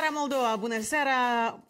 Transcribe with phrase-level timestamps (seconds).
[0.00, 0.56] seara, Moldova!
[0.56, 1.12] Bună seara!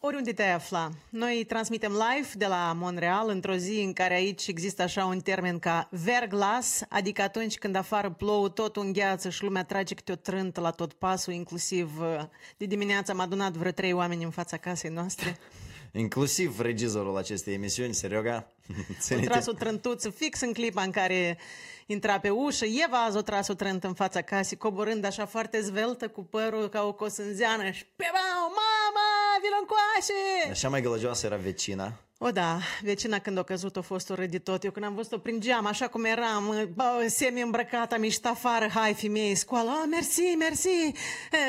[0.00, 0.90] Oriunde te afla.
[1.08, 5.58] Noi transmitem live de la Montreal într-o zi în care aici există așa un termen
[5.58, 10.60] ca verglas, adică atunci când afară plouă, tot îngheață și lumea trage câte o trântă
[10.60, 12.24] la tot pasul, inclusiv uh,
[12.56, 15.38] de dimineață am adunat vreo trei oameni în fața casei noastre.
[15.92, 18.52] Inclusiv regizorul acestei emisiuni, Serioga.
[19.10, 21.38] A tras o trântuță fix în clipa în care
[21.86, 22.64] intra pe ușă.
[22.64, 26.68] Eva azi o tras o trântă în fața casei, coborând așa foarte zveltă cu părul
[26.68, 29.08] ca o cosânzeană și pe mama,
[29.42, 30.50] vină încoace!
[30.50, 31.92] Așa mai gălăgioasă era vecina.
[32.18, 34.64] O, da, vecina când a căzut a fost o de tot.
[34.64, 38.68] Eu când am văzut-o prin geam, așa cum eram, bă, semi îmbrăcată, am ieșit afară,
[38.74, 40.68] hai femeie, scoală, oh, mersi, mersi.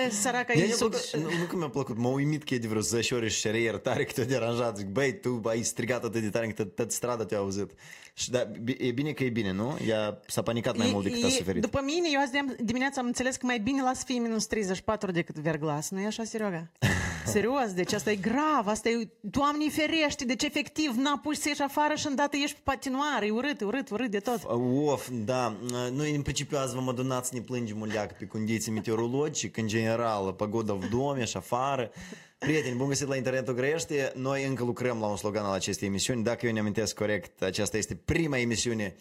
[0.06, 0.94] E, săraca e sub...
[1.14, 3.60] Nu, nu că mi-a plăcut, m-a uimit că e de vreo 10 ori și cere
[3.60, 4.78] iertare că te-a deranjat.
[4.78, 7.72] Zic, băi, tu ai strigat atât de tare încât tot strada te-a auzit.
[8.18, 9.78] Și da, e bine că e bine, nu?
[9.88, 11.62] Ea s-a panicat mai e, mult decât e, a suferit.
[11.62, 12.32] După mine, eu azi
[12.64, 15.90] dimineața am înțeles că mai bine las să fie minus 34 decât verglas.
[15.90, 16.72] Nu e așa, Serioga?
[17.26, 21.62] Serios, deci asta e grav, asta e, Doamne ferește, deci efectiv n-a pus să ieși
[21.62, 24.44] afară și îndată ești pe patinoare, e urât, urât, urât de tot.
[24.86, 25.56] Of, da,
[25.92, 29.68] noi în principiu azi v-am adunat să ne plângem un leac pe condiții meteorologice, în
[29.68, 31.92] general, pagoda în dom și afară.
[32.40, 34.12] Prieteni, bun găsit la Internetul Grăiește.
[34.16, 36.24] Noi încă lucrăm la un slogan al acestei emisiuni.
[36.24, 38.96] Dacă eu ne amintesc corect, aceasta este prima emisiune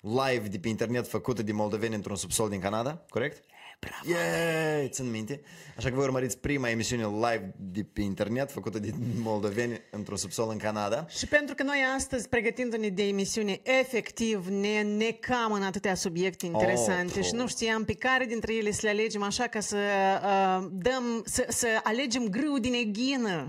[0.00, 3.44] live de pe internet făcută de moldoveni într-un subsol din Canada, corect?
[3.80, 4.18] Bravo!
[4.18, 4.88] Yeah!
[4.88, 5.40] Țin minte.
[5.76, 8.90] Așa că voi urmăriți prima emisiune live de pe internet făcută de
[9.22, 11.06] moldoveni într-un subsol în Canada.
[11.08, 17.18] Și pentru că noi astăzi, pregătindu-ne de emisiune, efectiv ne necam în atâtea subiecte interesante
[17.18, 20.68] oh, și nu știam pe care dintre ele să le alegem așa ca să uh,
[20.72, 23.46] dăm, să, să alegem grâu din eghină.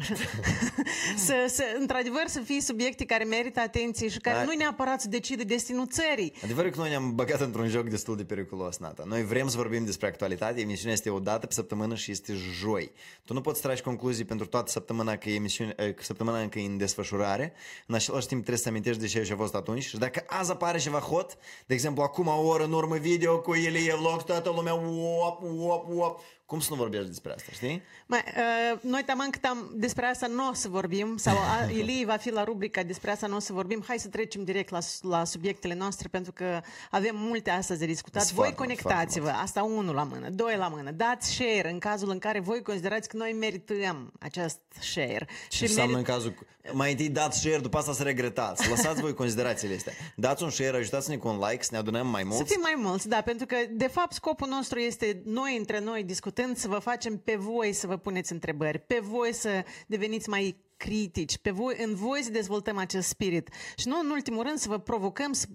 [1.25, 4.43] să, să, într-adevăr să fie subiecte care merită atenție și care da.
[4.43, 6.33] nu neapărat să decide destinul țării.
[6.43, 9.03] Adevărul că noi ne-am băgat într-un joc destul de periculos, Nata.
[9.07, 12.91] Noi vrem să vorbim despre actualitate, emisiunea este o dată pe săptămână și este joi.
[13.25, 16.77] Tu nu poți tragi concluzii pentru toată săptămâna că, emisiune, că săptămâna încă e în
[16.77, 17.53] desfășurare,
[17.87, 19.83] în același timp trebuie să amintești de ce a fost atunci.
[19.83, 23.53] Și dacă azi apare ceva hot, de exemplu acum o oră în urmă video cu
[23.53, 26.19] Ilie Vlog, toată lumea uop, uop, uop,
[26.51, 27.81] cum să nu vorbești despre asta, știi?
[28.05, 31.37] Mai, uh, noi tamam că tam, despre asta nu o să vorbim, sau
[31.79, 33.83] Ilie va fi la rubrica despre asta nu o să vorbim.
[33.87, 38.23] Hai să trecem direct la, la subiectele noastre, pentru că avem multe astăzi de discutat.
[38.23, 40.91] Voi foarte, conectați-vă, foarte asta unul la mână, doi la mână.
[40.91, 45.27] Dați share în cazul în care voi considerați că noi merităm acest share.
[45.49, 46.07] Ce și înseamnă merit...
[46.07, 46.33] în cazul...
[46.73, 48.69] Mai întâi dați share, după asta să regretați.
[48.69, 49.93] Lăsați voi considerațiile astea.
[50.15, 52.37] Dați un share, ajutați-ne cu un like, să ne adunăm mai mulți.
[52.37, 56.03] Să fim mai mulți, da, pentru că de fapt scopul nostru este noi între noi
[56.03, 60.29] discutăm discutând, să vă facem pe voi să vă puneți întrebări, pe voi să deveniți
[60.29, 63.49] mai critici, pe voi, în voi să dezvoltăm acest spirit.
[63.75, 65.45] Și nu în ultimul rând să vă provocăm să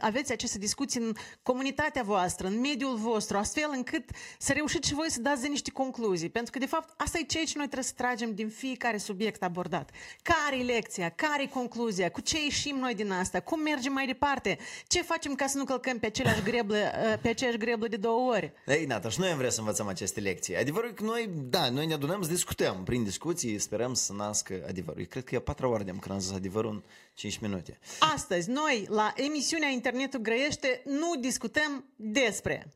[0.00, 1.12] aveți aceste discuții în
[1.42, 4.04] comunitatea voastră, în mediul vostru, astfel încât
[4.38, 6.28] să reușiți și voi să dați de niște concluzii.
[6.28, 9.42] Pentru că, de fapt, asta e ceea ce noi trebuie să tragem din fiecare subiect
[9.42, 9.90] abordat.
[10.22, 11.08] Care e lecția?
[11.08, 12.10] Care e concluzia?
[12.10, 13.40] Cu ce ieșim noi din asta?
[13.40, 14.58] Cum mergem mai departe?
[14.86, 16.76] Ce facem ca să nu călcăm pe aceleași greblă,
[17.22, 18.52] pe aceeași greblă de două ori?
[18.66, 20.56] Ei, Nata, și noi am vrea să învățăm aceste lecții.
[20.56, 22.82] Adevărul că noi, da, noi ne adunăm să discutăm.
[22.84, 25.00] Prin discuții sperăm să nască adevărul.
[25.00, 26.82] Eu cred că e a patra oară de-am când am zis adevărul în
[27.14, 27.78] 5 minute.
[27.98, 32.74] Astăzi, noi, la emisiunea Internetul Grăiește, nu discutăm despre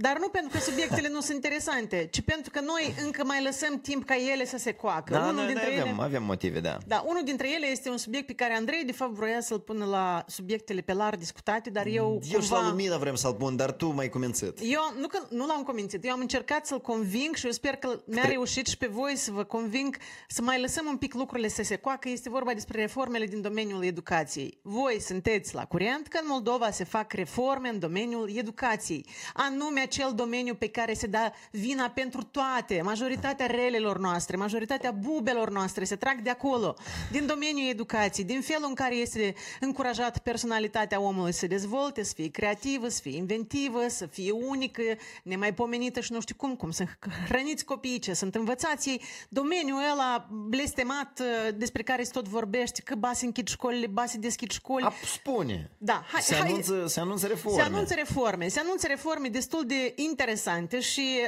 [0.00, 3.80] dar nu pentru că subiectele nu sunt interesante, ci pentru că noi încă mai lăsăm
[3.80, 5.12] timp ca ele să se coacă.
[5.12, 6.78] Da, unul noi, dintre noi avem, ele, avem motive, da.
[6.86, 9.84] Da, unul dintre ele este un subiect pe care Andrei, de fapt, vroia să-l pună
[9.84, 12.40] la subiectele pe larg discutate, dar eu Eu cumva...
[12.40, 14.58] și la Lumina vrem să-l pun, dar tu mai comențit.
[14.62, 18.00] Eu nu, că, nu l-am convințit, eu am încercat să-l conving și eu sper că
[18.06, 19.96] mi-a reușit și pe voi să vă conving
[20.28, 22.08] să mai lăsăm un pic lucrurile să se coacă.
[22.08, 24.58] Este vorba despre reformele din domeniul educației.
[24.62, 30.12] Voi sunteți la curent că în Moldova se fac reforme în domeniul educației, anume acel
[30.14, 32.80] domeniu pe care se dă vina pentru toate.
[32.82, 36.76] Majoritatea relelor noastre, majoritatea bubelor noastre se trag de acolo,
[37.10, 42.12] din domeniul educației, din felul în care este încurajat personalitatea omului să se dezvolte, să
[42.14, 44.82] fie creativă, să fie inventivă, să fie unică,
[45.22, 46.84] nemaipomenită și nu știu cum, cum să
[47.28, 49.02] hrăniți copiii, ce sunt învățați ei.
[49.28, 54.50] Domeniul ăla blestemat uh, despre care se tot vorbește, că basi închid școlile, basi deschid
[54.50, 54.84] școli.
[54.84, 55.70] A, spune.
[55.78, 57.62] Da, hai, se, hai, anunță, se anunță reforme.
[57.62, 58.48] Se anunță reforme.
[58.48, 61.18] Se anunță reforme destul de interesante și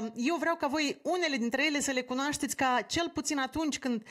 [0.00, 3.78] uh, eu vreau ca voi unele dintre ele să le cunoașteți ca cel puțin atunci
[3.78, 4.02] când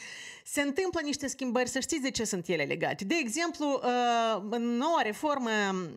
[0.51, 3.03] se întâmplă niște schimbări, să știți de ce sunt ele legate.
[3.05, 5.49] De exemplu, uh, în noua reformă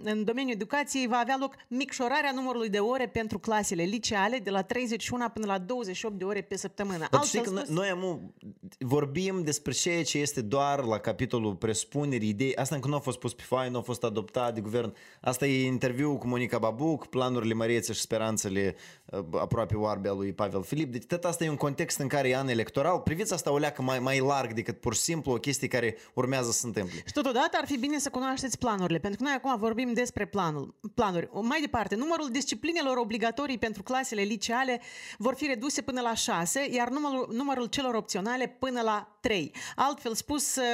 [0.03, 4.63] în domeniul educației va avea loc micșorarea numărului de ore pentru clasele liceale de la
[4.63, 7.07] 31 până la 28 de ore pe săptămână.
[7.11, 8.35] Dar știi că noi am,
[8.79, 12.57] vorbim despre ceea ce este doar la capitolul presupuneri, idei.
[12.57, 14.95] Asta încă nu a fost pus pe foaie, nu a fost adoptat de guvern.
[15.21, 20.13] Asta e interviu cu Monica Babuc, planurile Măriei speranțele și speranțele uh, aproape oarbe a
[20.13, 20.93] lui Pavel Filip.
[20.93, 22.99] Deci tot asta e un context în care e an electoral.
[22.99, 26.51] Priviți asta o leacă mai, mai larg decât pur și simplu o chestie care urmează
[26.51, 27.03] să se întâmple.
[27.07, 30.75] Și totodată ar fi bine să cunoașteți planurile, pentru că noi acum vorbim despre planul,
[30.95, 31.29] planuri.
[31.33, 34.81] Mai departe, numărul disciplinelor obligatorii pentru clasele liceale
[35.19, 39.53] vor fi reduse până la 6, iar numărul, numărul celor opționale până la 3.
[39.77, 40.65] Altfel spus, uh,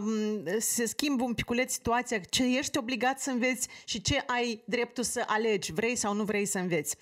[0.00, 5.04] um, se schimbă un piculeț situația ce ești obligat să înveți și ce ai dreptul
[5.04, 6.96] să alegi, vrei sau nu vrei să înveți.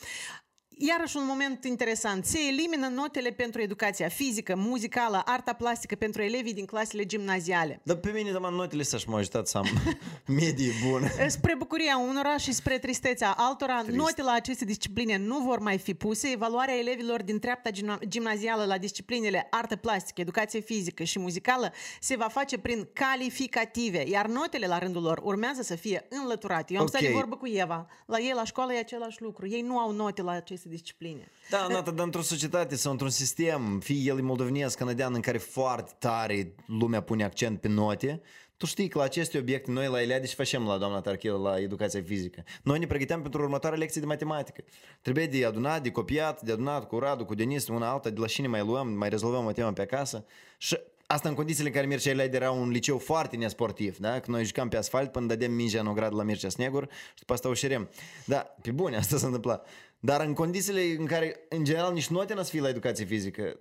[0.76, 2.24] Iarăși un moment interesant.
[2.24, 7.80] Se elimină notele pentru educația fizică, muzicală, arta plastică pentru elevii din clasele gimnaziale.
[7.82, 9.66] Dar pe mine, dar notele să-și mă ajutat să am
[10.38, 11.08] medie bună.
[11.28, 13.96] Spre bucuria unora și spre tristețea altora, Trist.
[13.96, 16.30] note la aceste discipline nu vor mai fi puse.
[16.30, 17.70] Evaluarea elevilor din treapta
[18.08, 24.26] gimnazială la disciplinele artă plastică, educație fizică și muzicală se va face prin calificative, iar
[24.26, 26.72] notele la rândul lor urmează să fie înlăturate.
[26.72, 27.00] Eu am okay.
[27.00, 27.86] stat de vorbă cu Eva.
[28.06, 29.48] La ei la școală e același lucru.
[29.48, 31.28] Ei nu au note la aceste aceste discipline.
[31.50, 35.92] Da, Nata, dar într-o societate sau într-un sistem, fie el moldovenesc, canadian, în care foarte
[35.98, 38.22] tare lumea pune accent pe note,
[38.56, 41.60] tu știi că la aceste obiecte noi la Eliade și facem la doamna Tarchilă la
[41.60, 42.44] educația fizică.
[42.62, 44.64] Noi ne pregăteam pentru următoarea lecție de matematică.
[45.02, 48.26] Trebuie de adunat, de copiat, de adunat cu Radu, cu Denis, una alta, de la
[48.26, 50.24] cine mai luăm, mai rezolvăm o temă pe acasă.
[50.58, 54.20] Și Asta în condițiile în care Mircea Eliade era un liceu foarte nesportiv, da?
[54.20, 57.32] Că noi jucam pe asfalt până dădeam mingea în ogradă la Mircea Snegur și după
[57.32, 57.88] asta o șerem.
[58.24, 59.68] Da, pe bune, asta s-a întâmplat.
[60.04, 63.56] Dar în condițiile în care, în general, nici nu te n fi la educație fizică,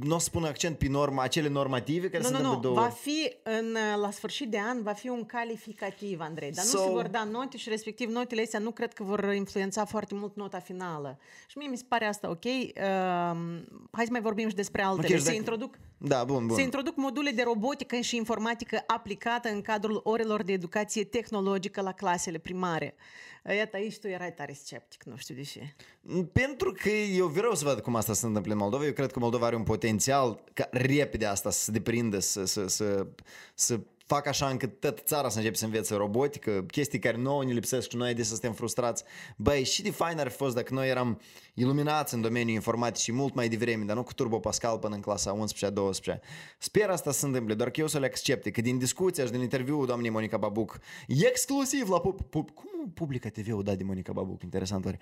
[0.00, 2.60] nu o să pun accent pe norma, acele normative care nu, sunt nu, nu.
[2.60, 2.74] două...
[2.74, 6.78] va fi în, la sfârșit de an, va fi un calificativ, Andrei, dar so...
[6.78, 10.14] nu se vor da note și respectiv notele astea nu cred că vor influența foarte
[10.14, 11.18] mult nota finală.
[11.46, 12.44] Și mie mi se pare asta ok.
[12.44, 12.72] Uh,
[13.90, 15.06] hai să mai vorbim și despre altele.
[15.06, 15.36] Okay, se dacă...
[15.36, 16.56] introduc da, bun, bun.
[16.56, 21.92] Se introduc module de robotică și informatică aplicată în cadrul orelor de educație tehnologică la
[21.92, 22.94] clasele primare.
[23.52, 25.74] Iată, aici tu erai tare sceptic, nu știu de ce.
[26.32, 28.84] Pentru că eu vreau să văd cum asta se întâmplă în Moldova.
[28.84, 32.66] Eu cred că Moldova are un potențial ca repede asta să se deprindă, să, să,
[32.66, 33.06] să,
[33.54, 37.52] să fac așa încât tot țara să începe să învețe robotică, chestii care nouă ne
[37.52, 39.04] lipsesc și noi adesea suntem frustrați.
[39.36, 41.20] Băi, și de fain ar fi fost dacă noi eram
[41.54, 45.38] iluminați în domeniul informaticii mult mai devreme, dar nu cu Turbo Pascal până în clasa
[46.14, 46.18] 11-12.
[46.58, 49.30] Sper asta să se întâmple, doar că eu să le accepte, că din discuția și
[49.30, 50.78] din interviul doamnei Monica Babuc,
[51.08, 54.98] exclusiv la pub, pub, cum Publica TV-ul dat de Monica Babuc, interesant oare.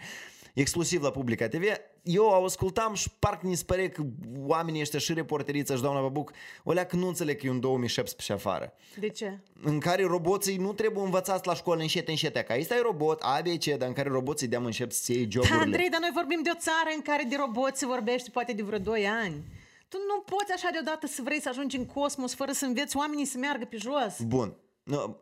[0.53, 1.63] Exclusiv la Publica TV,
[2.03, 4.03] eu o ascultam și parcă mi se pare că
[4.47, 6.33] oamenii ăștia și reporterița și doamna Babuc
[6.65, 8.73] o leacă nu înțeleg că e un 2017 afară.
[8.99, 9.39] De ce?
[9.63, 12.37] În care roboții nu trebuie învățați la școală încet, încet.
[12.37, 15.57] Ca aici e robot, ABC, dar în care roboții de-am încep să iei joburile.
[15.57, 18.53] Da, Andrei, dar noi vorbim de o țară în care de roboți se vorbește poate
[18.53, 19.45] de vreo 2 ani.
[19.89, 23.25] Tu nu poți așa deodată să vrei să ajungi în cosmos fără să înveți oamenii
[23.25, 24.21] să meargă pe jos.
[24.27, 24.57] Bun.
[24.85, 25.17] No.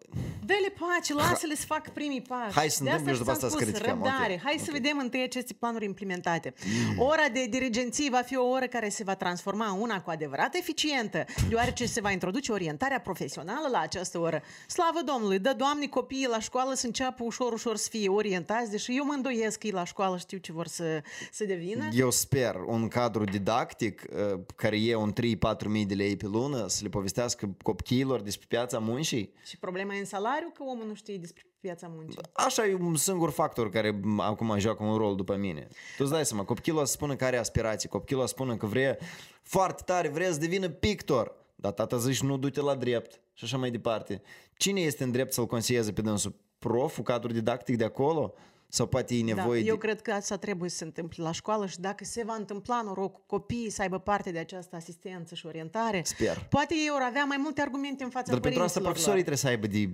[0.44, 2.54] Dă-le pace, lasă-le să fac primii pași.
[2.54, 3.88] Hai să întâmple și după asta să criticăm.
[3.88, 4.14] Răbdare.
[4.22, 4.40] Okay.
[4.42, 4.64] Hai okay.
[4.64, 6.54] să vedem întâi aceste planuri implementate.
[6.64, 6.98] Mm.
[6.98, 10.54] Ora de dirigenții va fi o oră care se va transforma în una cu adevărat
[10.54, 14.42] eficientă, deoarece se va introduce orientarea profesională la această oră.
[14.66, 15.38] Slavă Domnului!
[15.38, 19.12] Dă, Doamne, copiii la școală să înceapă ușor, ușor să fie orientați, deși eu mă
[19.12, 21.02] îndoiesc că ei la școală știu ce vor să,
[21.32, 21.88] să devină.
[21.92, 26.66] Eu sper un cadru didactic uh, care e un 3-4 mii de lei pe lună
[26.68, 29.32] să le povestească copiilor despre piața muncii.
[29.50, 32.20] Și problema e în salariu că omul nu știe despre piața muncii.
[32.32, 35.68] Așa e un singur factor care acum joacă un rol după mine.
[35.96, 38.98] Tu îți dai seama, copilul să spună că are aspirații, copilul să spună că vrea
[39.42, 43.56] foarte tare, vrea să devină pictor, dar tata zici nu du-te la drept și așa
[43.56, 44.22] mai departe.
[44.56, 46.34] Cine este în drept să-l consilieze pe dânsul?
[46.58, 48.34] Proful, cadrul didactic de acolo?
[48.72, 49.70] Sau poate e nevoie da, de...
[49.70, 52.82] Eu cred că asta trebuie să se întâmple la școală și dacă se va întâmpla
[52.84, 56.46] noroc copiii să aibă parte de această asistență și orientare, Sper.
[56.50, 59.46] poate ei vor avea mai multe argumente în fața Dar pentru asta profesorii trebuie să
[59.46, 59.90] aibă de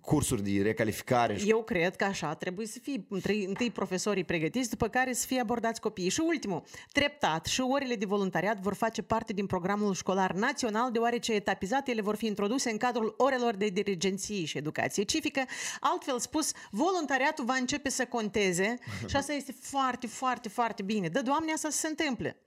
[0.00, 1.36] cursuri de recalificare.
[1.36, 1.48] Și...
[1.48, 5.40] Eu cred că așa trebuie să fie întâi, întâi profesorii pregătiți, după care să fie
[5.40, 6.08] abordați copiii.
[6.08, 6.62] Și ultimul,
[6.92, 12.00] treptat și orele de voluntariat vor face parte din programul școlar național, deoarece etapizat ele
[12.00, 15.40] vor fi introduse în cadrul orelor de dirigenție și educație civică.
[15.80, 21.08] Altfel spus, voluntariatul va începe începe să conteze și asta este foarte, foarte, foarte bine.
[21.08, 22.40] Dă, Doamne, asta să se întâmple.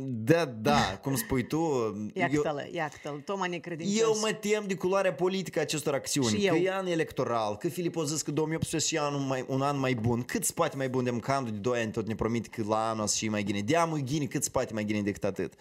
[0.00, 1.58] Da, da, cum spui tu...
[2.14, 4.00] Iată-l, iată-l, Toma necredincios.
[4.00, 6.28] Eu mă tem de culoarea politică a acestor acțiuni.
[6.28, 6.62] Și că eu.
[6.62, 9.94] e an electoral, că Filip a zis că 2018 e anul mai, un an mai
[9.94, 10.22] bun.
[10.22, 13.02] Cât spate mai bun de candu de 2 ani tot ne promite că la anul
[13.02, 13.60] o să și mai gine.
[13.60, 15.52] Deamă gine, cât spate mai gine decât atât.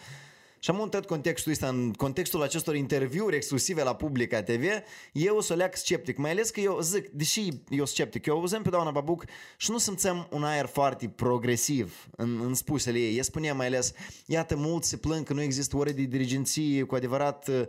[0.59, 4.63] Și am montat contextul ăsta, în contextul acestor interviuri exclusive la Publica TV,
[5.11, 8.69] eu să leac sceptic, mai ales că eu zic, deși eu sceptic, eu auzăm pe
[8.69, 9.25] doamna Babuc
[9.57, 13.17] și nu simțăm un aer foarte progresiv în, în spusele ei.
[13.17, 13.93] Ea spunea mai ales,
[14.25, 17.61] iată, mulți se plâng că nu există ore de dirigenție cu adevărat uh,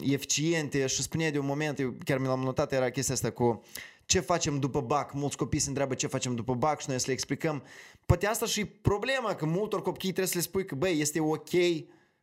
[0.00, 3.62] eficiente și spunea de un moment, eu chiar mi l-am notat, era chestia asta cu
[4.04, 7.04] ce facem după BAC, mulți copii se întreabă ce facem după BAC și noi să
[7.06, 7.62] le explicăm.
[8.06, 11.50] Poate asta și problema, că multor copii trebuie să le spui că, băi, este ok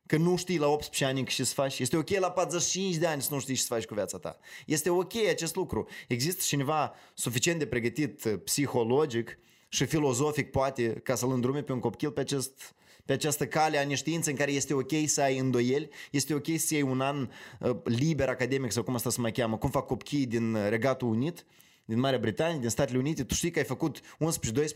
[0.10, 1.80] că nu știi la 18 ani ce să faci.
[1.80, 4.40] Este ok la 45 de ani să nu știi ce să faci cu viața ta.
[4.66, 5.88] Este ok acest lucru.
[6.08, 11.80] Există cineva suficient de pregătit uh, psihologic și filozofic, poate, ca să-l îndrume pe un
[11.80, 12.76] copil pe acest
[13.06, 16.74] pe această cale a neștiinței în care este ok să ai îndoieli, este ok să
[16.74, 20.26] iei un an uh, liber academic sau cum asta se mai cheamă, cum fac copiii
[20.26, 21.46] din Regatul Unit,
[21.90, 24.04] din Marea Britanie, din Statele Unite, tu știi că ai făcut 11-12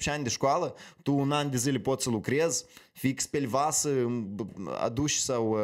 [0.06, 3.90] ani de școală, tu un an de zile poți să lucrezi, fix pe vasă,
[4.80, 5.58] aduci sau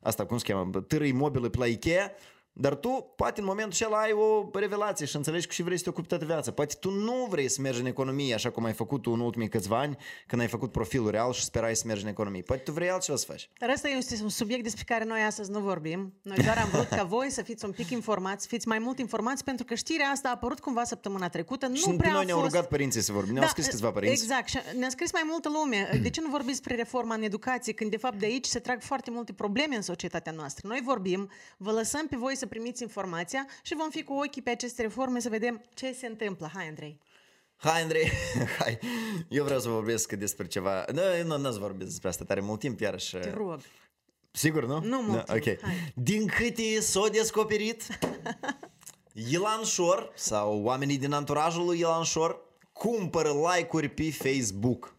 [0.00, 2.12] asta cum se cheamă, târâi mobilă pe la Ikea,
[2.58, 5.82] dar tu, poate în momentul acela ai o revelație și înțelegi că și vrei să
[5.82, 6.50] te ocupi toată viața.
[6.50, 9.48] Poate tu nu vrei să mergi în economie așa cum ai făcut tu în ultimii
[9.48, 9.96] câțiva ani,
[10.26, 12.42] când ai făcut profilul real și sperai să mergi în economie.
[12.42, 13.50] Poate tu vrei altceva să faci.
[13.58, 16.14] Dar asta este un subiect despre care noi astăzi nu vorbim.
[16.22, 19.44] Noi doar am vrut ca voi să fiți un pic informați, fiți mai mult informați,
[19.44, 21.66] pentru că știrea asta a apărut cumva săptămâna trecută.
[21.66, 22.50] Nu și prea noi a ne-au fost...
[22.50, 23.32] rugat părinții să vorbim.
[23.32, 24.22] Ne-au Da, scris câțiva părinți.
[24.22, 25.98] Exact, și ne-a scris mai multă lume.
[26.02, 28.80] De ce nu vorbiți despre reforma în educație, când de fapt de aici se trag
[28.80, 30.68] foarte multe probleme în societatea noastră?
[30.68, 34.50] Noi vorbim, vă lăsăm pe voi să primiți informația și vom fi cu ochii pe
[34.50, 36.50] aceste reforme să vedem ce se întâmplă.
[36.54, 37.00] Hai, Andrei.
[37.56, 38.10] Hai, Andrei,
[38.58, 38.78] hai.
[39.28, 40.84] Eu vreau să vorbesc despre ceva.
[40.92, 43.16] Nu, nu, nu să vorbesc despre asta tare mult timp, iarăși.
[43.16, 43.60] Te rog.
[44.30, 44.80] Sigur, nu?
[44.80, 45.60] Nu mult Da, timp, ok.
[45.60, 45.92] hai.
[45.94, 47.86] Din câte s-a descoperit,
[49.32, 54.96] Ilan Shor sau oamenii din anturajul lui Ilan Shor cumpără like-uri pe Facebook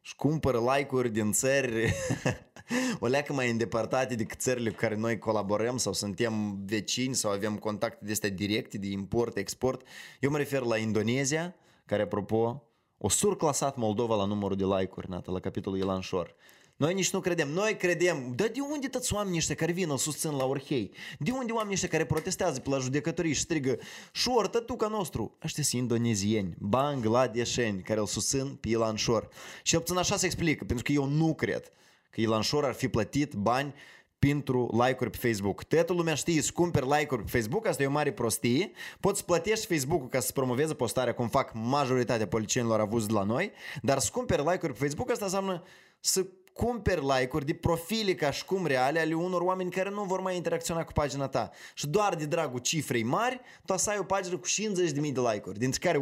[0.00, 1.94] și cumpără like-uri din țări
[3.00, 7.56] o leacă mai îndepărtate decât țările cu care noi colaborăm sau suntem vecini sau avem
[7.56, 9.86] contacte de astea directe de import, export.
[10.20, 11.54] Eu mă refer la Indonezia,
[11.86, 12.62] care apropo
[12.98, 16.34] o surclasat Moldova la numărul de like-uri, Nata, la capitolul Ilan Shor.
[16.76, 17.48] Noi nici nu credem.
[17.48, 20.92] Noi credem, dar de unde toți oamenii ăștia care vin, îl susțin la Orhei?
[21.18, 23.78] De unde oamenii ăștia care protestează pe la judecătorii și strigă
[24.12, 25.36] Șor, tătuca nostru?
[25.44, 29.28] Ăștia sunt indonezieni, bangladesheni care îl susțin pe Ilan Șor.
[29.62, 31.72] Și el puțin așa se explică, pentru că eu nu cred
[32.18, 33.74] că Ilan Șor ar fi plătit bani
[34.18, 35.62] pentru like-uri pe Facebook.
[35.62, 38.70] Toată lumea știe să cumperi like-uri pe Facebook, asta e o mare prostie.
[39.00, 43.22] Poți să plătești Facebook-ul ca să promoveze postarea, cum fac majoritatea politicienilor avuți de la
[43.22, 45.62] noi, dar să cumperi like-uri pe Facebook, asta înseamnă
[46.00, 50.20] să cumperi like-uri de profile ca și cum reale ale unor oameni care nu vor
[50.20, 51.50] mai interacționa cu pagina ta.
[51.74, 55.58] Și doar de dragul cifrei mari, tu să ai o pagină cu 50.000 de like-uri,
[55.58, 55.98] dintre care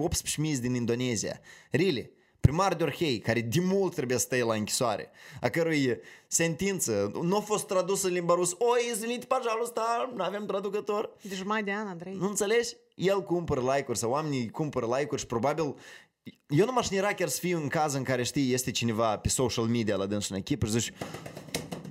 [0.53, 1.41] 18.000 din Indonezia.
[1.71, 2.16] Really?
[2.47, 5.11] Primar de Orhei, care de mult trebuie să stai la închisoare,
[5.41, 8.57] a cărui sentință nu a fost tradusă în limba rusă.
[8.59, 11.11] Oi, izvinit, păjalusta, nu avem traducător.
[11.21, 12.15] De jumătate de an, Andrei.
[12.15, 12.77] Nu înțelegi?
[12.95, 15.75] El cumpără like-uri sau oamenii cumpără like-uri și probabil
[16.49, 19.29] eu nu m-aș nera chiar să fiu în caz în care știi, este cineva pe
[19.29, 20.93] social media la dânsul în echipă și zici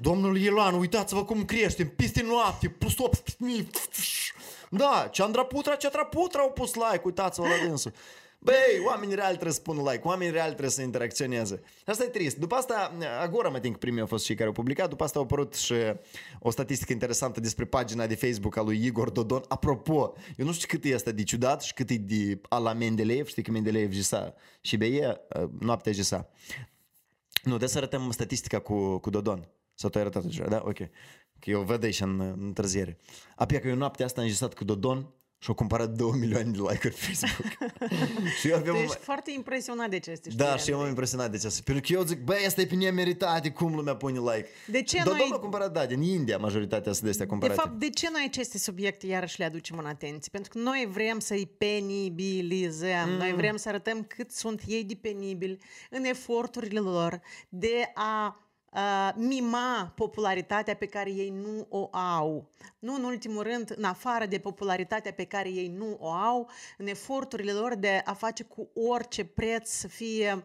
[0.02, 3.68] Domnul Ilan, uitați-vă cum creștem, peste noapte, plus 8.000.
[4.70, 7.92] Da, Chandra Putra, Ceatra Putra au pus like, uitați-vă la dânsul.
[8.46, 11.62] Băi, oamenii reali trebuie să pună like, oamenii reali trebuie să interacționeze.
[11.86, 12.38] Asta e trist.
[12.38, 15.24] După asta, Agora mă că primii au fost cei care au publicat, după asta au
[15.24, 15.74] apărut și
[16.40, 19.44] o statistică interesantă despre pagina de Facebook a lui Igor Dodon.
[19.48, 23.28] Apropo, eu nu știu cât e asta de ciudat și cât e de ala Mendeleev,
[23.28, 25.22] știi că Mendeleev jisa și beie
[25.60, 26.30] noaptea jisa.
[27.44, 29.48] Nu, trebuie să arătăm statistica cu, cu Dodon.
[29.74, 30.62] Sau tu ai arătat deja, da?
[30.66, 30.78] Ok.
[31.40, 32.98] Că eu văd aici în, în întârziere.
[33.36, 35.14] Apoi că eu noaptea asta am jisat cu Dodon
[35.46, 37.72] și au cumpărat 2 milioane de like-uri pe Facebook.
[38.40, 38.76] și eu Tu aveam...
[38.84, 40.90] ești foarte impresionat de aceste știri, Da, și eu m-am Andrei.
[40.90, 44.20] impresionat de ce Pentru că eu zic, băi, asta e pe nemeritate, cum lumea pune
[44.20, 44.48] like.
[44.68, 47.32] De ce Dar noi- domnul a cumpărat, da, din India majoritatea sunt de astea De
[47.32, 47.60] cumpărate.
[47.60, 50.30] fapt, de ce noi aceste subiecte iarăși le aducem în atenție?
[50.32, 53.18] Pentru că noi vrem să-i penibilizăm, mm.
[53.18, 55.58] noi vrem să arătăm cât sunt ei de penibili
[55.90, 58.40] în eforturile lor de a
[58.78, 62.50] a mima popularitatea pe care ei nu o au.
[62.80, 66.88] Nu în ultimul rând, în afară de popularitatea pe care ei nu o au, în
[66.88, 70.44] eforturile lor de a face cu orice preț să fie uh,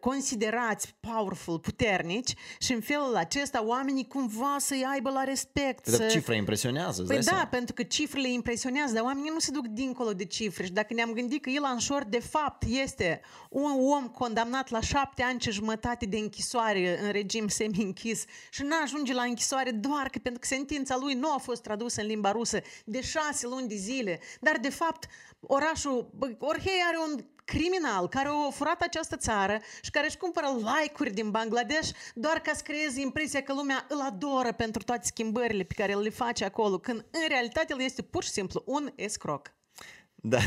[0.00, 5.88] considerați powerful, puternici și în felul acesta oamenii cumva să-i aibă la respect.
[5.88, 6.06] Dar să...
[6.06, 7.46] cifra impresionează, îți Păi dai da, seama?
[7.46, 10.64] pentru că cifrele impresionează, dar oamenii nu se duc dincolo de cifre.
[10.64, 15.22] Și dacă ne-am gândit că Ilan Shor, de fapt, este un om condamnat la șapte
[15.22, 20.18] ani și jumătate de închisoare în regim semi-închis și nu ajunge la închisoare doar că
[20.22, 23.74] pentru că sentința lui nu a fost tradusă în limba rusă de șase luni de
[23.74, 25.06] zile, dar de fapt
[25.40, 30.46] orașul bă, Orhei are un criminal care a furat această țară și care își cumpără
[30.46, 35.62] like-uri din Bangladesh doar ca să creeze impresia că lumea îl adoră pentru toate schimbările
[35.62, 38.92] pe care el le face acolo, când în realitate el este pur și simplu un
[38.94, 39.54] escroc.
[40.14, 40.38] Da.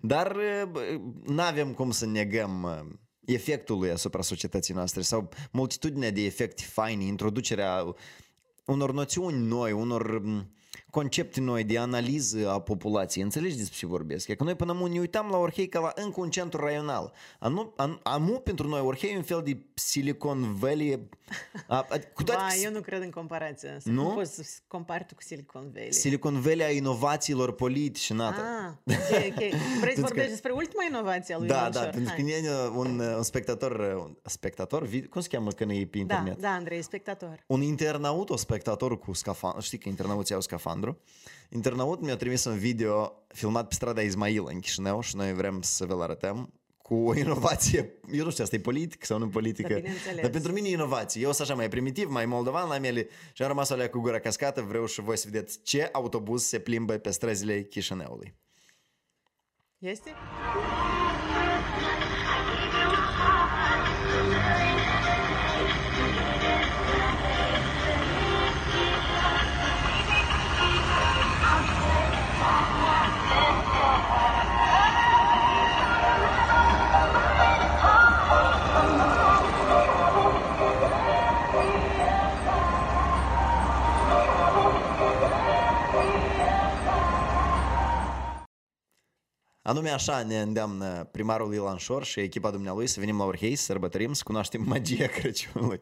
[0.00, 0.36] Dar
[1.26, 6.62] nu avem cum să negăm uh, efectul lui asupra societății noastre sau multitudinea de efecte
[6.62, 7.94] faine, introducerea
[8.64, 10.50] unor noțiuni noi, unor m,
[10.90, 13.24] concepte noi de analiză a populației.
[13.24, 14.28] Înțelegi despre ce vorbesc?
[14.28, 17.12] E că noi până acum ne uitam la Orhei ca la încă un centru raional.
[17.38, 21.08] Anu, an, amu pentru noi Orhei e un fel de Silicon Valley.
[21.66, 23.90] A, a, cu toate ba, eu nu cred în comparația asta.
[23.90, 24.02] Nu?
[24.02, 25.92] Nu poți să compari tu cu Silicon Valley.
[25.92, 28.40] Silicon Valley a inovațiilor politice, nată.
[28.40, 29.54] Ah, ok, ok.
[29.80, 33.22] Vrei să vorbești despre ultima inovație a lui Da, da, pentru că e un, un
[33.22, 36.40] spectator, un spectator, cum se cheamă când e pe da, internet?
[36.40, 37.44] Da, da, Andrei, spectator.
[37.46, 40.79] Un internaut, o spectator cu scafandru, știi că internauții au scafandru,
[41.48, 45.84] internaut mi-a trimis un video filmat pe strada Ismail în Chișinău și noi vrem să
[45.84, 50.20] vă arătăm cu o inovație, eu nu știu, asta e politic sau nu politică, da,
[50.20, 51.22] dar pentru mine e inovație.
[51.22, 54.18] Eu sunt așa mai primitiv, mai moldovan la mele și am rămas alea cu gura
[54.18, 58.34] cascată, vreau și voi să vedeți ce autobuz se plimbă pe străzile Chișinăului.
[59.78, 60.10] Este?
[89.70, 93.62] Anume așa ne îndeamnă primarul Ilan Șor și echipa dumnealui să venim la Orhei, să
[93.62, 95.80] sărbătorim, să cunoaștem magia Crăciunului.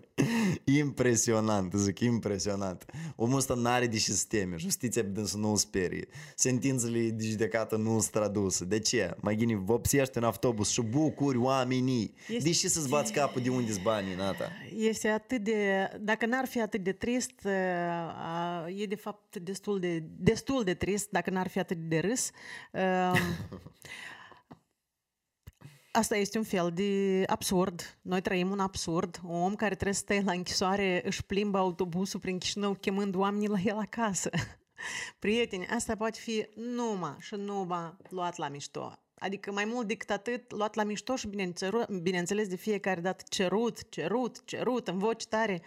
[0.65, 2.85] impresionant, zic, impresionant.
[3.17, 7.91] Omul ăsta n-are de ce sisteme, justiția pe dânsul nu-l sperie, sentințele de judecată nu
[7.91, 8.65] sunt traduse.
[8.65, 9.17] De ce?
[9.21, 12.15] Mai gini, vopsește în autobuz și bucuri oamenii.
[12.29, 12.49] Este...
[12.49, 14.49] De ce să-ți bați capul de unde-s banii, Nata?
[14.77, 15.89] Este atât de...
[16.01, 17.33] Dacă n-ar fi atât de trist,
[18.77, 22.31] e de fapt destul de, destul de trist, dacă n-ar fi atât de râs.
[25.93, 27.99] Asta este un fel de absurd.
[28.03, 29.21] Noi trăim un absurd.
[29.25, 33.49] Un om care trebuie să stai la închisoare își plimbă autobusul prin Chișinău chemând oamenii
[33.49, 34.31] la el acasă.
[35.19, 38.99] Prieteni, asta poate fi numai și numai luat la mișto.
[39.19, 41.29] Adică mai mult decât atât, luat la mișto și
[42.03, 45.63] bineînțeles de fiecare dată cerut, cerut, cerut, în voce tare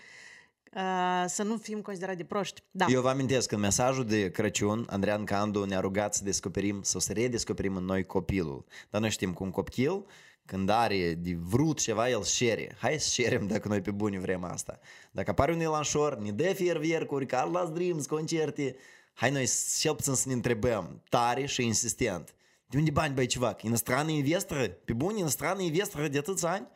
[0.76, 2.64] uh, să nu fim considerați de proști.
[2.72, 2.86] Da.
[2.90, 7.00] Eu vă amintesc că în mesajul de Crăciun, Andrean Candu ne-a rugat să descoperim sau
[7.00, 8.66] să redescoperim în noi copilul.
[8.90, 10.06] Dar noi știm că un copil,
[10.46, 12.76] când are de vrut ceva, el șere.
[12.80, 14.80] Hai să șerem dacă noi pe buni vrem asta.
[15.12, 18.76] Dacă apare un elanșor, ne dă fierviercuri, Carlos Dreams, concerte,
[19.14, 22.36] hai noi cel puțin să ne întrebăm tare și insistent.
[22.68, 23.56] De unde bani, băi, ceva?
[23.62, 24.68] Inăstrană investoră?
[24.68, 26.68] Pe buni, inăstrană investoră de atâți ani?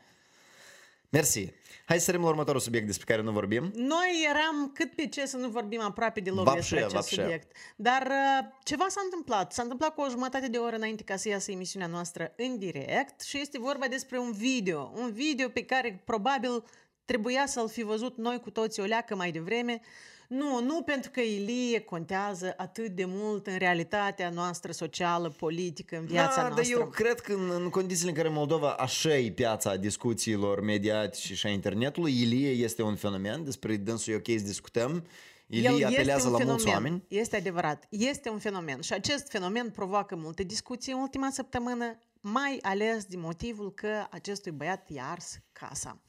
[1.15, 1.54] Mersi.
[1.86, 3.71] Hai să sărim la următorul subiect despre care nu vorbim.
[3.75, 7.21] Noi eram cât pe ce să nu vorbim aproape deloc vapșe, despre acest vapșe.
[7.21, 7.56] subiect.
[7.75, 9.54] Dar uh, ceva s-a întâmplat.
[9.54, 13.21] S-a întâmplat cu o jumătate de oră înainte ca să iasă emisiunea noastră în direct
[13.21, 14.91] și este vorba despre un video.
[14.95, 16.63] Un video pe care probabil
[17.06, 19.82] trebuia să-l fi văzut noi cu toții o leacă mai devreme
[20.28, 26.06] nu, nu pentru că Ilie contează atât de mult în realitatea noastră socială, politică, în
[26.06, 26.74] viața da, noastră.
[26.74, 31.36] Dar eu cred că în, în condițiile în care Moldova așa e piața discuțiilor mediatice
[31.36, 35.06] și a internetului, Ilie este un fenomen, despre dânsul e ok să discutăm,
[35.48, 36.48] Ilie El apelează la fenomen.
[36.48, 37.04] mulți oameni.
[37.08, 42.60] Este adevărat, este un fenomen și acest fenomen provoacă multe discuții în ultima săptămână mai
[42.62, 46.02] ales din motivul că acestui băiat i-a ars casa.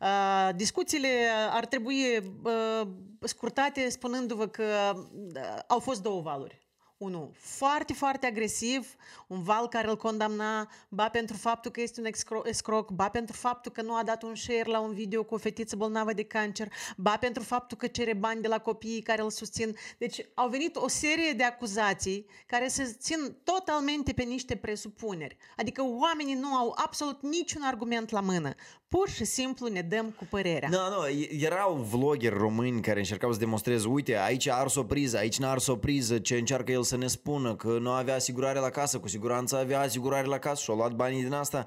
[0.00, 2.88] Uh, discuțiile ar trebui uh,
[3.20, 6.69] scurtate spunându-vă că uh, au fost două valuri
[7.00, 8.94] unul foarte, foarte agresiv,
[9.26, 12.06] un val care îl condamna, ba pentru faptul că este un
[12.44, 15.38] escroc, ba pentru faptul că nu a dat un share la un video cu o
[15.38, 19.30] fetiță bolnavă de cancer, ba pentru faptul că cere bani de la copiii care îl
[19.30, 19.76] susțin.
[19.98, 25.36] Deci au venit o serie de acuzații care se țin totalmente pe niște presupuneri.
[25.56, 28.54] Adică oamenii nu au absolut niciun argument la mână.
[28.96, 30.68] Pur și simplu ne dăm cu părerea.
[30.68, 31.06] Nu, no, nu, no,
[31.38, 35.50] erau vloggeri români care încercau să demonstreze, uite, aici a ars o priză, aici n-a
[35.50, 38.98] ars o priză, ce încearcă el să ne spună, că nu avea asigurare la casă,
[38.98, 41.66] cu siguranță avea asigurare la casă și-a luat banii din asta.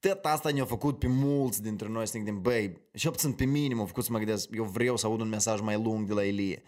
[0.00, 3.44] Tot asta ne-a făcut pe mulți dintre noi să ne gândim, băi, și obțin pe
[3.44, 6.12] minim au făcut să mă gândesc, eu vreau să aud un mesaj mai lung de
[6.12, 6.62] la Elie.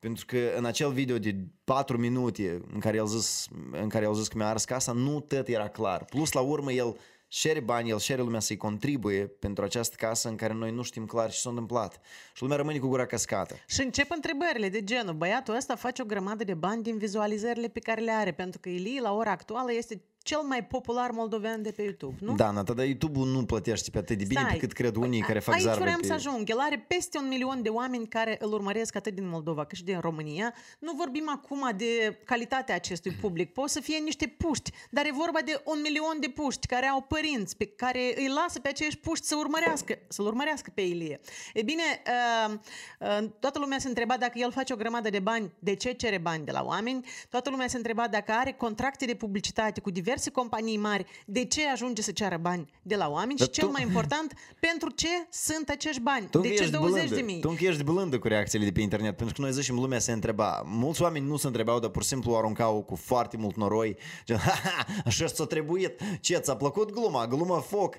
[0.00, 4.14] Pentru că în acel video de 4 minute în care el zis, în care el
[4.14, 6.04] zis că mi-a ars casa, nu tot era clar.
[6.04, 6.96] Plus la urmă el
[7.34, 11.06] share bani, el share lumea să-i contribuie pentru această casă în care noi nu știm
[11.06, 12.00] clar ce s-a întâmplat.
[12.34, 13.54] Și lumea rămâne cu gura cascată.
[13.66, 17.80] Și încep întrebările de genul, băiatul ăsta face o grămadă de bani din vizualizările pe
[17.80, 21.70] care le are, pentru că Ilie la ora actuală este cel mai popular moldovean de
[21.70, 22.34] pe YouTube, nu?
[22.34, 24.52] Da, Nata, dar YouTube-ul nu plătește pe atât de bine Stai.
[24.52, 26.06] pe cât cred unii care fac Aici zarve vreau pe...
[26.06, 26.50] să ajung.
[26.50, 29.84] El are peste un milion de oameni care îl urmăresc atât din Moldova cât și
[29.84, 30.54] din România.
[30.78, 33.52] Nu vorbim acum de calitatea acestui public.
[33.52, 37.00] Pot să fie niște puști, dar e vorba de un milion de puști care au
[37.00, 41.20] părinți pe care îi lasă pe acești puști să urmărească, să-l urmărească pe Ilie.
[41.54, 42.54] E bine, uh,
[43.00, 46.18] uh, toată lumea se întreba dacă el face o grămadă de bani, de ce cere
[46.18, 47.06] bani de la oameni.
[47.30, 51.68] Toată lumea se întreba dacă are contracte de publicitate cu diverse companii mari, de ce
[51.68, 55.08] ajunge să ceară bani de la oameni Dar și cel tu- mai important, pentru ce
[55.30, 56.26] sunt acești bani?
[56.30, 57.14] Tu de încă ce ești 20 blândă.
[57.14, 57.40] de mii?
[57.40, 60.12] Tu încă ești blândă cu reacțiile de pe internet, pentru că noi zicem lumea se
[60.12, 60.62] întreba.
[60.66, 63.96] Mulți oameni nu se întrebau, dar pur și simplu o aruncau cu foarte mult noroi.
[64.24, 66.00] Gen, ha, ha, așa ți-a trebuit.
[66.20, 67.26] Ce, ți-a plăcut gluma?
[67.26, 67.94] Glumă foc.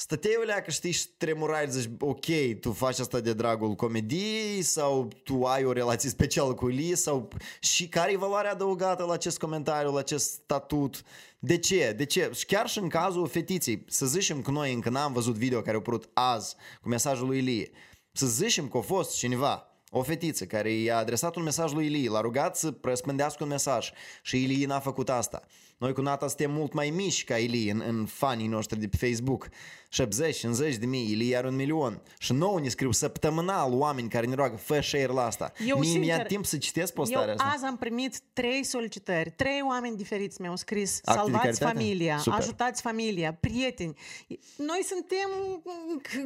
[0.00, 2.24] Stăteai o leacă, știi, și tremurai, zici, ok,
[2.60, 7.28] tu faci asta de dragul comediei sau tu ai o relație specială cu Ilie sau
[7.60, 11.02] și care e valoarea adăugată la acest comentariu, la acest statut?
[11.38, 11.94] De ce?
[11.96, 12.30] De ce?
[12.34, 15.76] Și chiar și în cazul fetiței, să zicem că noi încă n-am văzut video care
[15.76, 17.70] a apărut azi cu mesajul lui Ilie.
[18.12, 22.08] Să zicem că a fost cineva, o fetiță care i-a adresat un mesaj lui Ilie,
[22.08, 23.90] l-a rugat să răspândească un mesaj
[24.22, 25.42] și Ilie n-a făcut asta.
[25.78, 29.06] Noi cu Nata suntem mult mai mici ca Ilie în, în fanii noștri de pe
[29.06, 29.48] Facebook.
[29.90, 32.02] 70, 50 de mii, Ilie are un milion.
[32.18, 35.52] Și nouă ne scriu săptămânal oameni care ne roagă, fă share la asta.
[35.66, 37.52] Eu, Mie mi-a sincer, timp să citesc postarea Eu asta.
[37.54, 39.30] azi am primit trei solicitări.
[39.30, 41.72] Trei oameni diferiți mi-au scris de salvați caritate?
[41.72, 42.38] familia, Super.
[42.40, 43.94] ajutați familia, prieteni.
[44.56, 45.28] Noi suntem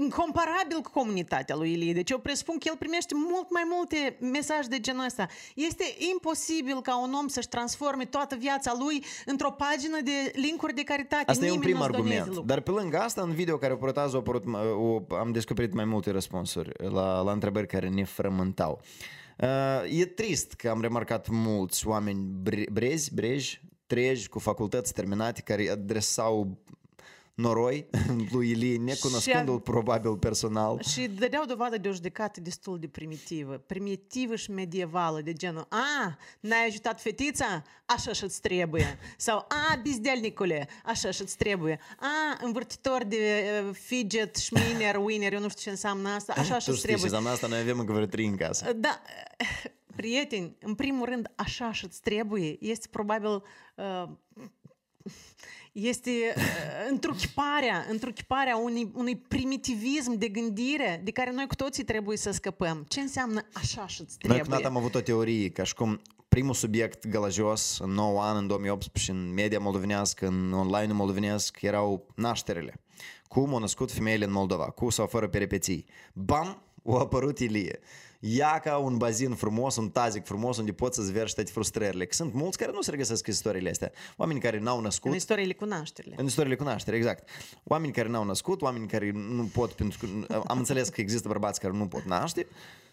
[0.00, 1.92] incomparabil cu comunitatea lui Ilie.
[1.92, 5.26] Deci eu presupun că el primește mult mai multe mesaje de genul ăsta.
[5.54, 10.82] Este imposibil ca un om să-și transforme toată viața lui într-o pagină de linkuri de
[10.82, 11.30] caritate.
[11.30, 12.26] Asta e un Nimeni prim nu-ți doneze argument.
[12.26, 12.46] lucruri.
[12.46, 14.44] Dar pe lângă asta, în video care a apărut azi, au apărut,
[14.76, 18.80] o, am descoperit mai multe răspunsuri la, la întrebări care ne frământau.
[19.38, 25.40] Uh, e trist că am remarcat mulți oameni bre- brezi, breji, treji, cu facultăți terminate,
[25.40, 26.58] care adresau
[27.34, 27.86] noroi
[28.32, 30.80] lui Ilie, necunoscându-l probabil personal.
[30.80, 33.56] Și dădeau dovadă de o judecată destul de primitivă.
[33.56, 37.62] Primitivă și medievală, de genul A, n-ai ajutat fetița?
[37.84, 38.98] Așa și-ți trebuie.
[39.16, 41.80] Sau A, bizdelnicule, așa și-ți trebuie.
[42.00, 46.60] A, învârtitor de uh, fidget, șminer, winner, eu nu știu ce înseamnă asta, așa Tu
[46.60, 47.04] și-ți știi ce trebuie.
[47.04, 47.46] înseamnă asta?
[47.46, 48.72] Noi avem încă vreo trei în casă.
[48.72, 49.02] Da,
[49.96, 52.56] prieteni, în primul rând, așa și-ți trebuie.
[52.60, 53.42] Este probabil...
[53.74, 54.08] Uh,
[55.72, 56.42] este uh,
[56.90, 62.84] întruchiparea, întruchiparea unui, unui primitivism de gândire de care noi cu toții trebuie să scăpăm.
[62.88, 64.42] Ce înseamnă așa și-ți Noi trebuie?
[64.42, 68.36] cu Nata am avut o teorie, ca și cum primul subiect gălăjos în 9 an,
[68.36, 72.80] în 2018, în media moldovenească, în online moldovenesc, erau nașterile.
[73.28, 75.86] Cum au născut femeile în Moldova, cu sau fără peripeții.
[76.12, 76.62] Bam!
[76.84, 77.78] A apărut Ilie.
[78.24, 82.06] Ia ca un bazin frumos, un tazic frumos unde poți să-ți vergi toate frustrările.
[82.06, 83.92] Că sunt mulți care nu se regăsesc în istoriile astea.
[84.16, 85.10] Oameni care n-au născut.
[85.10, 86.14] În istoriile cu nașterile.
[86.18, 87.28] În istoriile cu naștere, exact.
[87.64, 90.06] Oameni care n-au născut, oameni care nu pot, pentru că
[90.46, 92.46] am înțeles că există bărbați care nu pot naște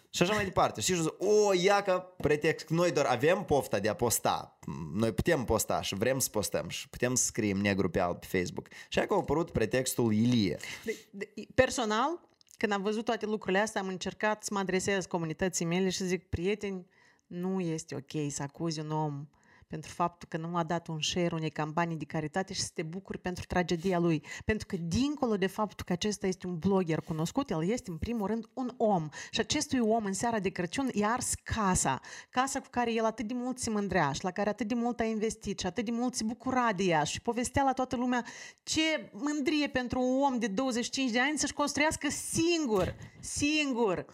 [0.09, 0.81] și așa mai departe.
[0.81, 4.59] Și zic, o, ia ca pretext, că noi doar avem pofta de a posta.
[4.93, 8.37] Noi putem posta și vrem să postăm și putem să scriem negru pe alb pe
[8.37, 8.67] Facebook.
[8.89, 10.57] Și acolo a apărut pretextul Ilie.
[10.83, 12.28] De, de, personal,
[12.59, 16.05] când am văzut toate lucrurile astea, am încercat să mă adresez comunității mele și să
[16.05, 16.85] zic, prieteni,
[17.27, 19.27] nu este ok să acuzi un om
[19.69, 22.83] pentru faptul că nu a dat un share unei campanii de caritate și să te
[22.83, 24.23] bucuri pentru tragedia lui.
[24.45, 28.27] Pentru că dincolo de faptul că acesta este un blogger cunoscut, el este în primul
[28.27, 29.09] rând un om.
[29.31, 31.99] Și acestui om în seara de Crăciun i-a ars casa.
[32.29, 34.99] Casa cu care el atât de mult se mândrea și la care atât de mult
[34.99, 38.25] a investit și atât de mult se bucura de ea și povestea la toată lumea
[38.63, 44.05] ce mândrie pentru un om de 25 de ani să-și construiască singur, singur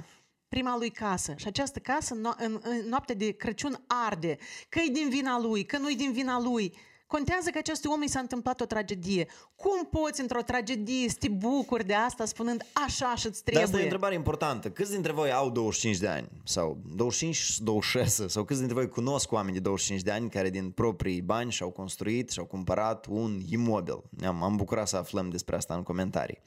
[0.55, 1.33] prima lui casă.
[1.37, 4.37] Și această casă no- în, în noaptea de Crăciun arde.
[4.69, 6.73] Că e din vina lui, că nu-i din vina lui.
[7.07, 9.27] Contează că acestui om i s-a întâmplat o tragedie.
[9.55, 13.63] Cum poți într-o tragedie să te bucuri de asta spunând așa și-ți Dar trebuie?
[13.63, 14.69] asta e o întrebare importantă.
[14.69, 16.27] Câți dintre voi au 25 de ani?
[16.43, 18.27] Sau 25, 26?
[18.27, 21.69] Sau câți dintre voi cunosc oameni de 25 de ani care din proprii bani și-au
[21.69, 24.03] construit și-au cumpărat un imobil?
[24.25, 26.39] Am, am bucurat să aflăm despre asta în comentarii.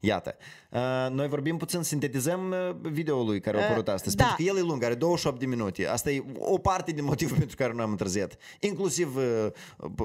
[0.00, 0.36] Iată,
[0.70, 4.24] uh, noi vorbim puțin, sintetizăm uh, videoul care a Uh, apărut astăzi, da.
[4.24, 5.86] pentru că el e lung, are 28 de minute.
[5.86, 8.36] Asta e o parte din motivul pentru care noi am întârziat.
[8.60, 9.46] Inclusiv uh,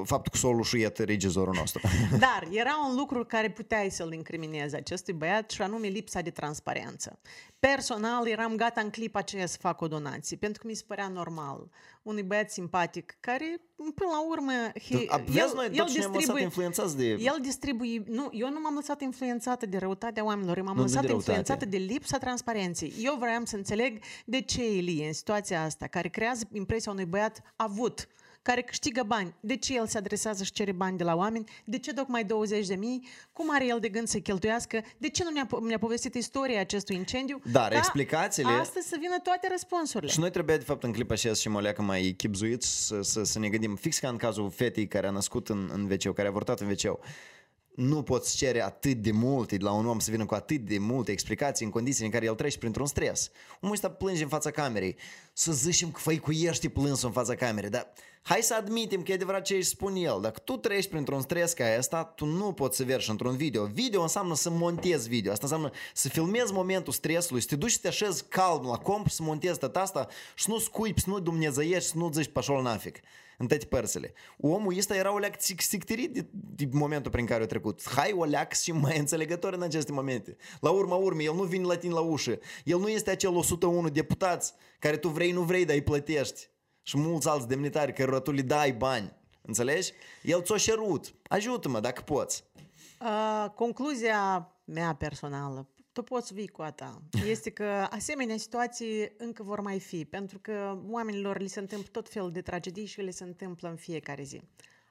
[0.04, 1.80] faptul că s-a lușuiet regizorul nostru.
[2.18, 7.18] Dar era un lucru care puteai să-l incriminezi acestui băiat și anume lipsa de transparență.
[7.58, 11.08] Personal eram gata în clipa aceea să fac o donație, pentru că mi se părea
[11.08, 11.70] normal.
[12.08, 14.52] Unui băiat simpatic care, până la urmă,
[14.88, 17.04] he, Vezi, noi tot ce ne-am lăsat influențați de...
[17.04, 18.02] el distribui...
[18.06, 21.30] Nu, eu nu m-am lăsat influențată de răutatea oamenilor, eu m-am Nu de lăsat răutate.
[21.30, 22.92] influențată de lipsa transparenței.
[23.02, 27.42] Eu vreau să înțeleg de ce Elie, în situația asta, care creează impresia unui băiat
[27.56, 28.08] avut,
[28.42, 29.34] care câștigă bani.
[29.40, 31.44] De ce el se adresează și cere bani de la oameni?
[31.64, 33.06] De ce tocmai 20 de mii?
[33.32, 34.80] Cum are el de gând să cheltuiască?
[34.98, 37.40] De ce nu ne-a, po- ne-a povestit istoria acestui incendiu?
[37.52, 40.10] Dar Ca explicațiile- Astăzi să vină toate răspunsurile.
[40.10, 43.22] Și noi trebuie, de fapt, în clipa aceea și mă leacă mai chipzuiți să, să,
[43.22, 46.26] să ne gândim fix ca în cazul fetei care a născut în, în wc care
[46.26, 46.98] a avortat în wc
[47.78, 50.78] nu poți cere atât de multe de la un om să vină cu atât de
[50.78, 53.30] multe explicații în condiții în care el trece printr-un stres.
[53.60, 54.96] Omul ăsta plânge în fața camerei.
[55.32, 59.42] Să zicem că făicuiești plânsul în fața camerei, dar hai să admitem că e adevărat
[59.42, 60.18] ce își spun el.
[60.22, 63.64] Dacă tu treci printr-un stres ca ăsta, tu nu poți să vergi într-un video.
[63.64, 65.32] Video înseamnă să montezi video.
[65.32, 69.08] Asta înseamnă să filmezi momentul stresului, să te duci să te așezi calm la comp,
[69.08, 72.62] să montezi tot asta și să nu scuipi, să nu dumnezeiești, să nu zici pașol
[72.62, 73.00] nafic
[73.38, 74.12] în toate părțile.
[74.40, 77.88] Omul ăsta era o leac sictirit de, de momentul prin care a trecut.
[77.88, 80.36] Hai o leac și mai înțelegător în aceste momente.
[80.60, 82.38] La urma urmei, el nu vine la tine la ușă.
[82.64, 86.48] El nu este acel 101 deputați care tu vrei, nu vrei, dar îi plătești.
[86.82, 89.16] Și mulți alți demnitari care tu le dai bani.
[89.42, 89.92] Înțelegi?
[90.22, 91.14] El ți-o șerut.
[91.28, 92.44] Ajută-mă dacă poți.
[93.00, 95.68] Uh, concluzia mea personală,
[95.98, 97.02] tu poți vii cu a ta,
[97.34, 102.08] este că asemenea situații încă vor mai fi, pentru că oamenilor li se întâmplă tot
[102.08, 104.40] felul de tragedii și le se întâmplă în fiecare zi.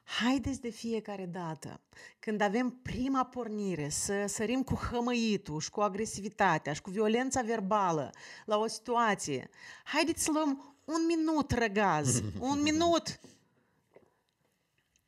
[0.04, 1.80] Haideți de fiecare dată,
[2.18, 8.10] când avem prima pornire, să sărim cu hămăitul și cu agresivitatea și cu violența verbală
[8.44, 9.50] la o situație,
[9.84, 13.20] haideți să luăm un minut răgaz, un minut.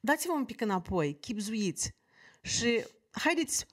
[0.01, 1.95] Dați-vă un pic înapoi, chipzuiți.
[2.41, 3.67] Și haideți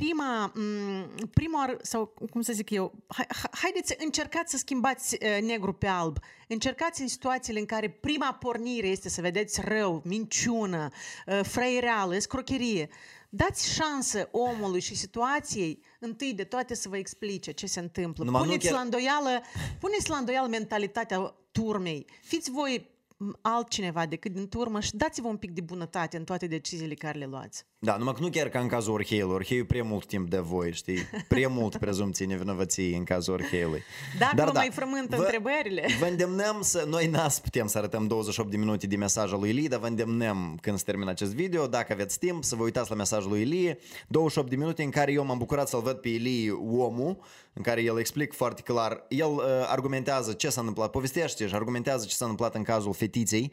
[0.00, 4.56] prima, m, prima oară, sau cum să zic eu, hai, ha- haideți să încercați să
[4.56, 6.18] schimbați uh, negru pe alb.
[6.48, 10.88] Încercați în situațiile în care prima pornire este să vedeți rău, minciună,
[11.26, 12.88] uh, frăireală, escrocherie.
[13.30, 18.24] Dați șansă omului și situației întâi de toate să vă explice ce se întâmplă.
[18.24, 19.42] Numai nu puneți, chiar- la îndoială,
[19.80, 22.06] puneți la îndoială mentalitatea turmei.
[22.22, 22.97] Fiți voi m,
[23.40, 27.26] altcineva decât din turmă și dați-vă un pic de bunătate în toate deciziile care le
[27.26, 27.64] luați.
[27.78, 29.34] Da, numai că nu chiar ca în cazul Orheiului.
[29.34, 30.98] Orheiul prea mult timp de voi, știi?
[31.28, 33.82] Prea mult prezumție nevinovăției în cazul Orheiului.
[34.18, 35.86] Dacă Dar vă da, mai frământă vă- întrebările.
[36.00, 36.84] Vă îndemnăm să...
[36.88, 39.86] Noi n-ați putem să arătăm 28 de minute de mesaj al lui Ilie, dar vă
[39.86, 43.40] îndemnăm când se termină acest video, dacă aveți timp, să vă uitați la mesajul lui
[43.40, 43.78] Ilie.
[44.08, 47.18] 28 de minute în care eu m-am bucurat să-l văd pe Ilie omul,
[47.58, 49.04] în care el explic foarte clar.
[49.08, 53.52] El uh, argumentează ce s-a întâmplat, povestește și argumentează ce s-a întâmplat în cazul fetiței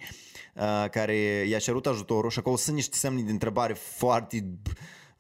[0.56, 1.16] uh, care
[1.48, 4.46] i-a cerut ajutorul și acolo sunt niște semne de întrebare foarte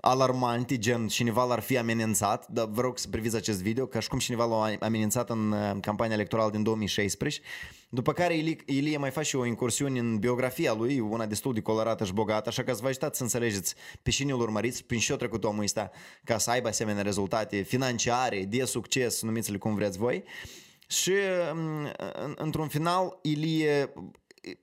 [0.07, 4.07] alarmante, gen cineva l-ar fi amenințat, dar vă rog să priviți acest video, ca și
[4.07, 7.41] cum cineva l-a amenințat în uh, campania electorală din 2016.
[7.89, 12.03] După care Ilie, Ilie mai face o incursiune în biografia lui, una destul de colorată
[12.05, 15.13] și bogată, așa că să vă ajutați să înțelegeți pe cine îl urmăriți, prin ce
[15.13, 15.91] a trecut omul ăsta,
[16.23, 20.23] ca să aibă asemenea rezultate financiare, de succes, numiți-le cum vreți voi.
[20.87, 21.11] Și
[21.53, 21.91] um,
[22.25, 23.93] în- într-un final, Ilie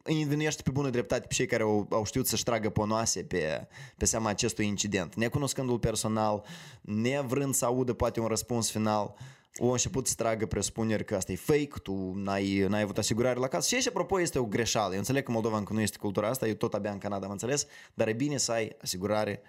[0.03, 3.69] îi învinuiește pe bună dreptate pe cei care au, au știut să-și tragă ponoase pe,
[3.97, 5.15] pe seama acestui incident.
[5.15, 6.45] Necunoscându-l personal,
[6.81, 9.15] nevrând să audă poate un răspuns final,
[9.61, 13.49] au început să tragă presupuneri că asta e fake, tu n-ai, n-ai avut asigurare la
[13.49, 13.69] casă.
[13.69, 14.93] Și aici, apropo, este o greșeală.
[14.93, 17.33] Eu înțeleg că Moldova încă nu este cultura asta, eu tot abia în Canada am
[17.33, 19.43] înțeles, dar e bine să ai asigurare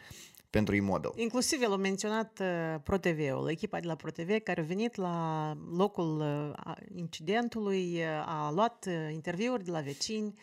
[0.54, 1.12] pentru imobil.
[1.16, 5.18] Inclusiv el a menționat uh, ProTV-ul, echipa de la ProTV care a venit la
[5.78, 10.34] locul uh, a- incidentului, uh, a luat uh, interviuri de la vecini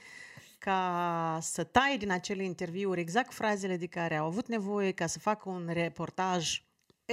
[0.58, 5.18] ca să taie din acele interviuri exact frazele de care au avut nevoie ca să
[5.18, 6.62] facă un reportaj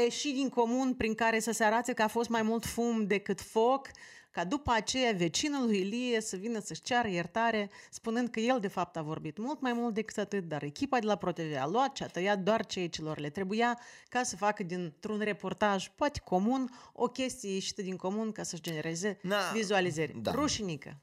[0.02, 3.42] ieșit din comun prin care să se arate că a fost mai mult fum decât
[3.42, 3.88] foc,
[4.32, 8.68] ca după aceea vecinul lui Ilie să vină să-și ceară iertare, spunând că el de
[8.68, 11.96] fapt a vorbit mult mai mult decât atât, dar echipa de la ProTV a luat
[11.96, 13.80] și a tăiat doar ceea ce lor le trebuia
[14.10, 19.20] ca să facă dintr-un reportaj, poate comun, o chestie ieșită din comun ca să-și genereze
[19.22, 20.14] Na, vizualizări.
[20.22, 20.32] da.
[20.32, 20.98] Rușinică.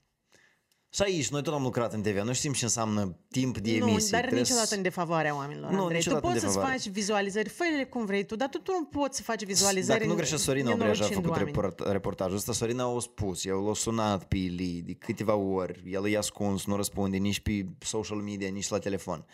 [0.95, 3.89] Și aici, noi tot am lucrat în TV, noi știm ce înseamnă timp de Nu,
[3.89, 4.09] emisie.
[4.11, 5.89] dar Trebuie niciodată să- în defavoarea oamenilor, Nu, Andrei.
[5.89, 6.81] Tu niciodată în poți să-ți defavoare.
[6.83, 10.11] faci vizualizări, fă cum vrei tu, dar tu, tu nu poți să faci vizualizări Dacă
[10.11, 11.53] nu greșesc, Sorina Obreja a nenorocind făcut oamenii.
[11.55, 12.53] report, reportajul ăsta.
[12.53, 16.77] Sorina a spus, el l-a sunat pe Ili de câteva ori, el e ascuns, nu
[16.77, 19.25] răspunde nici pe social media, nici la telefon.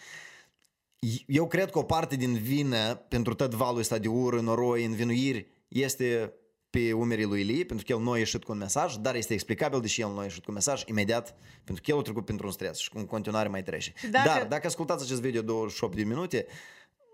[1.26, 5.46] Eu cred că o parte din vină pentru tot valul ăsta de ură, noroi, învinuiri
[5.68, 6.32] este
[6.70, 9.32] pe umerii lui Ili, pentru că el nu a ieșit cu un mesaj, dar este
[9.32, 12.02] explicabil de ce el nu a ieșit cu un mesaj imediat, pentru că el a
[12.02, 13.92] trecut printr-un stres și în continuare mai trece.
[14.10, 16.46] Dacă- Dar dacă ascultați acest video 28 de minute,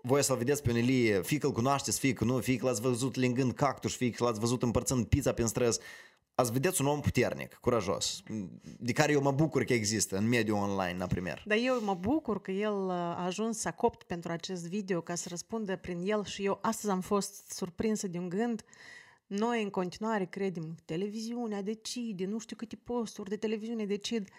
[0.01, 2.65] voi să-l vedeți pe un Ilie, fie că îl cunoașteți, fie că nu, fie că
[2.65, 5.79] l-ați văzut lingând cactus, fie că l-ați văzut împărțând pizza prin străzi,
[6.35, 8.21] ați vedeți un om puternic, curajos,
[8.79, 11.43] de care eu mă bucur că există în mediul online, la primer.
[11.45, 15.15] Dar eu mă bucur că el uh, a ajuns să copt pentru acest video ca
[15.15, 18.63] să răspundă prin el și eu astăzi am fost surprinsă de un gând.
[19.27, 24.29] Noi în continuare credem televiziunea decide, nu știu câte posturi de televiziune decid.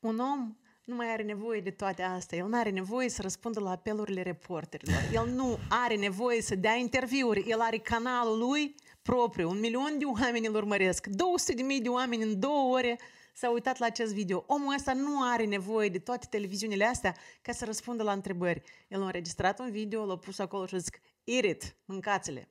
[0.00, 2.38] Un om nu mai are nevoie de toate astea.
[2.38, 4.96] El nu are nevoie să răspundă la apelurile reporterilor.
[5.12, 7.44] El nu are nevoie să dea interviuri.
[7.48, 9.48] El are canalul lui propriu.
[9.48, 11.06] Un milion de oameni îl urmăresc.
[11.06, 12.98] 200 de mii de oameni în două ore
[13.32, 14.44] s-au uitat la acest video.
[14.46, 18.62] Omul ăsta nu are nevoie de toate televiziunile astea ca să răspundă la întrebări.
[18.88, 22.46] El a înregistrat un video, l-a pus acolo și zic, eat mâncați-le.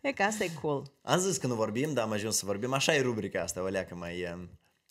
[0.00, 0.92] E că asta e cool.
[1.02, 2.72] Am zis că nu vorbim, dar am ajuns să vorbim.
[2.72, 4.42] Așa e rubrica asta, o leacă mai uh,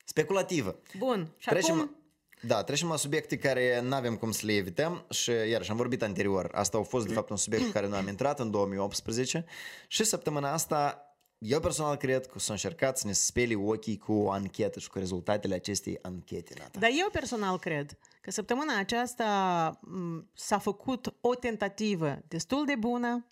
[0.06, 0.80] speculativă.
[0.97, 1.34] Bun.
[1.38, 1.95] Și Trecem, acum...
[2.41, 6.04] Da, trecem la subiecte care nu avem cum să le evităm și iarăși am vorbit
[6.04, 6.49] anterior.
[6.54, 9.45] Asta a fost de fapt un subiect care nu am intrat în 2018
[9.88, 11.08] și săptămâna asta
[11.45, 14.97] eu personal cred că s-a încercat să ne speli ochii cu o anchetă și cu
[14.97, 16.54] rezultatele acestei anchete.
[16.58, 16.80] Nata.
[16.80, 23.26] Dar eu personal cred că săptămâna aceasta m, s-a făcut o tentativă destul de bună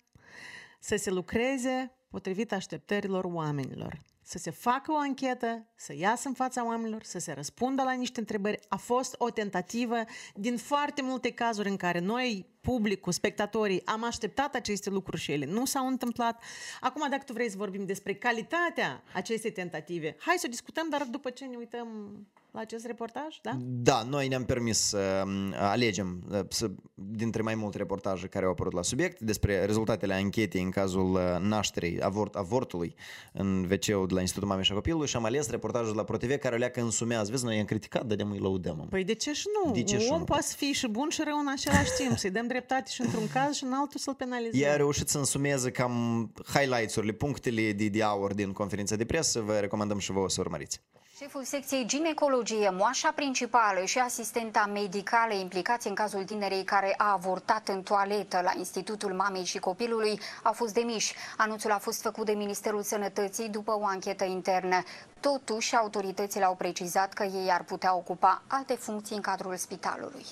[0.82, 3.98] să se lucreze potrivit așteptărilor oamenilor.
[4.22, 8.20] Să se facă o anchetă, să iasă în fața oamenilor, să se răspundă la niște
[8.20, 8.60] întrebări.
[8.68, 14.54] A fost o tentativă din foarte multe cazuri în care noi, publicul, spectatorii, am așteptat
[14.54, 16.42] aceste lucruri și ele nu s-au întâmplat.
[16.80, 21.02] Acum, dacă tu vrei să vorbim despre calitatea acestei tentative, hai să o discutăm, dar
[21.02, 21.88] după ce ne uităm
[22.52, 23.56] la acest reportaj, da?
[23.60, 28.50] Da, noi ne-am permis să um, alegem uh, să, dintre mai multe reportaje care au
[28.50, 32.94] apărut la subiect despre rezultatele anchetei în cazul uh, nașterii avort, avortului
[33.32, 36.04] în wc de la Institutul Mamei și a Copilului și am ales reportajul de la
[36.04, 37.30] ProTV care le-a însumează.
[37.30, 38.86] Vezi, noi i-am criticat, dar de îi lăudăm.
[38.90, 39.72] Păi de ce și nu?
[39.72, 40.24] De ce și Un om nu?
[40.24, 43.28] poate să fie și bun și rău în același timp, să-i dăm dreptate și într-un
[43.34, 44.60] caz și în altul să-l penalizăm.
[44.62, 49.40] Ea a reușit să însumeze cam highlights-urile, punctele de, de aur din conferința de presă.
[49.40, 50.80] Vă recomandăm și vouă să urmăriți.
[51.22, 57.68] Șeful secției ginecologie, moașa principală și asistenta medicală implicați în cazul tinerei care a avortat
[57.68, 61.14] în toaletă la Institutul Mamei și Copilului au fost demiși.
[61.36, 64.82] Anunțul a fost făcut de Ministerul Sănătății după o anchetă internă.
[65.20, 70.24] Totuși, autoritățile au precizat că ei ar putea ocupa alte funcții în cadrul spitalului.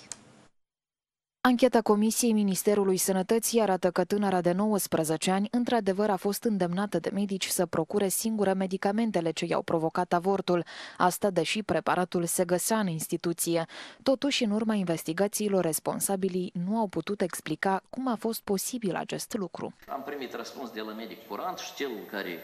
[1.43, 7.11] Ancheta Comisiei Ministerului Sănătății arată că tânăra de 19 ani într-adevăr a fost îndemnată de
[7.13, 10.65] medici să procure singură medicamentele ce i-au provocat avortul,
[10.97, 13.65] asta deși preparatul se găsea în instituție.
[14.03, 19.73] Totuși, în urma investigațiilor, responsabilii nu au putut explica cum a fost posibil acest lucru.
[19.89, 22.39] Am primit răspuns de la medic curant și cel care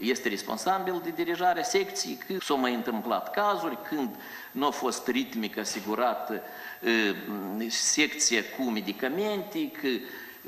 [0.00, 4.14] este responsabil de dirijarea secției, că s-au mai întâmplat cazuri când
[4.52, 6.42] nu a fost ritmic asigurată
[6.82, 9.88] uh, secția cu medicamente, că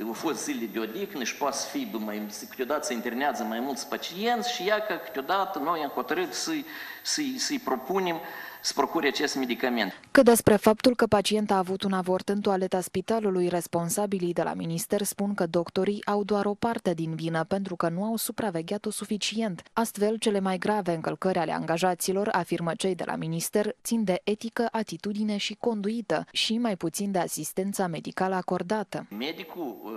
[0.06, 3.88] au fost zile de odihnă și poate să fie mai, câteodată se internează mai mulți
[3.88, 6.64] pacienți și ea că câteodată noi am hotărât să-i,
[7.02, 8.20] să-i, să-i propunem
[8.62, 10.00] să procure acest medicament.
[10.10, 14.54] Că despre faptul că pacienta a avut un avort în toaleta spitalului, responsabilii de la
[14.54, 18.90] minister spun că doctorii au doar o parte din vină pentru că nu au supravegheat-o
[18.90, 19.62] suficient.
[19.72, 24.68] Astfel, cele mai grave încălcări ale angajaților, afirmă cei de la minister, țin de etică,
[24.72, 29.06] atitudine și conduită și mai puțin de asistența medicală acordată.
[29.18, 29.92] Medicul uh,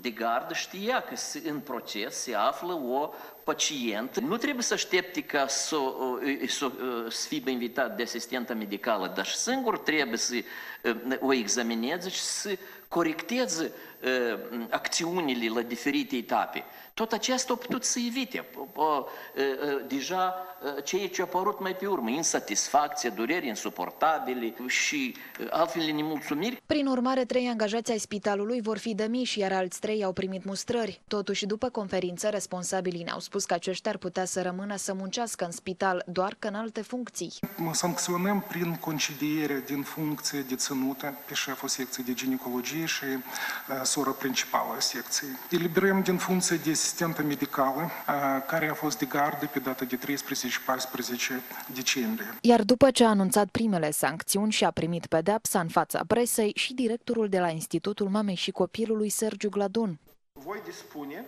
[0.00, 3.10] de gardă știa că se- în proces se află o
[3.44, 4.20] pacient.
[4.20, 9.12] Nu trebuie să aștepte ca să, uh, să, uh, să fie invitat de asistentă medicală,
[9.16, 10.34] dar și singur trebuie să
[10.82, 12.58] uh, o examineze și să
[12.92, 16.64] corecteze uh, acțiunile la diferite etape.
[16.94, 18.44] Tot acesta a putut să evite.
[18.56, 19.04] Uh, uh,
[19.88, 25.82] Deja uh, ceea ce a apărut mai pe urmă, insatisfacție, dureri insuportabile și uh, altfel
[25.84, 30.12] de nemulțumiri, Prin urmare, trei angajați ai spitalului vor fi demiși, iar alți trei au
[30.12, 31.00] primit mustrări.
[31.08, 35.50] Totuși, după conferință, responsabilii ne-au spus că aceștia ar putea să rămână să muncească în
[35.50, 37.32] spital, doar că în alte funcții.
[37.72, 44.74] Sancționăm prin concediere din funcție deținută pe șeful secției de ginecologie și uh, sora principală
[44.76, 45.30] a secției.
[45.50, 49.98] Eliberăm din funcție de asistentă medicală, uh, care a fost de gardă pe data de
[49.98, 50.00] 13-14
[51.74, 52.34] decembrie.
[52.40, 56.74] Iar după ce a anunțat primele sancțiuni și a primit pedepsa în fața presei și
[56.74, 59.98] directorul de la Institutul Mamei și Copilului, Sergiu Gladun.
[60.32, 61.24] voi dispune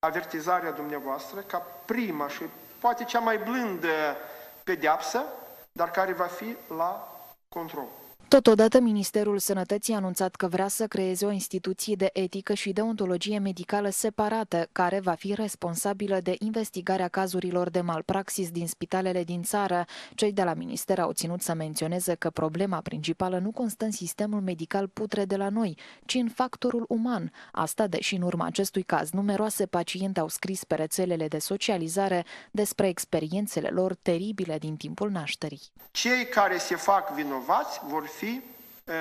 [0.00, 2.42] avertizarea dumneavoastră ca prima și
[2.78, 4.16] poate cea mai blândă
[4.64, 5.24] pedeapsă,
[5.72, 7.86] dar care va fi la control.
[8.30, 13.38] Totodată, Ministerul Sănătății a anunțat că vrea să creeze o instituție de etică și deontologie
[13.38, 19.84] medicală separată, care va fi responsabilă de investigarea cazurilor de malpraxis din spitalele din țară.
[20.14, 24.40] Cei de la minister au ținut să menționeze că problema principală nu constă în sistemul
[24.40, 27.32] medical putre de la noi, ci în factorul uman.
[27.52, 32.88] Asta deși în urma acestui caz numeroase paciente au scris pe rețelele de socializare despre
[32.88, 35.60] experiențele lor teribile din timpul nașterii.
[35.90, 38.94] Cei care se fac vinovați vor fi, uh,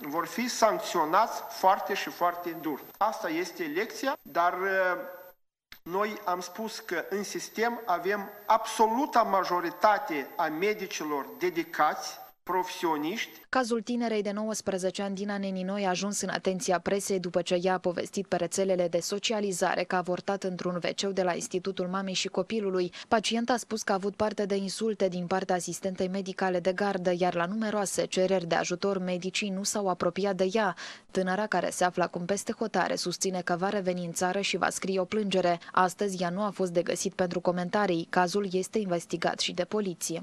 [0.00, 2.80] vor fi sancționați foarte și foarte dur.
[2.98, 4.68] Asta este lecția, dar uh,
[5.82, 12.18] Noi am spus că în sistem avem absoluta majoritate a medicilor dedicați,
[12.50, 17.60] profesioniști, Cazul tinerei de 19 ani Dina Neninoi a ajuns în atenția presei după ce
[17.62, 21.86] ea a povestit pe rețelele de socializare că a avortat într-un wc de la Institutul
[21.86, 22.92] Mamei și Copilului.
[23.08, 27.12] Pacienta a spus că a avut parte de insulte din partea asistentei medicale de gardă,
[27.18, 30.76] iar la numeroase cereri de ajutor medicii nu s-au apropiat de ea.
[31.10, 34.70] Tânăra care se află acum peste hotare susține că va reveni în țară și va
[34.70, 35.58] scrie o plângere.
[35.72, 38.06] Astăzi ea nu a fost de găsit pentru comentarii.
[38.10, 40.22] Cazul este investigat și de poliție.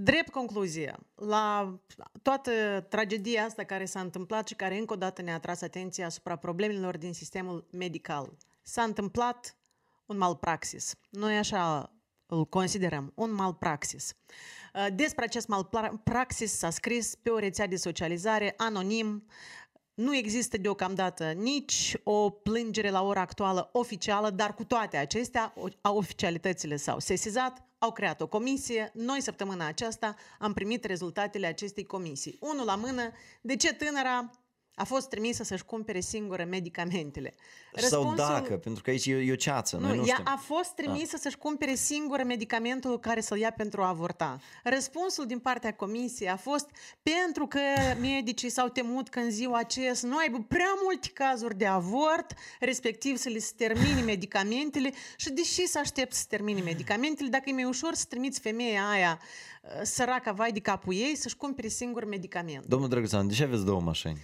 [0.00, 1.78] Drept concluzie, la
[2.22, 2.50] toată
[2.88, 6.96] tragedia asta care s-a întâmplat și care încă o dată ne-a atras atenția asupra problemelor
[6.96, 9.56] din sistemul medical, s-a întâmplat
[10.06, 10.94] un malpraxis.
[11.10, 11.92] Noi așa
[12.26, 14.14] îl considerăm, un malpraxis.
[14.94, 19.26] Despre acest malpraxis s-a scris pe o rețea de socializare anonim,
[19.98, 26.76] nu există deocamdată nici o plângere la ora actuală oficială, dar cu toate acestea, oficialitățile
[26.76, 28.90] s-au sesizat, au creat o comisie.
[28.94, 32.36] Noi, săptămâna aceasta, am primit rezultatele acestei comisii.
[32.40, 33.02] Unul la mână,
[33.40, 34.30] de ce tânăra
[34.78, 37.34] a fost trimisă să-și cumpere singură medicamentele.
[37.72, 38.16] Răspunsul...
[38.16, 39.76] Sau dacă, pentru că aici e, e o ceață.
[39.76, 40.26] Nu, noi nu ea știm.
[40.26, 44.38] a fost trimisă să-și cumpere singură medicamentul care să-l ia pentru a avorta.
[44.64, 46.70] Răspunsul din partea comisiei a fost
[47.02, 47.60] pentru că
[48.00, 52.34] medicii s-au temut că în ziua aceea să nu aibă prea multe cazuri de avort,
[52.60, 57.44] respectiv să le se termine medicamentele și deși să aștept să se termine medicamentele, dacă
[57.46, 59.20] e mai ușor să trimiți femeia aia
[59.82, 62.64] săraca vai de capul ei să-și cumpere singur medicament.
[62.66, 64.18] Domnul Drăguțan, de ce aveți două mașini?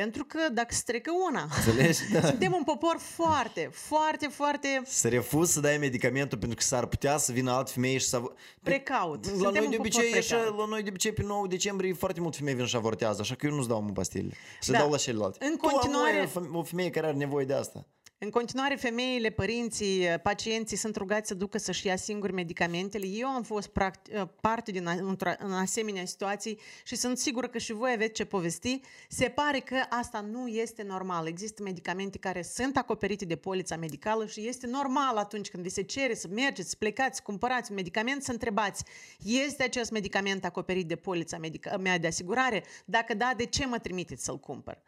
[0.00, 1.98] Pentru că dacă se trecă una, Înțelegi?
[2.12, 2.20] Da.
[2.26, 7.16] suntem un popor foarte, foarte, foarte Să refuz să dai medicamentul pentru că s-ar putea
[7.16, 8.22] să vină alt femeie și să...
[8.62, 9.24] precaut.
[9.26, 10.58] La Suntem noi un de popor obicei, așa, precaut.
[10.58, 13.46] la noi de obicei pe 9 decembrie foarte multe femei vin și avortează, așa că
[13.46, 14.32] eu nu-ți dau mă pastile.
[14.60, 14.78] Să Da.
[14.78, 15.44] dau la celelalte.
[15.44, 17.86] În Tu, am continuare- o- o femeie care are nevoie de asta.
[18.18, 23.06] În continuare, femeile, părinții, pacienții sunt rugați să ducă să-și ia singuri medicamentele.
[23.06, 24.10] Eu am fost pract-
[24.40, 28.24] parte din a- într-o în asemenea situații și sunt sigură că și voi aveți ce
[28.24, 28.80] povesti.
[29.08, 31.26] Se pare că asta nu este normal.
[31.26, 35.82] Există medicamente care sunt acoperite de polița medicală și este normal atunci când vi se
[35.82, 38.84] cere să mergeți, să plecați, să cumpărați un medicament, să întrebați,
[39.24, 42.64] este acest medicament acoperit de polița medica- mea de asigurare?
[42.84, 44.78] Dacă da, de ce mă trimiteți să-l cumpăr?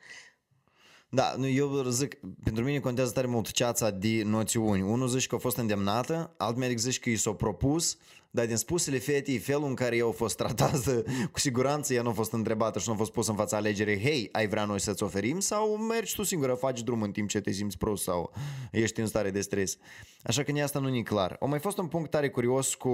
[1.09, 4.83] Da, nu, eu zic, pentru mine contează tare mult ceața de noțiuni.
[4.83, 7.97] Unul zice că a fost îndemnată, alt medic zice că i s-a propus,
[8.31, 11.03] dar din spusele fetei, felul în care eu a fost tratată,
[11.33, 14.01] cu siguranță ea nu a fost întrebată și nu a fost pusă în fața alegerii,
[14.01, 17.41] hei, ai vrea noi să-ți oferim sau mergi tu singură, faci drum în timp ce
[17.41, 18.33] te simți prost sau
[18.73, 19.77] ești în stare de stres.
[20.23, 21.37] Așa că nici asta nu e clar.
[21.41, 22.91] Au mai fost un punct tare curios cu,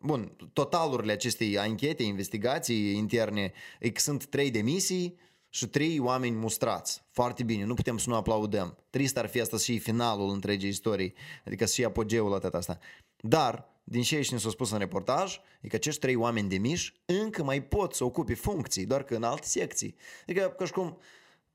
[0.00, 5.18] bun, totalurile acestei anchete, investigații interne, e că sunt trei demisii,
[5.54, 7.02] și trei oameni mustrați.
[7.10, 8.78] Foarte bine, nu putem să nu aplaudăm.
[8.90, 11.14] Trist ar fi asta și finalul întregii istorii,
[11.46, 12.78] adică și apogeul la tot asta.
[13.20, 16.92] Dar, din ce ne s-a spus în reportaj, e că acești trei oameni de miș
[17.04, 19.94] încă mai pot să ocupe funcții, doar că în alte secții.
[20.22, 20.98] Adică, ca și cum,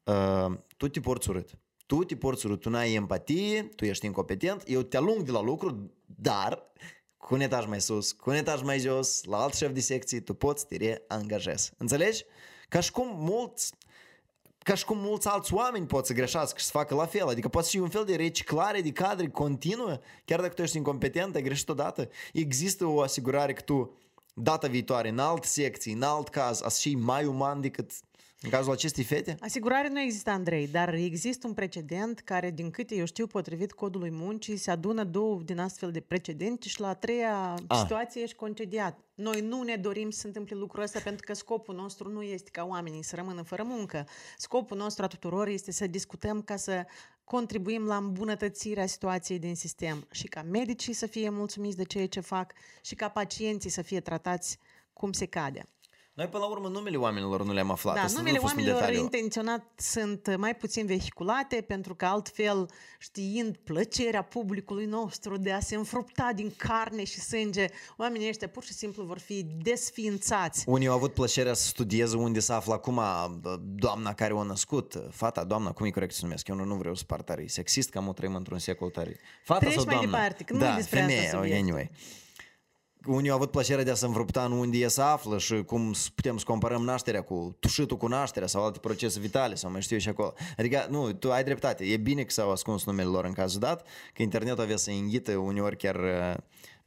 [0.04, 1.58] uh, tu te porți urât.
[1.86, 5.42] Tu te porți urât, tu n-ai empatie, tu ești incompetent, eu te alung de la
[5.42, 6.72] lucru, dar
[7.18, 10.20] cu un etaj mai sus, cu un etaj mai jos, la alt șef de secție,
[10.20, 11.72] tu poți să te reangajezi.
[11.78, 12.26] Înțelegi?
[12.70, 13.74] Ca și cum mulți
[14.64, 17.28] ca și cum mulți alți oameni pot să greșească și să facă la fel.
[17.28, 21.36] Adică poate fi un fel de reciclare de cadre continuă, chiar dacă tu ești incompetent,
[21.36, 22.10] ai greșit odată.
[22.34, 23.98] Există o asigurare că tu,
[24.34, 27.92] data viitoare, în alt secții, în alt caz, ați fi mai uman decât
[28.42, 29.36] în cazul acestei fete?
[29.40, 34.10] Asigurare nu există, Andrei, dar există un precedent care, din câte eu știu, potrivit codului
[34.12, 37.78] muncii, se adună două din astfel de precedente și la a treia Ah.
[37.80, 39.00] situație ești concediat.
[39.16, 42.50] Noi nu ne dorim să se întâmple lucrul ăsta pentru că scopul nostru nu este
[42.50, 44.08] ca oamenii să rămână fără muncă.
[44.38, 46.86] Scopul nostru a tuturor este să discutăm ca să
[47.24, 52.20] contribuim la îmbunătățirea situației din sistem și ca medicii să fie mulțumiți de ceea ce
[52.20, 54.58] fac și ca pacienții să fie tratați
[54.94, 55.66] cum se cade.
[56.20, 57.96] Noi, până la urmă, numele oamenilor nu le-am aflat.
[57.96, 59.04] Da, Asta nu numele a fost un oamenilor detaliu.
[59.04, 65.76] intenționat sunt mai puțin vehiculate, pentru că altfel, știind plăcerea publicului nostru de a se
[65.76, 67.66] înfrupta din carne și sânge,
[67.98, 70.64] oamenii ăștia pur și simplu vor fi desființați.
[70.68, 73.02] Unii au avut plăcerea să studieze unde se află acum
[73.76, 76.48] doamna care o născut, fata, doamna, cum e corect să se numesc?
[76.48, 79.20] Eu nu, nu vreau să par tare sexist, că am o trăim într-un secol tare.
[79.44, 80.12] Fata Treci sau mai doamna?
[80.12, 81.62] departe, că nu da, e despre asta femeie, subiectul.
[81.62, 81.92] anyway.
[83.06, 85.94] Unii au avut plăcerea de a se înfrupta în unde e se află și cum
[85.94, 89.82] s- putem să comparăm nașterea cu tușitul cu nașterea sau alte procese vitale sau mai
[89.82, 90.34] știu eu și acolo.
[90.58, 91.84] Adică, nu, tu ai dreptate.
[91.86, 95.38] E bine că s-au ascuns numele lor în cazul dat, că internetul avea să înghită
[95.38, 96.34] uneori chiar uh,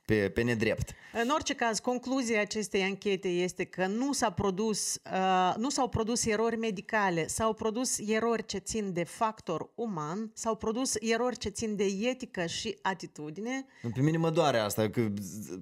[0.04, 0.94] pe, pe nedrept.
[1.12, 6.24] În orice caz, concluzia acestei anchete este că nu, s-a produs, uh, nu s-au produs
[6.24, 11.76] erori medicale, s-au produs erori ce țin de factor uman, s-au produs erori ce țin
[11.76, 13.66] de etică și atitudine.
[13.94, 15.08] Pe mine mă doare asta că,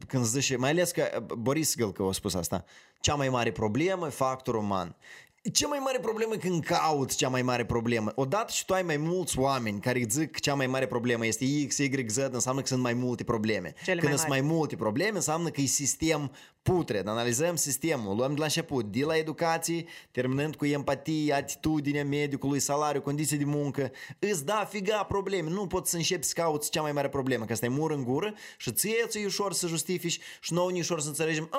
[0.06, 2.64] când zice, mai ales că Boris Gâlcă a spus asta,
[3.00, 4.96] cea mai mare problemă e factor uman.
[5.52, 8.12] Cea mai mare problemă când cauți cea mai mare problemă.
[8.14, 11.66] Odată și tu ai mai mulți oameni care zic că cea mai mare problemă este
[11.66, 13.74] X, Y, Z, înseamnă că sunt mai multe probleme.
[13.84, 14.42] Cele când mai sunt mari.
[14.42, 16.32] mai multe probleme, înseamnă că e sistem
[16.62, 17.06] putred.
[17.06, 23.00] Analizăm sistemul, luăm de la început, de la educație, terminând cu empatie, atitudinea medicului, salariu,
[23.00, 23.90] condiții de muncă.
[24.18, 25.50] Îți da figa probleme.
[25.50, 28.04] Nu poți să începi să cauți cea mai mare problemă, că asta e mur în
[28.04, 31.50] gură și ție ți ușor să justifici și nouă ni ușor să înțelegem.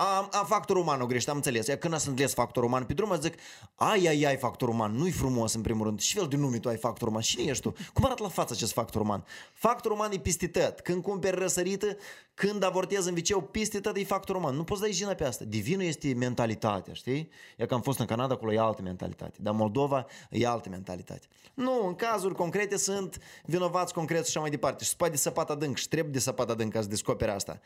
[0.00, 1.66] "Am, am, am factor uman o greșit, am înțeles.
[1.66, 3.34] Iar când am înțeles factor uman pe drum, zic,
[3.74, 6.00] ai, ai, ai, factor uman, nu-i frumos în primul rând.
[6.00, 7.20] Și fel de nume tu ai factor uman?
[7.20, 7.74] Cine ești tu?
[7.92, 9.24] Cum arată la față acest factor uman?
[9.52, 10.80] Factor uman e peste tot.
[10.80, 11.96] Când cumperi răsărită,
[12.34, 14.54] când avortezi în viceu, peste tot e factor uman.
[14.54, 15.44] Nu poți da jina pe asta.
[15.44, 17.30] Divinul este mentalitatea, știi?
[17.56, 19.38] E că am fost în Canada, acolo e altă mentalitate.
[19.40, 21.26] Dar Moldova e altă mentalitate.
[21.54, 24.84] Nu, în cazuri concrete sunt vinovați concret și așa mai departe.
[24.84, 27.60] Și spate de săpat adânc și trebuie de săpat adânc ca să descoperi asta.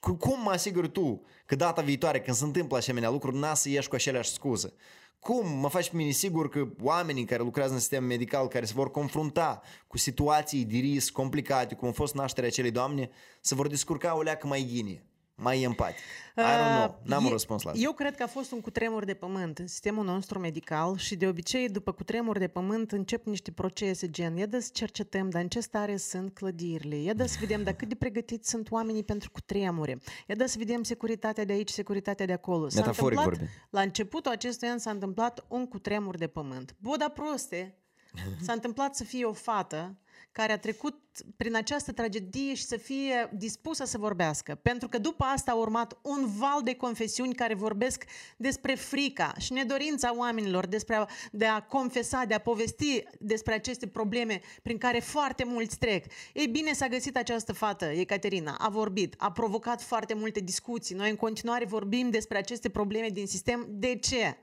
[0.00, 3.68] Cu- Cum mă asiguri tu că data viitoare când se întâmplă asemenea lucruri, n-a să
[3.68, 4.72] ieși cu aceleași scuze?
[5.20, 8.72] Cum mă faci pe mine sigur că oamenii care lucrează în sistem medical, care se
[8.74, 13.68] vor confrunta cu situații de risc complicate, cum a fost nașterea acelei doamne, se vor
[13.68, 15.96] descurca o leacă mai ghine, mai empatic?
[16.36, 17.82] I don't know, n-am Uh, un e- răspuns la asta.
[17.82, 21.26] Eu cred că a fost un cutremur de pământ în sistemul nostru medical și de
[21.26, 25.60] obicei după cutremur de pământ încep niște procese gen ia să cercetăm, dar în ce
[25.60, 30.46] stare sunt clădirile, ia să vedem dacă cât de pregătiți sunt oamenii pentru cutremure, ia
[30.46, 32.68] să vedem securitatea de aici, securitatea de acolo.
[32.68, 33.66] S-a Metaforic întâmplat- vorbind.
[33.70, 36.74] La începutul acestui an s-a întâmplat un cutremur de pământ.
[36.78, 37.76] Boda proste,
[38.44, 39.96] s-a întâmplat să fie o fată
[40.32, 41.00] care a trecut
[41.36, 44.54] prin această tragedie și să fie dispusă să vorbească.
[44.54, 48.04] Pentru că după asta a urmat un val de confesiuni care vorbesc
[48.36, 53.86] despre frica și nedorința oamenilor despre a, de a confesa, de a povesti despre aceste
[53.86, 56.04] probleme prin care foarte mulți trec.
[56.32, 60.94] Ei bine, s-a găsit această fată, Ecaterina, a vorbit, a provocat foarte multe discuții.
[60.94, 63.66] Noi în continuare vorbim despre aceste probleme din sistem.
[63.68, 64.36] De ce?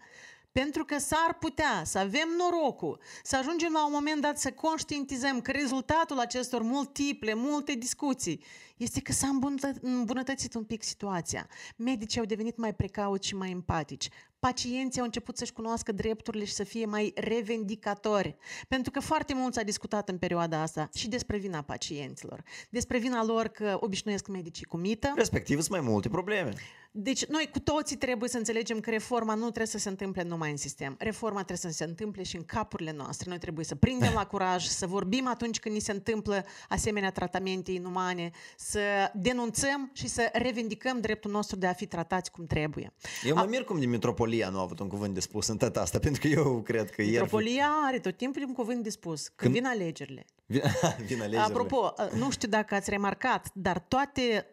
[0.51, 5.41] Pentru că s-ar putea să avem norocul, să ajungem la un moment dat să conștientizăm
[5.41, 8.43] că rezultatul acestor multiple, multe discuții
[8.79, 11.47] este că s-a îmbunătă- îmbunătățit un pic situația.
[11.75, 14.09] Medicii au devenit mai precauți și mai empatici.
[14.39, 18.35] Pacienții au început să-și cunoască drepturile și să fie mai revendicatori.
[18.67, 22.43] Pentru că foarte mult s-a discutat în perioada asta și despre vina pacienților.
[22.69, 25.13] Despre vina lor că obișnuiesc medicii cu mită.
[25.15, 26.53] Respectiv, sunt mai multe probleme.
[26.91, 30.51] Deci noi cu toții trebuie să înțelegem că reforma nu trebuie să se întâmple numai
[30.51, 30.95] în sistem.
[30.99, 33.29] Reforma trebuie să se întâmple și în capurile noastre.
[33.29, 37.71] Noi trebuie să prindem la curaj, să vorbim atunci când ni se întâmplă asemenea tratamente
[37.71, 38.31] inumane,
[38.69, 42.93] să denunțăm și să revendicăm dreptul nostru de a fi tratați cum trebuie.
[43.23, 45.77] Eu mă mir cum de Metropolia nu a avut un cuvânt de spus în tot
[45.77, 47.13] asta, pentru că eu cred că ieri...
[47.13, 49.27] Metropolia are tot timpul un cuvânt de spus.
[49.27, 50.25] Când vin alegerile.
[50.45, 50.61] Vin,
[51.07, 51.39] vin alegerile.
[51.39, 54.47] Apropo, nu știu dacă ați remarcat, dar toate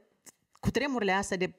[0.60, 1.54] cutremurile astea de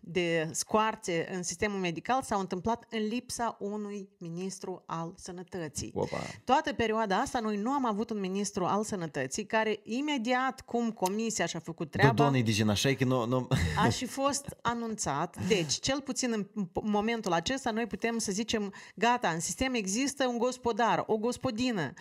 [0.00, 5.92] de scoarțe în sistemul medical s-au întâmplat în lipsa unui ministru al sănătății.
[5.94, 6.16] Opa.
[6.44, 11.46] Toată perioada asta noi nu am avut un ministru al sănătății care imediat cum comisia
[11.46, 13.26] și-a făcut Da, treaba doamne, Digina, așa e că nu...
[13.26, 13.48] nu...
[13.84, 15.46] a și fost anunțat.
[15.46, 20.26] Deci, cel puțin în p- momentul acesta, noi putem să zicem, gata, în sistem există
[20.26, 21.92] un gospodar, o gospodină.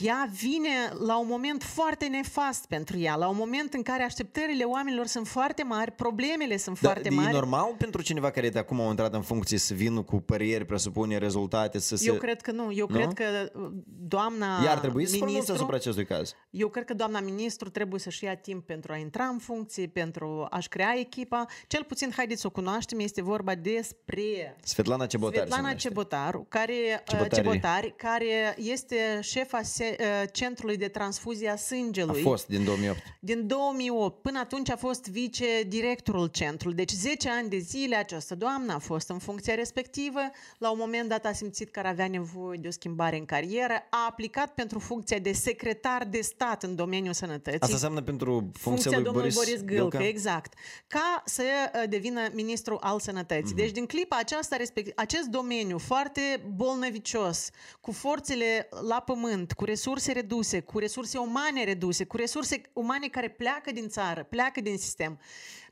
[0.00, 4.64] Ea vine la un moment foarte nefast pentru ea, la un moment în care așteptările
[4.64, 7.32] oamenilor sunt foarte mari, problemele sunt Da, foarte e mari.
[7.32, 11.18] normal pentru cineva care de acum au intrat în funcție să vină cu părieri, presupune,
[11.18, 12.06] rezultate, să se...
[12.06, 12.72] Eu cred că nu.
[12.72, 12.96] Eu Nu?
[12.96, 16.34] cred că uh, doamna Iar trebuie să se pronunțe ministru, asupra acestui caz.
[16.50, 20.46] Eu cred că doamna ministru trebuie să-și ia timp pentru a intra în funcție, pentru
[20.50, 21.44] a-și crea echipa.
[21.66, 25.34] Cel puțin, haideți să o cunoaștem, este vorba despre Svetlana Cebotar.
[25.34, 25.88] se Svetlana numește.
[25.88, 26.72] Cebotaru, care,
[27.06, 27.34] Cebotari.
[27.34, 32.22] Cebotari, care este șefa se, uh, Centrului de Transfuzie a A Sângelui.
[32.22, 32.98] fost din 2008.
[33.20, 36.76] Din 2008 până atunci a fost vice-directorul centrului.
[36.76, 40.20] Deci 10 ani de zile această doamnă a fost în funcția respectivă.
[40.58, 43.74] La un moment dat a simțit că ar avea nevoie de o schimbare în carieră.
[43.90, 47.60] A aplicat pentru funcția de secretar de stat în domeniul sănătății.
[47.60, 50.54] Asta înseamnă pentru funcția, funcția lui domnului Boris, Boris Gâlcă, exact,
[50.86, 53.54] ca să uh, devină ministru al sănătății.
[53.54, 53.56] Mhm.
[53.56, 56.20] Deci din clipa aceasta, respect, acest domeniu foarte
[56.54, 63.08] bolnăvicios, cu forțele la pământ, cu resurse reduse, cu resurse umane reduse, cu resurse umane
[63.08, 65.18] care pleacă din țară, pleacă din sistem,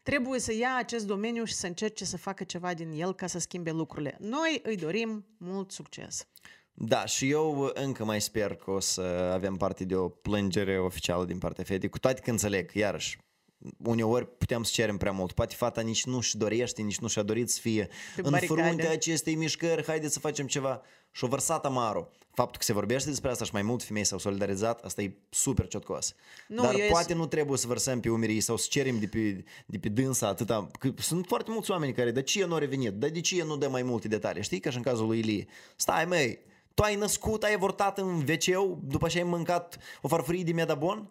[0.04, 3.38] trebuie să ia acest domeniu și să încerce să facă ceva din el ca să
[3.38, 4.16] schimbe lucrurile.
[4.20, 6.26] Noi îi dorim mult succes.
[6.72, 9.00] Da, și eu încă mai sper că o să
[9.32, 13.18] avem parte de o plângere oficială din partea fetei, cu toate că înțeleg, iarăși,
[13.84, 15.32] uneori putem să cerem prea mult.
[15.32, 18.62] Poate fata nici nu-și dorește, nici nu și-a dorit să fie Pe în baricade.
[18.62, 20.82] fruntea acestei mișcări, haideți să facem ceva.
[21.10, 22.10] Și-o vărsat amarul.
[22.32, 25.66] Faptul că se vorbește despre asta și mai mult femei s-au solidarizat, asta e super
[25.66, 26.14] ciotcos.
[26.48, 29.06] Nu, Dar eu poate es- nu trebuie să vărsăm pe umerii sau să cerem de
[29.06, 30.70] pe, de pe dânsa atâta.
[30.78, 32.92] Că sunt foarte mulți oameni care, de ce nu a revenit?
[32.92, 34.42] Dar de ce nu dă mai multe detalii?
[34.42, 35.46] Știi, ca și în cazul lui Ilie.
[35.76, 36.38] Stai, măi,
[36.74, 41.10] tu ai născut, ai avortat în wc după ce ai mâncat o farfurie de medabon?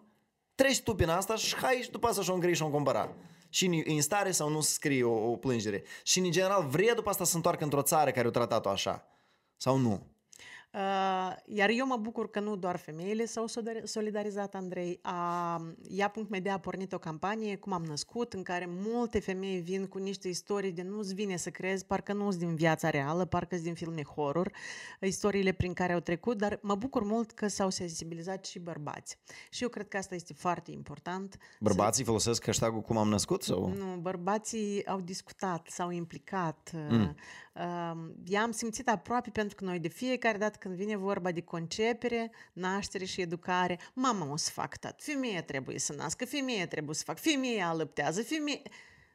[0.54, 3.14] Treci tu prin asta și hai și după asta și-o îngri și-o compara.
[3.48, 5.82] Și e în stare sau nu să scrie o, o plângere.
[6.02, 9.06] Și în general vrea după asta să întoarcă într-o țară care o tratat-o așa.
[9.56, 10.13] Sau nu?
[10.74, 14.98] Uh, iar eu mă bucur că nu doar femeile s-au solidar- solidarizat, Andrei.
[15.02, 19.86] A, Ea.me Media a pornit o campanie, cum am născut, în care multe femei vin
[19.86, 23.54] cu niște istorii de nu-ți vine să crezi, parcă nu sunt din viața reală, parcă
[23.54, 24.52] sunt din filme horror,
[25.00, 29.18] istoriile prin care au trecut, dar mă bucur mult că s-au sensibilizat și bărbați.
[29.50, 31.38] Și eu cred că asta este foarte important.
[31.60, 33.42] Bărbații folosesc hashtag-ul cum am născut?
[33.42, 33.68] Sau?
[33.68, 36.70] Nu, bărbații au discutat, s-au implicat.
[36.88, 37.16] Mm.
[38.24, 43.04] I-am simțit aproape pentru că noi de fiecare dată când vine vorba de concepere, naștere
[43.04, 47.18] și educare, mama o să fac tot, femeia trebuie să nască, femeia trebuie să fac,
[47.18, 48.60] femeia alăptează, femeia...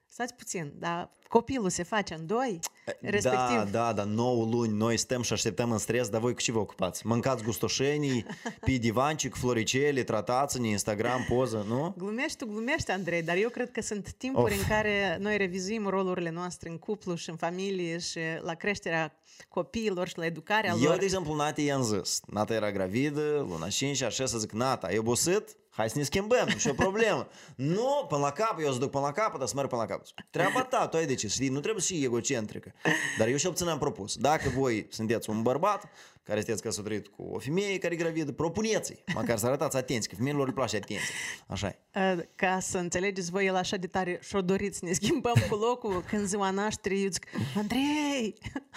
[0.07, 2.59] Stați puțin, dar copilul se face în doi,
[3.01, 3.57] respectiv...
[3.57, 6.51] Da, da, da, 9 luni noi stăm și așteptăm în stres, dar voi cu ce
[6.51, 7.07] vă ocupați?
[7.07, 8.25] Mâncați gustoșenii,
[8.65, 11.93] pe divancic, floricele, tratați-ne, Instagram, poză, nu?
[11.97, 14.59] Glumești tu, glumești, Andrei, dar eu cred că sunt timpuri Of.
[14.59, 20.07] în care noi revizuim rolurile noastre în cuplu și în familie și la creșterea copiilor
[20.07, 20.97] și la educarea Eu, lor.
[20.97, 22.21] de exemplu, Nati i-am zis.
[22.27, 25.57] Nata era gravidă, luna 5, așa să zic, Nata, ai obosit?
[25.69, 27.27] Hai să ne schimbăm, nu și o problemă.
[27.55, 29.87] nu, până la cap, eu să duc până la capăt, dar să merg până la
[29.87, 30.07] capăt.
[30.29, 32.73] Treaba ta, tu ai decis, știi, nu trebuie să fii egocentrică.
[33.17, 34.15] Dar eu și obțin am propus.
[34.17, 35.89] Dacă voi sunteți un bărbat
[36.23, 40.15] care sunteți căsătorit cu o femeie care e gravidă, propuneți-i, măcar să arătați atenție, că
[40.15, 41.13] femeilor le place atenție.
[41.47, 41.77] așa e.
[42.17, 45.55] Uh, Ca să înțelegeți voi, el așa de tare și-o doriți să ne schimbăm cu
[45.55, 47.25] locul când ziua nașterii, eu zic,
[47.57, 48.33] Andrei,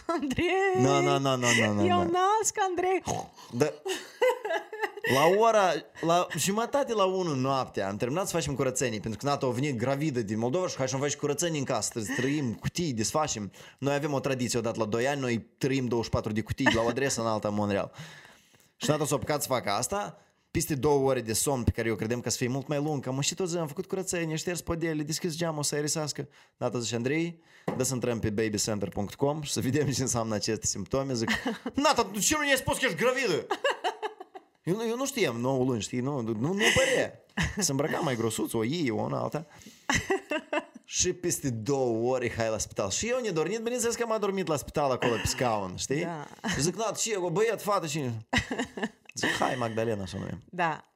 [0.06, 0.46] Andrei,
[0.78, 2.10] Nu, nu, nu, nu, nu, nu, eu nu.
[2.10, 3.02] nasc, Andrei.
[3.52, 3.72] Da.
[5.10, 9.46] La ora, la jumătate la 1 noaptea am terminat să facem curățenii, pentru că Nata
[9.46, 12.54] a venit gravidă din Moldova și hai să faci curățenii în casă, trebuie să trăim
[12.54, 13.52] cutii, desfacem.
[13.78, 16.88] Noi avem o tradiție odată la 2 ani, noi trăim 24 de cutii la o
[16.88, 17.92] adresă în alta în Montreal.
[18.76, 20.18] Și Nata s-a apucat să facă asta,
[20.50, 23.02] peste două ore de somn pe care eu credem că să fie mult mai lung,
[23.02, 26.28] că am și tot zi, am făcut curățenie, șters podele, deschis geamul să aerisească.
[26.56, 27.42] Nata zice, Andrei,
[27.76, 31.14] dă să intrăm pe babycenter.com și să vedem ce înseamnă aceste simptome.
[31.14, 31.30] Zic,
[31.74, 33.46] Nata, tu ce nu ne-ai spus că ești gravidă?
[34.62, 37.24] Eu, nu- eu nu știam 9 luni, știi, nu, nu, nu părea.
[37.58, 39.46] Se îmbrăca mai grosuț, o ei, o în alta.
[40.84, 42.90] și peste două ore, hai la spital.
[42.90, 46.02] Și eu nedormit, bineînțeles că am adormit la spital acolo pe scaun, știi?
[46.04, 46.26] Da.
[46.48, 48.26] Și zic, Nat, ce, o băiat, fată, cine?
[49.14, 50.42] Zic, hai, Magdalena, să numim.
[50.50, 50.92] Da,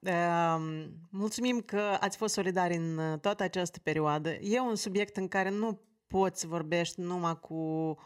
[0.56, 0.62] um,
[1.10, 4.30] mulțumim că ați fost solidari în uh, toată această perioadă.
[4.40, 7.54] E un subiect în care nu poți să vorbești numai cu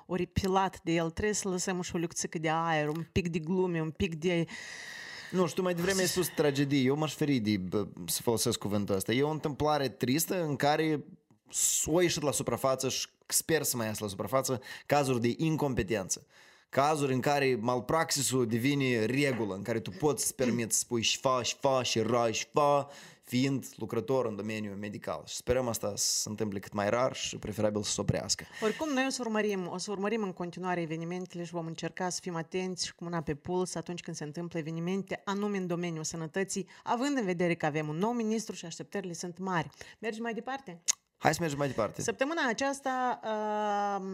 [0.07, 3.39] ori pilat de el, trebuie să lăsăm și o lucțică de aer, un pic de
[3.39, 4.45] glume, un pic de...
[5.31, 6.81] Nu știu, mai devreme ai spus tragedie.
[6.81, 9.12] Eu m-aș feri de bă, să folosesc cuvântul ăsta.
[9.12, 11.05] E o întâmplare tristă în care
[11.85, 16.26] o ieșit la suprafață și sper să mai iasă la suprafață cazuri de incompetență.
[16.68, 21.18] Cazuri în care malpraxisul devine regulă, în care tu poți să permiți să spui și
[21.18, 22.89] fa, și fa, și ra, și fa,
[23.31, 25.22] fiind lucrător în domeniul medical.
[25.26, 28.45] Și sperăm asta să se întâmple cât mai rar și preferabil să se oprească.
[28.62, 32.18] Oricum, noi o să urmărim, o să urmărim în continuare evenimentele și vom încerca să
[32.22, 36.05] fim atenți și cu mâna pe puls atunci când se întâmplă evenimente, anume în domeniul
[36.05, 39.68] sănătății, având în vedere că avem un nou ministru și așteptările sunt mari.
[39.99, 40.83] Mergem mai departe?
[41.23, 42.03] Hai să mergem mai departe.
[42.03, 43.21] Săptămâna aceasta...
[43.25, 44.05] Uh,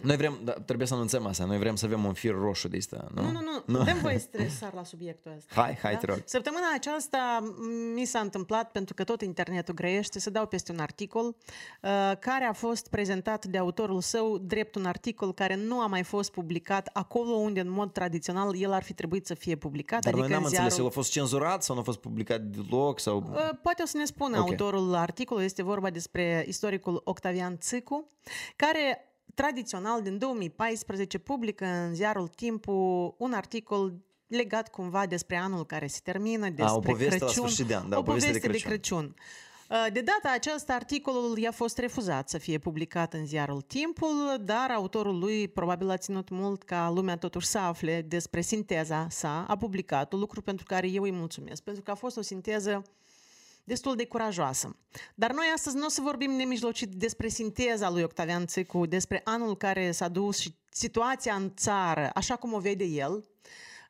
[0.00, 2.76] Noi vrem, da, trebuie să anunțăm asta, noi vrem să avem un fir roșu de
[2.76, 3.22] asta, nu?
[3.22, 3.84] Nu, nu, nu.
[3.84, 4.28] Dăm voie să
[4.60, 5.60] sar la subiectul ăsta.
[5.60, 6.22] Hai, hai, te rog.
[6.24, 10.78] Săptămâna aceasta m, mi s-a întâmplat, pentru că tot internetul grăiește, să dau peste un
[10.78, 15.86] articol uh, care a fost prezentat de autorul său drept un articol care nu a
[15.86, 20.00] mai fost publicat acolo unde în mod tradițional el ar fi trebuit să fie publicat.
[20.00, 20.84] Dar adică noi n-am în înțeles, ziarul...
[20.84, 23.00] el a fost cenzurat sau nu a fost publicat deloc?
[23.00, 23.30] Sau...
[23.32, 24.48] Uh, Poate o să ne spună Ok.
[24.48, 28.06] autorul articolului, este vorba despre istoricul Octavian Țicu,
[28.56, 29.02] care
[29.34, 33.94] tradițional din 2014 publică în ziarul Timpul un articol
[34.26, 37.48] legat cumva despre anul care se termină, despre o poveste la Crăciun.
[37.48, 38.98] sfârșit de an, da, o o poveste de poveste de Crăciun.
[38.98, 39.14] Crăciun.
[39.70, 44.70] Uh, De data aceasta, articolul i-a fost refuzat să fie publicat în ziarul Timpul, dar
[44.70, 49.56] autorul lui probabil a ținut mult ca lumea totuși să afle despre sinteza sa, a
[49.56, 52.82] publicat un lucru pentru care eu îi mulțumesc, pentru că a fost o sinteză
[53.68, 54.76] destul de curajoasă.
[55.14, 59.56] Dar noi astăzi nu o să vorbim nemijlocit despre sinteza lui Octavian Țicu, despre anul
[59.56, 63.24] care s-a dus și situația în țară, așa cum o vede el,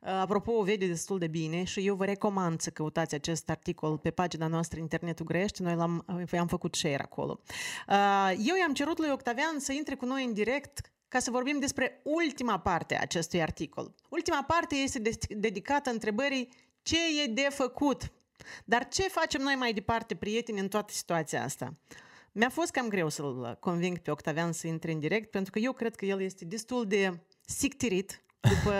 [0.01, 4.11] apropo, o vede destul de bine și eu vă recomand să căutați acest articol pe
[4.11, 5.63] pagina noastră Internetul Grești.
[5.63, 6.05] Noi l-am,
[6.39, 7.41] am făcut share acolo.
[7.89, 11.59] Uh, eu i-am cerut lui Octavian să intre cu noi în direct ca să vorbim
[11.59, 13.95] despre ultima parte a acestui articol.
[14.09, 16.49] Ultima parte este dedicată întrebării
[16.83, 18.13] ce e de făcut.
[18.65, 21.75] Dar ce facem noi mai departe, prieteni, în toată situația asta?
[22.33, 25.73] Mi-a fost cam greu să-l conving pe Octavian să intre în direct, pentru că eu
[25.73, 28.73] cred că el este destul de sictirit după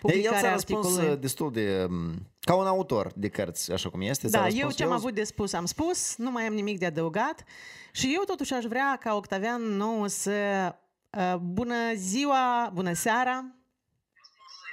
[0.00, 1.14] publicarea El s-a răspuns articolului.
[1.14, 1.86] uh, destul de...
[1.88, 4.28] um, ca un autor de cărți, așa cum este.
[4.28, 6.78] s-a Da, răspuns eu ce am avut de spus am spus, nu mai am nimic
[6.78, 7.44] de adăugat
[7.92, 10.32] și eu totuși aș vrea ca Octavian nou să...
[11.10, 13.44] Uh, bună ziua, bună seara!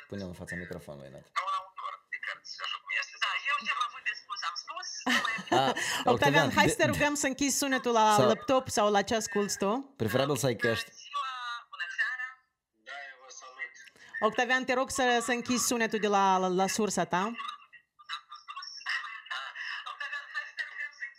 [0.07, 1.31] Pune în fața microfonului, Nat.
[5.49, 5.73] A,
[6.11, 9.15] Octavian, hai să te de- rugăm să închizi sunetul la Sau- laptop sau la ce
[9.15, 9.93] asculti tu.
[9.97, 10.91] Preferabil să ai căști.
[14.19, 17.31] Octavian, te rog să, să închizi sunetul de la, la, la sursa ta.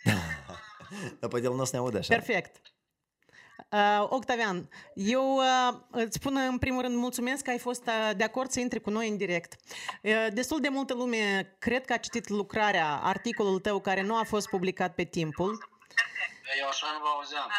[1.19, 2.13] Dar poate el nu o să ne audă așa.
[2.15, 2.61] Perfect.
[3.75, 8.23] Uh, Octavian, eu uh, îți spun în primul rând mulțumesc că ai fost uh, de
[8.23, 9.55] acord să intri cu noi în direct.
[10.01, 14.23] Uh, destul de multă lume cred că a citit lucrarea, articolul tău care nu a
[14.23, 15.69] fost publicat pe timpul.
[16.59, 17.51] Eu așa nu vă auzeam.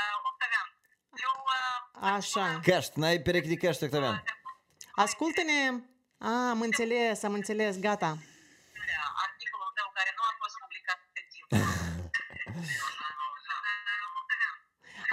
[2.00, 2.60] Așa.
[2.62, 4.22] Căști, n-ai perechi de căști, Octavian.
[4.94, 5.82] Ascultă-ne.
[6.18, 8.16] A, am înțeles, am înțeles, gata.
[9.26, 11.48] Articolul tău care nu a fost publicat pe timp.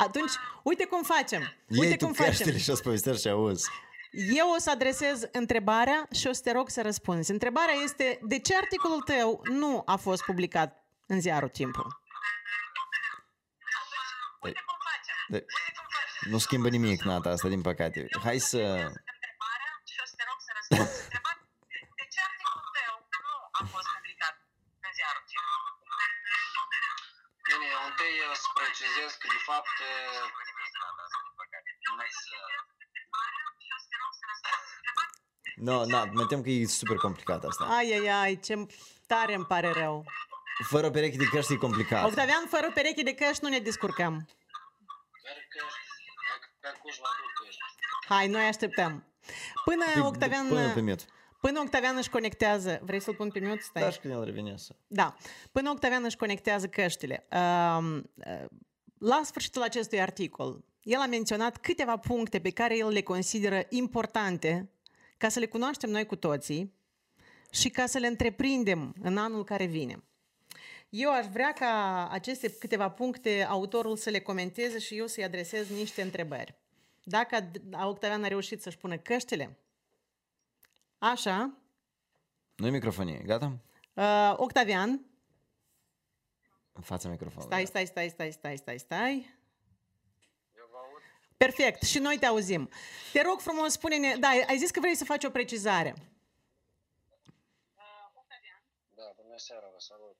[0.04, 0.32] Atunci,
[0.64, 1.42] uite cum facem.
[1.68, 2.32] Uite Iei tu cum facem.
[2.32, 3.70] căștile și o să povestești și auzi.
[4.36, 7.32] Eu o să adresez întrebarea și o să te rog să răspunzi.
[7.32, 12.02] Întrebarea este, de ce articolul tău nu a fost publicat în ziarul Timpul?
[14.40, 14.54] Păi,
[15.28, 15.46] de,
[16.30, 18.08] nu schimbă nimic, Nata, asta, din păcate.
[18.24, 18.92] Hai să...
[35.74, 37.64] Nu, no, mă tem că e super complicat asta.
[37.64, 38.66] Ai, ai, ai, ce
[39.08, 40.06] tare îmi pare rău.
[40.68, 42.06] Fără perechi de căști e complicat.
[42.06, 44.28] Octavian, fără pereche de căști nu ne descurcăm.
[45.20, 45.66] Sper că
[46.62, 47.62] dacă acuși vă aduc ești.
[48.08, 49.04] Hai, noi așteptăm.
[49.66, 50.48] Până Păi, Octavian...
[50.48, 51.04] Pune pe mute.
[51.42, 52.80] Până Octavian își conectează...
[52.84, 53.62] Vrei să-l pun pe mute?
[53.62, 53.82] Stai.
[53.82, 54.76] Da, și când el revine să...
[54.88, 55.16] Da.
[55.52, 57.28] Până Octavian își conectează căștile.
[57.78, 58.46] Um, uh,
[58.98, 64.73] La sfârșitul acestui articol, el a menționat câteva puncte pe care el le consideră importante
[65.24, 66.74] ca să le cunoaștem noi cu toții
[67.52, 70.04] și ca să le întreprindem în anul care vine.
[70.90, 75.70] Eu aș vrea ca aceste câteva puncte autorul să le comenteze și eu să-i adresez
[75.70, 76.56] niște întrebări.
[77.04, 79.58] Dacă Octavian a reușit să-și pună căștile,
[80.98, 81.58] așa,
[82.56, 83.58] Nu-i microfonie, gata?
[83.94, 85.06] uh, Octavian,
[86.72, 87.66] În fața microfonului.
[87.66, 89.36] Stai, stai, stai, stai, stai, stai, stai.
[91.46, 92.70] Perfect, și noi te auzim.
[93.14, 95.92] Te rog frumos, spune-ne, da, ai zis că vrei să faci o precizare.
[98.98, 100.18] Da, bună seara, vă salut.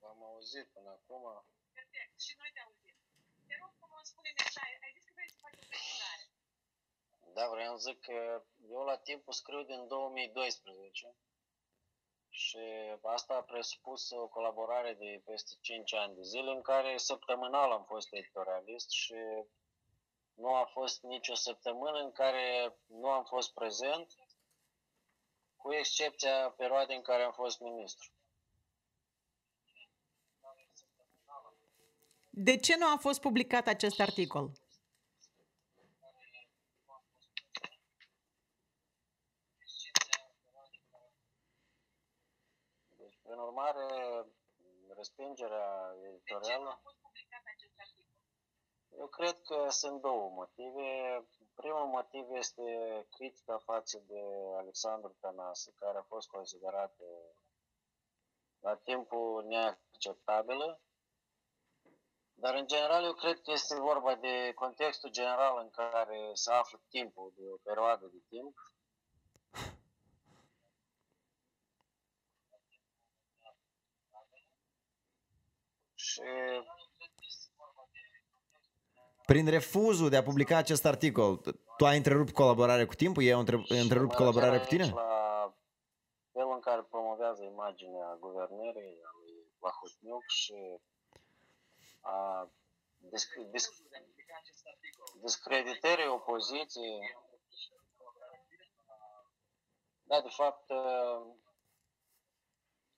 [0.00, 1.24] V-am auzit până acum.
[1.72, 2.96] Perfect, și noi te auzim.
[3.48, 6.24] Te rog frumos, spune-ne, da, ai zis că vrei să faci o precizare.
[7.36, 8.42] Da, vreau să zic că
[8.74, 11.14] eu la timpul scriu din 2012
[12.38, 12.58] și
[13.02, 17.84] asta a presupus o colaborare de peste 5 ani de zile în care săptămânal am
[17.84, 19.14] fost editorialist și
[20.34, 24.14] nu a fost nicio săptămână în care nu am fost prezent,
[25.56, 28.10] cu excepția perioadei în care am fost ministru.
[32.30, 34.50] De ce nu a fost publicat acest articol?
[43.58, 44.24] Urmare,
[44.96, 46.80] respingerea editorială...
[48.98, 51.24] Eu cred că sunt două motive.
[51.54, 52.62] Primul motiv este
[53.10, 54.20] critica față de
[54.56, 57.04] Alexandru Tănase, care a fost considerată
[58.60, 60.80] la timpul neacceptabilă.
[62.34, 66.80] Dar, în general, eu cred că este vorba de contextul general în care se află
[66.88, 68.56] timpul, de o perioadă de timp.
[75.94, 76.07] Și
[79.26, 81.36] Prin refuzul de a publica acest articol,
[81.76, 83.22] tu ai întrerupt colaborarea cu timpul?
[83.22, 84.82] Ei au între- întrerupt mă colaborarea refer cu tine?
[84.82, 85.54] aici La
[86.32, 90.80] felul în care promovează imaginea guvernării, a lui Plahotniuc și
[92.00, 92.48] a
[92.98, 93.82] disc- disc-
[95.22, 97.00] discreditării opoziției.
[100.02, 100.70] Da, de fapt,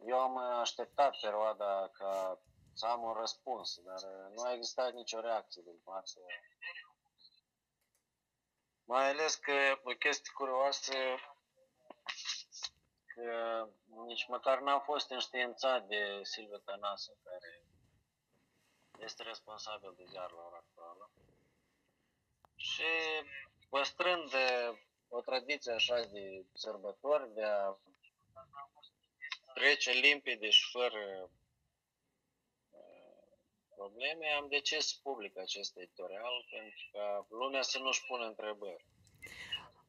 [0.06, 2.38] eu am așteptat perioada ca
[2.80, 4.02] să am un răspuns, dar
[4.34, 6.20] nu a existat nicio reacție din față.
[8.84, 10.94] Mai ales că o chestie curioasă
[13.06, 13.68] că
[14.06, 17.62] nici măcar n-am fost înștiințat de Silvia Tănasă, care
[18.98, 21.10] este responsabil de ziar la ora actuală.
[22.56, 22.90] Și
[23.68, 24.32] păstrând
[25.08, 27.76] o tradiție așa de sărbători, de a
[29.54, 31.30] trece limpede și fără
[33.80, 37.04] probleme, am decis să public acest editorial pentru ca
[37.42, 38.84] lumea să nu-și pună întrebări.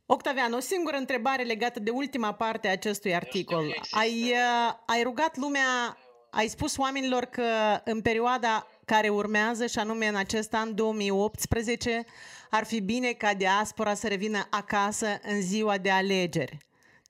[0.05, 3.63] Octavian, o singură întrebare legată de ultima parte a acestui articol.
[3.91, 5.97] Ai, uh, ai rugat lumea,
[6.31, 7.47] ai spus oamenilor că
[7.83, 12.05] în perioada care urmează, și anume în acest an 2018,
[12.49, 16.57] ar fi bine ca diaspora să revină acasă în ziua de alegeri.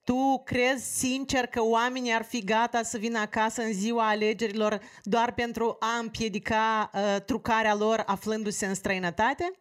[0.04, 5.34] Tu crezi sincer că oamenii ar fi gata să vină acasă în ziua alegerilor doar
[5.34, 9.52] pentru a împiedica uh, trucarea lor aflându-se în străinătate?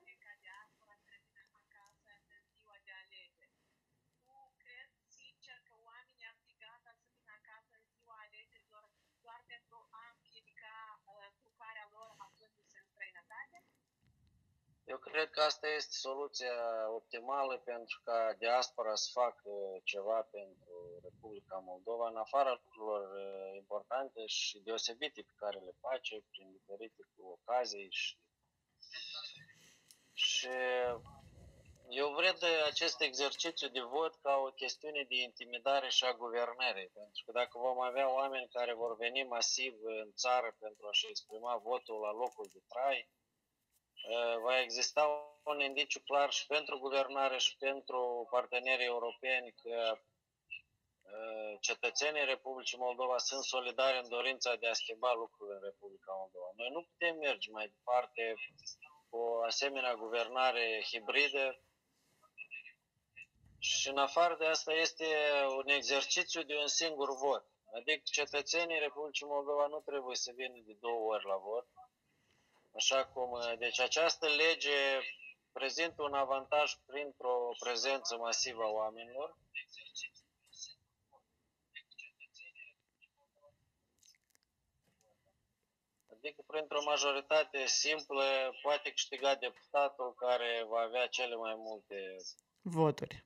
[14.90, 16.56] Eu cred că asta este soluția
[16.94, 19.50] optimală pentru ca diaspora să facă
[19.84, 26.24] ceva pentru Republica Moldova, în afara lucrurilor uh, importante și deosebite pe care le face
[26.30, 27.02] prin diferite
[27.36, 28.16] ocazii și,
[30.12, 30.48] și
[31.88, 37.22] eu văd acest exercițiu de vot ca o chestiune de intimidare și a guvernării, pentru
[37.24, 42.00] că dacă vom avea oameni care vor veni masiv în țară pentru a-și exprima votul
[42.00, 43.19] la locul de trai, Eh,
[44.42, 49.98] va exista un indiciu clar și pentru guvernare și pentru partenerii europeni că
[51.02, 56.50] eh, cetățenii Republicii Moldova sunt solidari în dorința de a schimba lucrurile în Republica Moldova.
[56.56, 58.34] Noi nu putem merge mai departe
[59.08, 61.60] cu o asemenea guvernare hibridă
[63.58, 65.06] și în afară de asta este
[65.56, 67.44] un exercițiu de un singur vot.
[67.74, 71.66] Adică cetățenii Republicii Moldova nu trebuie să vină de două ori la vot,
[72.74, 75.00] Așa cum, uh, deci această lege
[75.52, 79.36] prezintă un avantaj printr-o prezență masivă a oamenilor.
[86.12, 88.24] Adică printr-o majoritate simplă
[88.62, 92.16] poate câștiga deputatul care va avea cele mai multe
[92.62, 93.24] voturi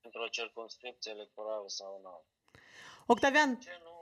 [0.00, 2.26] într-o circunscripție electorală sau în altă.
[3.06, 3.93] Octavian, ce nu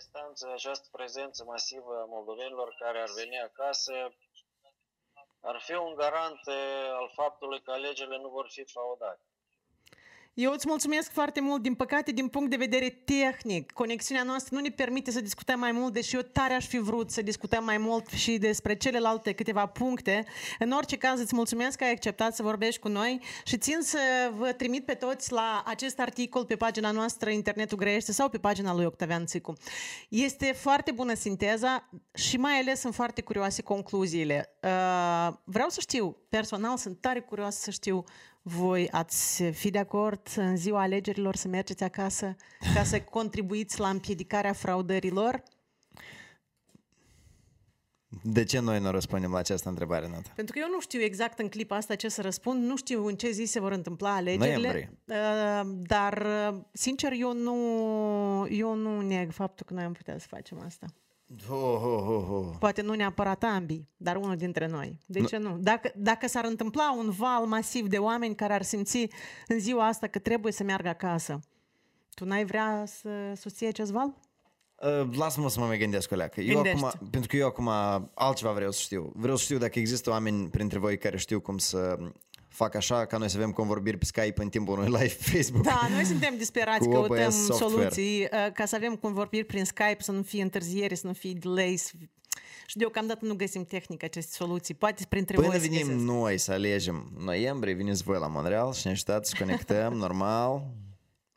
[0.00, 3.94] instanță această prezență masivă a moldovenilor care ar veni acasă
[5.40, 9.29] ar fi un garant eh, al faptului că alegerile nu vor fi fraudate.
[10.34, 11.62] Eu îți mulțumesc foarte mult.
[11.62, 15.72] Din păcate, din punct de vedere tehnic, conexiunea noastră nu ne permite să discutăm mai
[15.72, 19.66] mult, deși eu tare aș fi vrut să discutăm mai mult și despre celelalte câteva
[19.66, 20.24] puncte.
[20.58, 23.98] În orice caz, îți mulțumesc că ai acceptat să vorbești cu noi și țin să
[24.36, 28.74] vă trimit pe toți la acest articol pe pagina noastră Internetul Grește sau pe pagina
[28.74, 29.54] lui Octavian Țicu.
[30.08, 34.58] Este foarte bună sinteza și mai ales sunt foarte curioase concluziile.
[34.62, 38.04] Uh, vreau să știu, personal sunt tare curioasă să știu
[38.42, 42.36] voi ați fi de acord în ziua alegerilor să mergeți acasă
[42.74, 45.42] ca să contribuiți la împiedicarea fraudărilor?
[48.22, 50.32] De ce noi nu răspundem la această întrebare, Nata?
[50.34, 53.16] Pentru că eu nu știu exact în clipa asta ce să răspund, nu știu în
[53.16, 54.54] ce zi se vor întâmpla alegerile.
[54.54, 54.98] Noiembrie.
[55.04, 60.26] Uh, dar, uh, sincer, eu nu, eu nu neg faptul că noi am putea să
[60.28, 60.86] facem asta.
[61.48, 62.56] Oh, oh, oh, oh.
[62.58, 64.98] Poate nu neapărat ambii, dar unul dintre noi.
[65.06, 65.56] De ce nu?
[65.58, 69.08] Dacă, dacă s-ar întâmpla un val masiv de oameni care ar simți
[69.46, 71.40] în ziua asta că trebuie să meargă acasă,
[72.14, 74.14] tu n-ai vrea să susții acest val?
[74.76, 76.40] Uh, lasă-mă să mă mai gândesc o leacă.
[76.40, 77.68] Eu acum, pentru că eu acum
[78.14, 79.12] altceva vreau să știu.
[79.14, 81.98] Vreau să știu dacă există oameni printre voi care știu cum să
[82.50, 85.64] fac așa ca noi să avem convorbiri pe Skype în timpul unui live Facebook.
[85.64, 90.22] Da, noi suntem disperați, căutăm soluții uh, ca să avem convorbiri prin Skype, să nu
[90.22, 91.92] fie întârziere, să nu fie delay, să...
[92.66, 94.74] Și deocamdată nu găsim tehnic aceste soluții.
[94.74, 97.12] Poate printre Până voi venim noi să alegem?
[97.18, 100.62] Noiembrie, veniți voi la Montreal și ne ajutați să conectăm normal,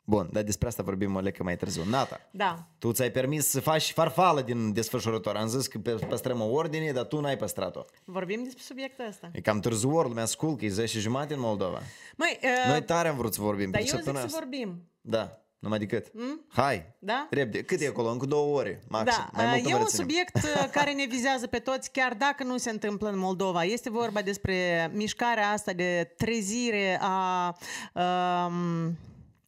[0.04, 1.82] Bun, dar despre asta vorbim o lecă mai târziu.
[1.84, 2.66] Nata, da.
[2.78, 5.36] tu ți-ai permis să faci farfală din desfășurător.
[5.36, 5.78] Am zis că
[6.08, 7.84] păstrăm o ordine, dar tu n-ai păstrat-o.
[8.04, 9.30] Vorbim despre subiectul ăsta.
[9.32, 11.80] E cam târziu ori, lumea ascult, că e 10 jumate în Moldova.
[12.16, 13.70] Măi, uh, Noi tare am vrut să vorbim.
[13.70, 14.88] Dar eu zic să vorbim.
[15.00, 15.38] Da.
[15.58, 16.06] Numai decât.
[16.12, 16.44] Mm?
[16.48, 17.26] Hai, da?
[17.30, 17.62] repede.
[17.62, 18.10] Cât e acolo?
[18.10, 19.28] Încă două ore, maxim.
[19.32, 19.42] Da.
[19.42, 22.70] Mai mult e un subiect uh, care ne vizează pe toți, chiar dacă nu se
[22.70, 23.62] întâmplă în Moldova.
[23.62, 27.56] Este vorba despre mișcarea asta de trezire a...
[27.94, 28.98] Um,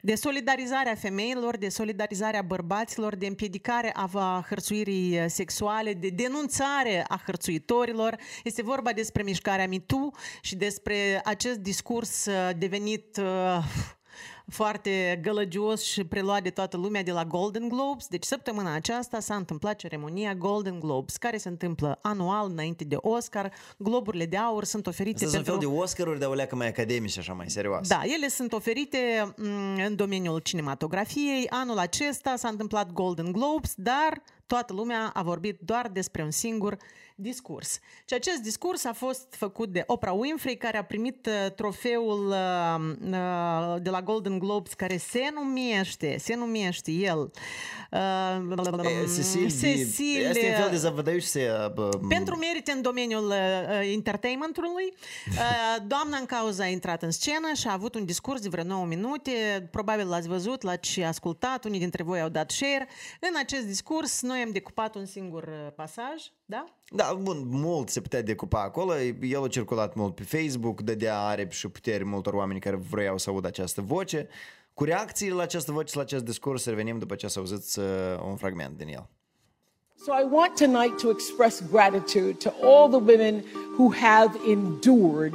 [0.06, 7.04] de solidarizare a femeilor, de solidarizare a bărbaților, de împiedicare a hărțuirii sexuale, de denunțare
[7.08, 8.16] a hărțuitorilor.
[8.44, 12.28] Este vorba despre mișcarea MeToo și despre acest discurs
[12.58, 13.64] devenit uh,
[14.48, 18.06] foarte gălăgios și preluat de toată lumea de la Golden Globes.
[18.06, 23.52] Deci săptămâna aceasta s-a întâmplat ceremonia Golden Globes, care se întâmplă anual înainte de Oscar.
[23.76, 25.52] Globurile de aur sunt oferite Asta pentru...
[25.52, 27.94] sunt un fel de Oscaruri, dar o leacă mai academice, așa mai serioase.
[27.94, 31.46] Da, ele sunt oferite mm, în domeniul cinematografiei.
[31.48, 36.76] Anul acesta s-a întâmplat Golden Globes, dar toată lumea a vorbit doar despre un singur
[37.18, 37.78] discurs.
[38.04, 42.76] Și acest discurs a fost făcut de Oprah Winfrey, care a primit uh, trofeul uh,
[43.10, 47.30] uh, de la Golden Globes, care se numește, se numește el
[49.14, 51.28] Cecil, Cecil este un fel de zavădăiuși
[52.08, 53.32] Pentru merite în domeniul
[53.92, 54.94] entertainmentului.
[55.86, 58.84] Doamna în cauză a intrat în scenă și a avut un discurs de vreo 9
[58.84, 59.68] minute.
[59.70, 62.88] Probabil l-ați văzut, l-ați ascultat, unii dintre voi au dat share.
[63.20, 66.64] În acest discurs noi am decupat un singur pasaj, da?
[66.90, 68.92] Da, bun, mult se putea decupa acolo.
[69.20, 73.30] El a circulat mult pe Facebook, dădea are și putere multor oameni care vreau să
[73.30, 74.28] audă această voce.
[74.74, 77.84] Cu reacțiile la această voce și la acest discurs revenim după ce să auziți uh,
[78.28, 79.08] un fragment din el.
[80.04, 83.44] So I want tonight to express gratitude to all the women
[83.76, 85.34] who have endured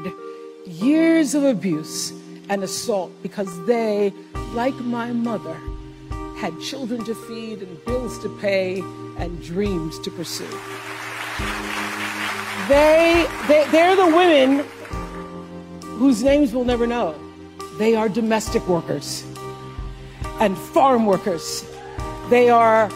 [0.65, 2.13] years of abuse
[2.47, 4.13] and assault because they,
[4.55, 5.57] like my mother,
[6.41, 8.79] had children to feed and bills to pay
[9.19, 10.49] and dreams to pursue.
[12.67, 14.65] They, they, they're the women
[15.99, 17.13] whose names we'll never know.
[17.77, 19.23] They are domestic workers
[20.39, 21.63] and farm workers.
[22.31, 22.89] They are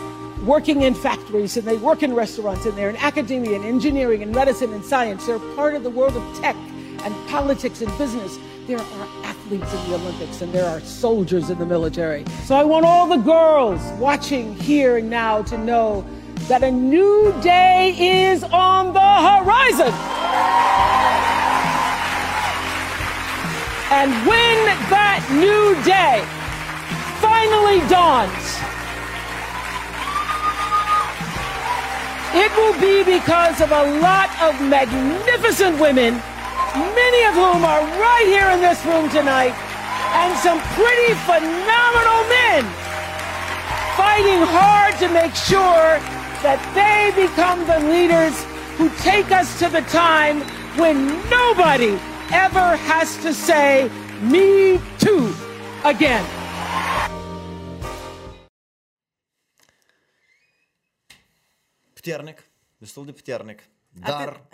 [0.43, 4.33] working in factories and they work in restaurants and they're in academia and engineering and
[4.33, 5.27] medicine and science.
[5.27, 8.39] They're part of the world of tech and politics and business.
[8.65, 9.07] There are
[9.45, 12.25] athletes in the Olympics and there are soldiers in the military.
[12.45, 16.03] So I want all the girls watching here and now to know
[16.47, 17.95] that a new day
[18.29, 19.93] is on the horizon.
[23.91, 26.25] And when that new day
[27.21, 28.33] finally dawns,
[32.33, 36.19] it will be because of a lot of magnificent women,
[36.75, 39.55] many of whom are right here in this room tonight,
[40.19, 42.63] and some pretty phenomenal men
[43.95, 45.99] fighting hard to make sure
[46.43, 48.35] that they become the leaders
[48.77, 50.41] who take us to the time
[50.77, 51.97] when nobody
[52.31, 53.89] ever has to say,
[54.21, 55.33] Me too,
[55.83, 56.25] again.
[62.79, 63.74] Destul de puternic.
[63.99, 64.27] Dar...
[64.27, 64.47] Atât,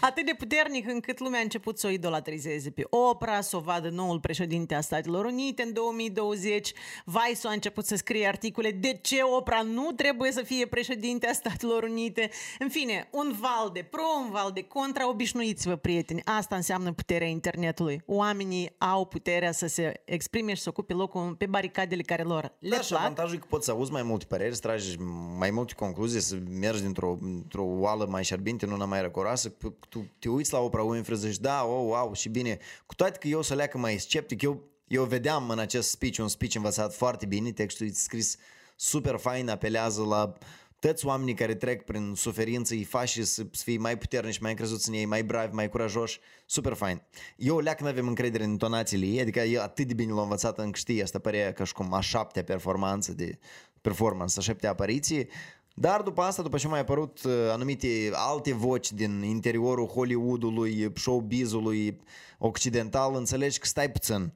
[0.00, 3.88] atât de puternic încât lumea a început să o idolatrizeze pe Oprah, să o vadă
[3.88, 6.72] noul președinte a Statelor Unite în 2020.
[7.04, 11.32] Vice a început să scrie articole de ce Oprah nu trebuie să fie președinte a
[11.32, 12.30] Statelor Unite.
[12.58, 15.08] În fine, un val de pro, un val de contra.
[15.08, 16.22] Obișnuiți-vă, prieteni.
[16.24, 18.02] Asta înseamnă puterea internetului.
[18.06, 22.76] Oamenii au puterea să se exprime și să ocupe locul pe baricadele care lor le
[22.76, 24.96] da, și avantajul e că poți să auzi mai multe păreri, să tragi
[25.38, 29.48] mai multe concluzii, să mergi dintr-o, într-o oală mai șarpă fierbinte, nu una mai răcoroasă,
[29.88, 32.58] tu te uiți la Oprah Winfrey zici, da, oh, wow, și bine.
[32.86, 36.28] Cu toate că eu să leacă mai sceptic, eu, eu vedeam în acest speech, un
[36.28, 38.36] speech învățat foarte bine, textul e scris
[38.76, 40.32] super fain, apelează la
[40.78, 44.88] toți oamenii care trec prin suferință, îi faci să, să fie mai puternici, mai încrezuți
[44.88, 47.02] în ei, mai bravi, mai curajoși, super fain.
[47.36, 50.58] Eu leac nu avem încredere în tonațiile ei, adică eu atât de bine l-am învățat
[50.58, 53.38] în știi, asta părea ca și cum a șaptea performanță de
[53.80, 55.28] performance, a șaptea apariție,
[55.78, 62.00] dar după asta, după ce mai apărut uh, anumite alte voci din interiorul Hollywoodului, showbizului
[62.38, 64.32] occidental, înțelegi că stai puțin.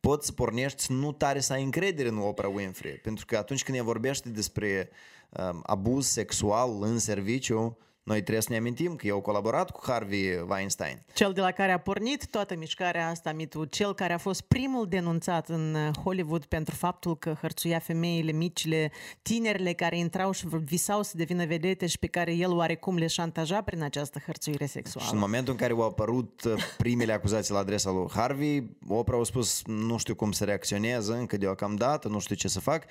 [0.00, 3.76] Poți să pornești nu tare să ai încredere în Oprah Winfrey, pentru că atunci când
[3.76, 4.90] ea vorbește despre
[5.30, 7.78] um, abuz sexual în serviciu,
[8.08, 11.02] noi trebuie să ne amintim că eu au colaborat cu Harvey Weinstein.
[11.14, 14.86] Cel de la care a pornit toată mișcarea asta, mitul, cel care a fost primul
[14.88, 18.90] denunțat în uh, Hollywood pentru faptul că hărțuia femeile, micile,
[19.22, 23.62] tinerile care intrau și visau să devină vedete și pe care el oarecum le șantaja
[23.62, 25.06] prin această hărțuire sexuală.
[25.06, 29.20] Și în momentul în care au apărut uh, primele acuzații la adresa lui Harvey, Oprah
[29.20, 32.84] a spus nu știu cum să reacționez încă deocamdată, nu știu ce să fac,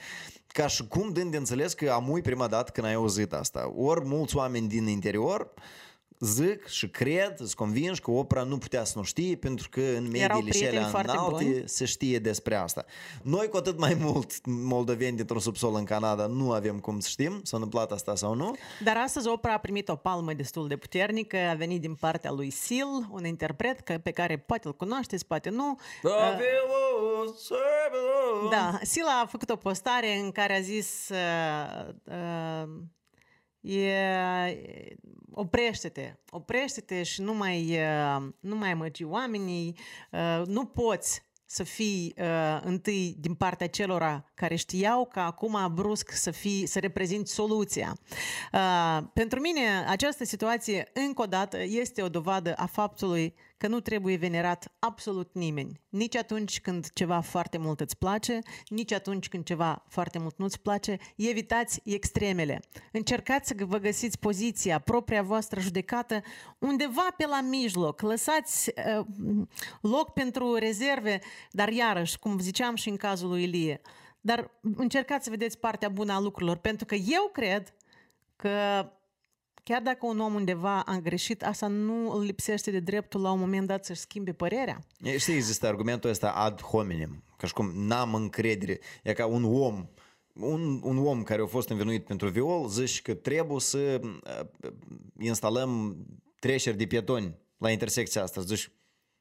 [0.58, 3.74] ca și cum dând de înțeles că amui prima dată când ai auzit asta.
[3.76, 5.54] Ori mulți oameni din interior
[6.20, 10.10] zic și cred, sunt convins că opera nu putea să nu știe pentru că în
[10.12, 12.86] mediile și ele înalte se știe despre asta.
[13.22, 17.40] Noi cu atât mai mult moldoveni dintr-un subsol în Canada nu avem cum să știm,
[17.44, 18.56] s-a întâmplat asta sau nu.
[18.84, 22.50] Dar astăzi opera a primit o palmă destul de puternică, a venit din partea lui
[22.66, 25.80] Sil, un interpret pe care poate îl cunoașteți, poate nu.
[26.04, 26.10] Da,
[28.50, 32.70] da Sil a făcut o postare în care a zis uh, uh,
[33.62, 33.98] e,
[35.40, 37.80] oprește-te, oprește-te și nu mai,
[38.40, 39.78] nu mai amăgi oamenii,
[40.46, 46.32] nu poți să fii uh, întâi din partea celora care știau că acum brusc să,
[46.32, 47.98] fii, să reprezinți soluția.
[48.54, 53.80] Uh, pentru mine această situație încă o dată este o dovadă a faptului că nu
[53.80, 55.82] trebuie venerat absolut nimeni.
[55.90, 60.62] Nici atunci când ceva foarte mult îți place, nici atunci când ceva foarte mult nu-ți
[60.62, 60.98] place.
[61.16, 62.60] Evitați extremele.
[62.92, 66.22] Încercați să vă găsiți poziția, propria voastră judecată,
[66.58, 68.02] undeva pe la mijloc.
[68.02, 69.06] Lăsați uh,
[69.82, 71.20] loc pentru rezerve,
[71.52, 73.82] dar iarăși, cum ziceam și în cazul lui Ilie,
[74.22, 77.74] dar încercați să vedeți partea bună a lucrurilor, pentru că eu cred
[78.36, 78.86] că
[79.68, 83.40] Chiar dacă un om undeva a greșit, asta nu îl lipsește de dreptul la un
[83.40, 84.80] moment dat să-și schimbe părerea.
[85.02, 88.80] E, știi, există argumentul ăsta ad hominem, ca și cum n-am încredere.
[89.04, 89.88] E ca un om,
[90.34, 94.72] un, un om care a fost învinuit pentru viol, zici că trebuie să uh,
[95.20, 95.98] instalăm
[96.40, 98.42] treceri de pietoni la intersecția asta.
[98.42, 98.72] Zici,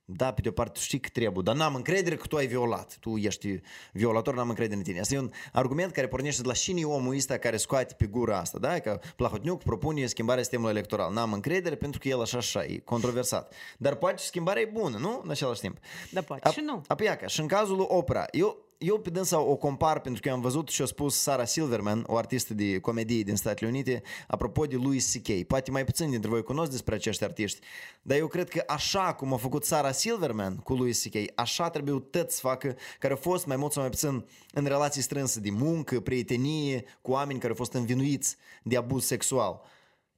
[0.08, 2.96] da, pe de o parte știi că trebuie, dar n-am încredere că tu ai violat.
[3.00, 3.60] Tu ești
[3.92, 5.00] violator, n-am încredere în tine.
[5.00, 8.38] Asta e un argument care pornește de la cine omul ăsta care scoate pe gura
[8.38, 8.78] asta, da?
[8.78, 11.12] Că Plahotniuc propune schimbarea sistemului electoral.
[11.12, 13.52] N-am încredere pentru că el așa așa e controversat.
[13.78, 15.20] Dar poate schimbarea e bună, nu?
[15.24, 15.76] În același timp.
[16.10, 16.82] Da, poate A, și nu.
[16.86, 20.40] Apoi, și în cazul lui Opera, eu eu pe dânsa o compar pentru că am
[20.40, 24.76] văzut și a spus Sara Silverman, o artistă de comedie din Statele Unite, apropo de
[24.76, 25.46] Louis C.K.
[25.46, 27.60] Poate mai puțin dintre voi cunosc despre acești artiști,
[28.02, 32.00] dar eu cred că așa cum a făcut Sara Silverman cu Louis C.K., așa trebuie
[32.10, 35.50] tot să facă, care au fost mai mult sau mai puțin în relații strânse de
[35.50, 39.60] muncă, prietenie, cu oameni care au fost învinuiți de abuz sexual.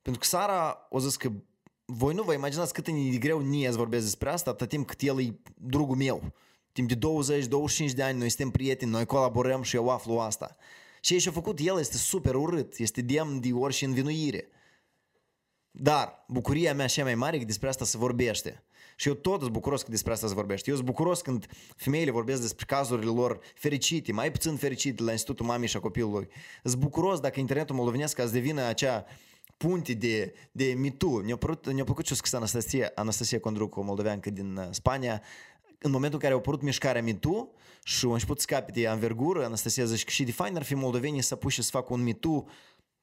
[0.03, 1.31] Pentru că Sara a zis că
[1.85, 4.87] voi nu vă imaginați cât e de greu nie să vorbesc despre asta atât timp
[4.87, 6.33] cât el e drugul meu
[6.87, 7.47] timp de
[7.91, 10.57] 20-25 de ani noi suntem prieteni, noi colaborăm și eu aflu asta.
[11.01, 14.49] Ce și-a făcut el este super urât, este demn de orice învinuire.
[15.71, 18.63] Dar bucuria mea cea mai mare e că despre asta se vorbește.
[18.97, 20.71] Și eu tot sunt bucuros că despre asta se vorbește.
[20.71, 25.47] Eu sunt bucuros când femeile vorbesc despre cazurile lor fericite, mai puțin fericite la Institutul
[25.47, 26.29] Mamei și a Copilului.
[26.63, 29.05] Sunt bucuros dacă internetul moldovenesc să devină acea
[29.59, 31.19] punte de, de mitu.
[31.19, 35.23] Ne-a, plăcut, ne-a plăcut ce a scris Anastasia, Anastasia Condrucu, moldoveancă din uh, Spania,
[35.79, 37.49] în momentul în care a apărut mișcarea MeToo
[37.83, 41.23] și au început să capete anvergură, Anastasia zice că și de fain ar fi moldovenii
[41.23, 42.47] să puși să facă un MeToo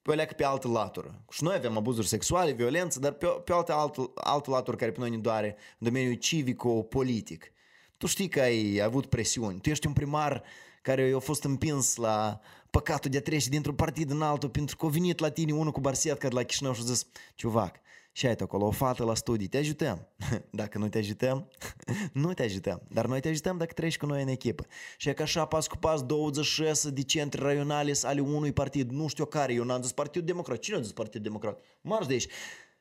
[0.01, 1.21] pe pe altă latură.
[1.30, 4.99] Și noi avem abuzuri sexuale, violență, dar pe, pe altă, altă, altă latură care pe
[4.99, 7.51] noi ne doare, în domeniul civico-politic.
[7.97, 9.59] Tu știi că ai avut presiuni.
[9.59, 10.43] Tu ești un primar
[10.82, 14.86] care a fost împins la păcatul de a trece dintr-un partid în altul pentru că
[14.86, 17.76] a venit la tine unul cu barsietca de la Chișinău și a zis, ciuvac,
[18.18, 20.07] și ai acolo o fată la studii, te ajutăm.
[20.49, 21.47] Dacă nu te ajutăm,
[22.13, 22.82] nu te ajutăm.
[22.89, 24.66] Dar noi te ajutăm dacă treci cu noi în echipă.
[24.97, 29.07] Și e ca așa pas cu pas 26 de centri raionale ale unui partid, nu
[29.07, 30.59] știu care, eu n-am zis Partidul Democrat.
[30.59, 31.59] Cine a zis Partidul Democrat?
[31.82, 32.28] Marș de aici.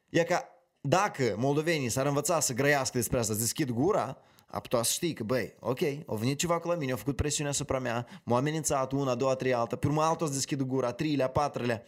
[0.08, 0.48] E ca
[0.80, 5.12] dacă moldovenii s-ar învăța să grăiască despre asta, să deschid gura, a putea să știi
[5.12, 8.38] că, băi, ok, au venit ceva cu la mine, au făcut presiune asupra mea, m-au
[8.38, 11.82] amenințat una, a doua, trei, alta, pe urmă altul să deschid gura, treilea, patrulea.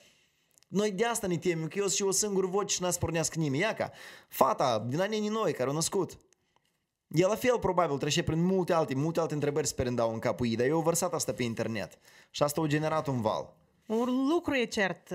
[0.66, 3.62] Noi de asta ne temem, că eu și o singură voce și n-ați pornească nimeni.
[3.62, 3.90] Ia ca,
[4.28, 6.18] fata din anii noi care au născut.
[7.08, 10.46] E la fel probabil trece prin multe alte, multe alte întrebări sperând dau în capul
[10.46, 11.98] ei, dar eu au vărsat asta pe internet
[12.30, 13.56] și asta a generat un val.
[13.86, 15.12] Un lucru e cert.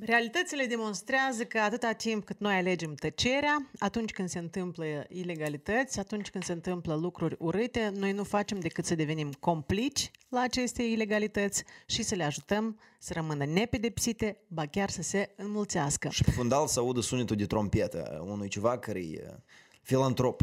[0.00, 6.30] Realitățile demonstrează că atâta timp cât noi alegem tăcerea, atunci când se întâmplă ilegalități, atunci
[6.30, 11.64] când se întâmplă lucruri urâte, noi nu facem decât să devenim complici la aceste ilegalități
[11.86, 16.08] și să le ajutăm să rămână nepedepsite, ba chiar să se înmulțească.
[16.08, 19.36] Și pe fundal să audă sunetul de trompetă unui ceva care e
[19.82, 20.42] filantrop.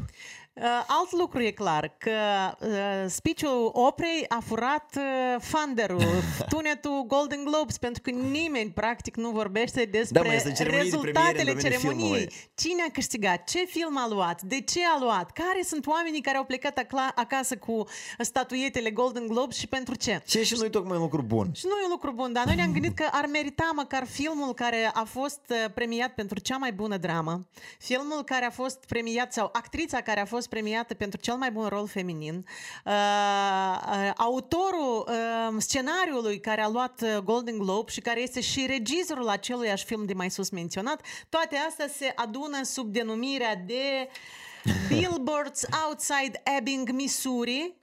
[0.53, 2.11] Uh, alt lucru e clar, că
[2.59, 6.03] uh, speech-ul operei a furat uh, funderul,
[6.53, 12.31] tunetul Golden Globes, pentru că nimeni practic nu vorbește despre da, rezultatele de ceremoniei.
[12.55, 16.37] Cine a câștigat, ce film a luat, de ce a luat, care sunt oamenii care
[16.37, 16.85] au plecat
[17.15, 17.83] acasă cu
[18.19, 20.21] statuietele Golden Globes și pentru ce.
[20.25, 21.51] Ce și nu e tocmai un lucru bun.
[21.53, 24.53] Și nu e un lucru bun, dar noi ne-am gândit că ar merita măcar filmul
[24.53, 27.47] care a fost uh, premiat pentru cea mai bună dramă,
[27.77, 31.51] filmul care a fost premiat sau actrița care a fost fost premiată pentru cel mai
[31.51, 32.45] bun rol feminin.
[32.85, 38.65] Uh, uh, autorul uh, scenariului care a luat uh, Golden Globe și care este și
[38.67, 44.09] regizorul aceluiași film de mai sus menționat, toate astea se adună sub denumirea de
[44.89, 47.75] Billboards Outside Ebbing, Missouri.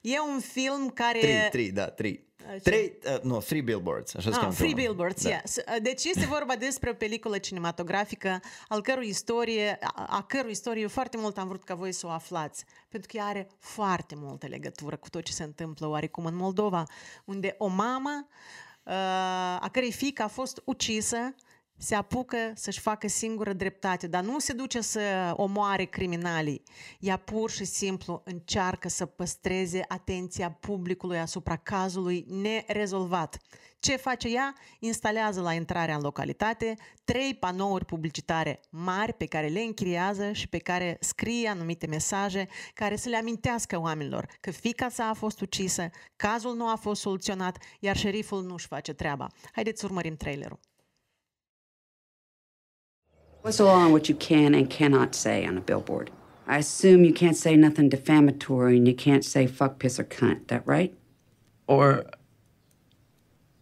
[0.00, 1.18] E un film care...
[1.18, 2.29] Trei, trei, da, trei.
[2.62, 4.84] Trei, uh, nu, Free Billboards, așa se Ah, cheamă Free filmul.
[4.84, 5.28] Billboards, da.
[5.28, 5.56] yes.
[5.82, 11.16] Deci este vorba despre o peliculă cinematografică al cărui istorie, a, a cărui istorie foarte
[11.16, 12.64] mult am vrut ca voi să o aflați.
[12.88, 16.84] Pentru că ea are foarte multă legătură cu tot ce se întâmplă oarecum în Moldova,
[17.24, 18.26] unde o mamă
[18.82, 18.92] uh,
[19.60, 21.34] a cărei fiică a fost ucisă
[21.82, 26.62] se apucă să-și facă singură dreptate, dar nu se duce să omoare criminalii.
[26.98, 33.36] Ea pur și simplu încearcă să păstreze atenția publicului asupra cazului nerezolvat.
[33.78, 34.54] Ce face ea?
[34.78, 36.74] Instalează la intrarea în localitate
[37.04, 42.96] trei panouri publicitare mari pe care le închiriază și pe care scrie anumite mesaje care
[42.96, 47.58] să le amintească oamenilor că fica sa a fost ucisă, cazul nu a fost soluționat,
[47.80, 49.26] iar șeriful nu-și face treaba.
[49.52, 50.60] Haideți să urmărim trailerul.
[53.42, 56.10] What's the law on what you can and cannot say on a billboard?
[56.46, 60.48] I assume you can't say nothing defamatory and you can't say fuck, piss, or cunt.
[60.48, 60.92] That right?
[61.66, 62.04] Or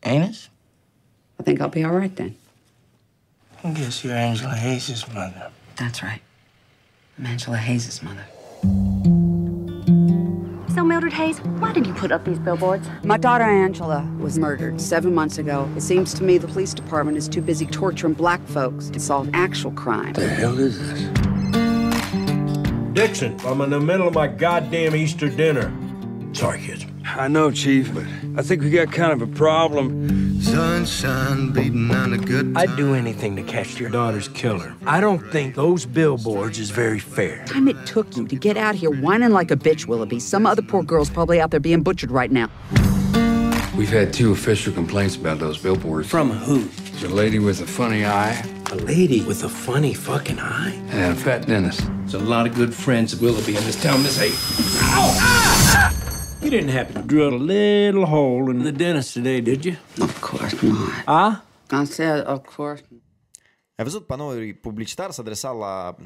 [0.03, 0.49] anus?
[1.39, 2.37] I think I'll be all right then.
[3.63, 5.51] I guess you're Angela Hayes' mother.
[5.77, 6.23] That's right.
[7.19, 8.25] I'm Angela Hayes' mother.
[10.79, 12.89] So, Mildred Hayes, why did you put up these billboards?
[13.03, 15.69] My daughter Angela was murdered seven months ago.
[15.77, 19.29] It seems to me the police department is too busy torturing black folks to solve
[19.33, 20.13] actual crime.
[20.13, 21.03] What the hell is this?
[22.93, 25.77] Dixon, I'm in the middle of my goddamn Easter dinner.
[26.33, 26.87] Sorry, kids.
[27.17, 28.05] I know, Chief, but
[28.37, 30.41] I think we got kind of a problem.
[30.41, 34.75] Sunshine beating on a good I'd do anything to catch your daughter's killer.
[34.87, 37.45] I don't think those billboards is very fair.
[37.47, 40.21] The Time it took you to get out here whining like a bitch, Willoughby.
[40.21, 42.49] Some other poor girl's probably out there being butchered right now.
[43.77, 46.09] We've had two official complaints about those billboards.
[46.09, 46.65] From who?
[46.91, 50.75] There's a lady with a funny eye A lady with a funny fucking eye?
[50.91, 51.87] and a fat dentist.
[52.01, 54.35] There's a lot of good friends of Willoughby in this town, Miss Hayes.
[54.83, 55.17] Ow!
[55.21, 55.48] Ah!
[56.49, 59.77] You didn't happen to drill a little hole in the dentist today, did you?
[60.01, 61.05] Of course not.
[61.07, 61.45] Ah?
[61.71, 62.83] I said, of course.
[63.75, 65.97] Ai văzut panouri publicitar s-a adresat la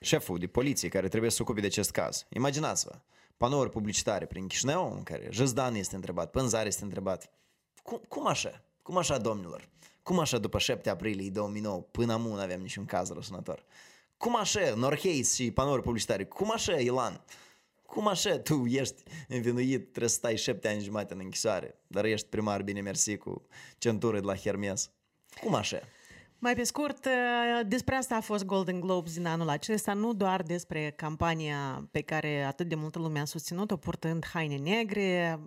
[0.00, 2.26] șeful de poliție care trebuie să se ocupe de acest caz.
[2.28, 3.00] Imaginați-vă,
[3.36, 7.30] panouri publicitare prin Chișinău în care Jăzdan este întrebat, Pânzar este întrebat.
[7.82, 8.62] Cum, cum așa?
[8.82, 9.68] Cum așa, domnilor?
[10.02, 13.64] Cum așa după 7 aprilie 2009 până acum nu aveam niciun caz răsunător?
[14.16, 16.24] Cum așa, Norheis și panouri publicitare?
[16.24, 17.20] Cum așa, Ilan?
[17.90, 22.26] Cum așa tu ești învinuit, trebuie să stai șapte ani jumate în închisoare, dar ești
[22.26, 23.46] primar bine mersi cu
[23.78, 24.90] centură de la Hermes?
[25.40, 25.80] Cum așa?
[26.42, 30.42] Mai pe scurt, uh, despre asta a fost Golden Globes din anul acesta, nu doar
[30.42, 35.40] despre campania pe care atât de multă lume a susținut-o, purtând haine negre,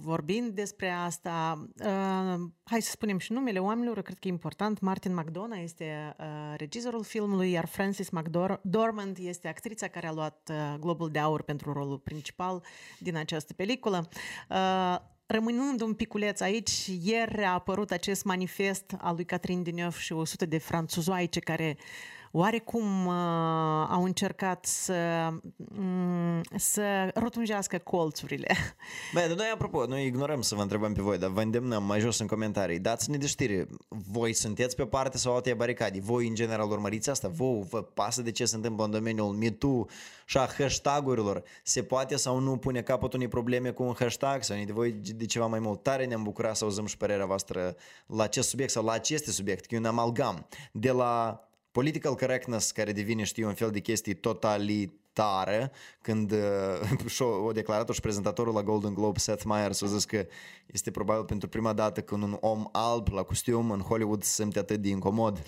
[0.00, 1.66] vorbind despre asta.
[1.84, 4.80] Uh, Hai să spunem și numele oamenilor, cred că e important.
[4.80, 10.78] Martin McDonough este uh, regizorul filmului, iar Frances McDormand este actrița care a luat uh,
[10.80, 12.62] Globul de Aur pentru rolul principal
[12.98, 14.08] din această peliculă.
[15.30, 20.12] Uh, Rămânând un piculeț aici, ieri a apărut acest manifest al lui Catherine Deneuve și
[20.12, 21.76] 100 de franțuzoaice care
[22.30, 23.14] oarecum uh,
[23.88, 25.28] au încercat să,
[25.78, 28.56] um, să rotunjească colțurile.
[29.14, 32.00] Băi, dar noi, apropo, noi ignorăm să vă întrebăm pe voi, dar vă îndemnăm mai
[32.00, 32.78] jos în comentarii.
[32.78, 33.66] Dați-ne de știre.
[33.88, 36.00] Voi sunteți pe parte sau altea baricadii?
[36.00, 37.28] Voi, în general, urmăriți asta?
[37.28, 39.86] Vă, vă pasă de ce se întâmplă în domeniul MeToo
[40.24, 41.42] și a hashtag-urilor?
[41.62, 45.26] Se poate sau nu pune capăt unei probleme cu un hashtag sau de voi de
[45.26, 45.82] ceva mai mult?
[45.82, 47.76] Tare ne-am bucurat să auzim și părerea voastră
[48.06, 52.70] la acest subiect sau la aceste subiecte, că e un amalgam de la political correctness
[52.70, 55.70] care devine, știu, un fel de chestie totalitară,
[56.02, 60.26] când uh, și-o- o declarat și prezentatorul la Golden Globe, Seth Meyers, a zis că
[60.66, 64.58] este probabil pentru prima dată când un om alb la costium în Hollywood se simte
[64.58, 65.42] atât de incomod.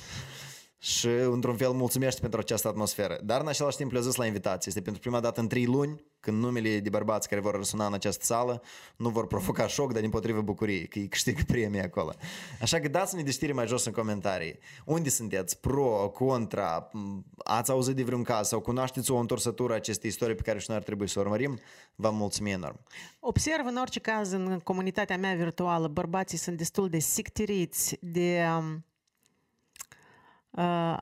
[0.84, 3.18] Și, într-un fel, mulțumește pentru această atmosferă.
[3.24, 4.62] Dar, în același timp, le-a zis la invitație.
[4.66, 7.92] Este pentru prima dată în trei luni, când numele de bărbați care vor răsuna în
[7.92, 8.62] această sală
[8.96, 12.14] nu vor provoca șoc, dar din potrivă bucurie, că îi câștigă premii acolo.
[12.60, 14.59] Așa că dați-ne de știri mai jos în comentarii.
[14.84, 15.60] Unde sunteți?
[15.60, 16.88] Pro, contra?
[16.92, 20.59] M, Ați auzit de vreun caz sau cunoașteți o întorsătură a acestei istorii pe care
[20.59, 21.59] și noi ar trebui să o urmărim?
[21.94, 22.80] Vă mulțumim enorm.
[23.20, 28.72] Observ în orice caz în comunitatea mea virtuală, bărbații sunt destul de sictiriți de um,
[28.72, 28.91] uh,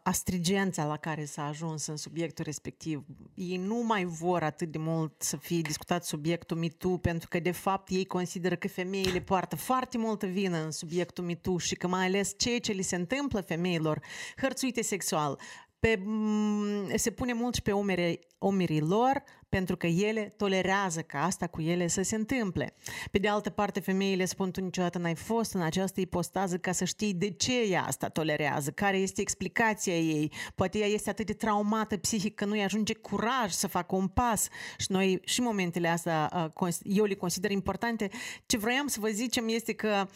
[0.03, 3.05] astrigența la care s-a ajuns în subiectul respectiv.
[3.35, 7.51] Ei nu mai vor atât de mult să fie discutat subiectul MeToo, pentru că de
[7.51, 12.07] fapt ei consideră că femeile poartă foarte multă vină în subiectul MeToo și că mai
[12.07, 14.03] ales ceea ce li se întâmplă femeilor
[14.37, 15.39] hărțuite sexual
[15.81, 21.25] pe, m- se pune mult și pe umerii, umerii lor pentru că ele tolerează ca
[21.25, 22.75] asta cu ele să se întâmple.
[23.11, 26.85] Pe de altă parte, femeile spun tu niciodată n-ai fost în această ipostază ca să
[26.85, 30.33] știi de ce ea asta tolerează, care este explicația ei.
[30.55, 34.49] Poate ea este atât de traumată psihic că nu-i ajunge curaj să facă un pas
[34.79, 38.09] și noi și momentele astea uh, eu le consider importante.
[38.47, 40.07] Ce vroiam să vă zicem este că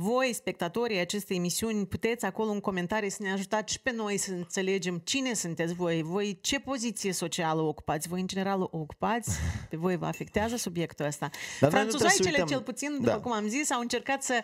[0.00, 4.30] voi, spectatorii acestei emisiuni, puteți acolo în comentarii să ne ajutați și pe noi să
[4.32, 9.30] înțelegem cine sunteți voi, voi ce poziție socială ocupați, voi în general ocupați,
[9.70, 11.28] pe voi vă afectează subiectul ăsta.
[11.60, 13.18] Dar noi nu Franțuzoicele, trebuie să cel uităm- puțin, după Da.
[13.20, 14.34] cum am zis, au încercat să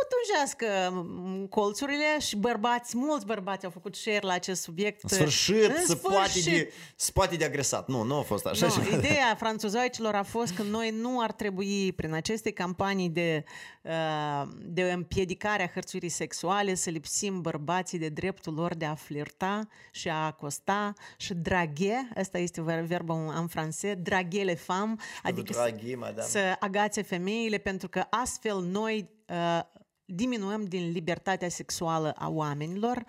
[0.00, 5.02] rotunjească mm, colțurile și bărbați, mulți bărbați au făcut share la acest subiect.
[5.02, 6.52] În sfârșit, În se poate sfârșit.
[6.52, 7.88] de, se poate de agresat.
[7.88, 8.66] Nu, nu a fost așa.
[8.66, 13.44] Nu, ideea franțuzoicilor a fost că noi nu ar trebui, prin aceste campanii de,
[13.82, 19.68] uh, de împiedicare a hărțuirii sexuale, să lipsim bărbații de dreptul lor de a flirta
[19.90, 25.52] și a acosta și draghe, ăsta este ver- verbul în francez, draghe les femmes, adică
[25.52, 26.28] să, draghi, madame.
[26.28, 29.60] să agațe femeile, pentru că astfel noi uh,
[30.04, 33.04] diminuăm din libertatea sexuală a oamenilor.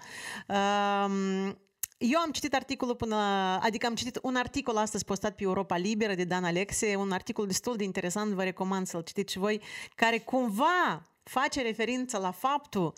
[0.48, 1.58] Um,
[1.98, 3.16] eu am citit articolul până,
[3.62, 7.48] adică am citit un articol astăzi postat pe Europa Liberă de Dan Alexe, un articol
[7.48, 9.62] destul de interesant, vă recomand să-l citiți și voi,
[9.96, 12.94] care cumva face referință la faptul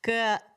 [0.00, 0.12] că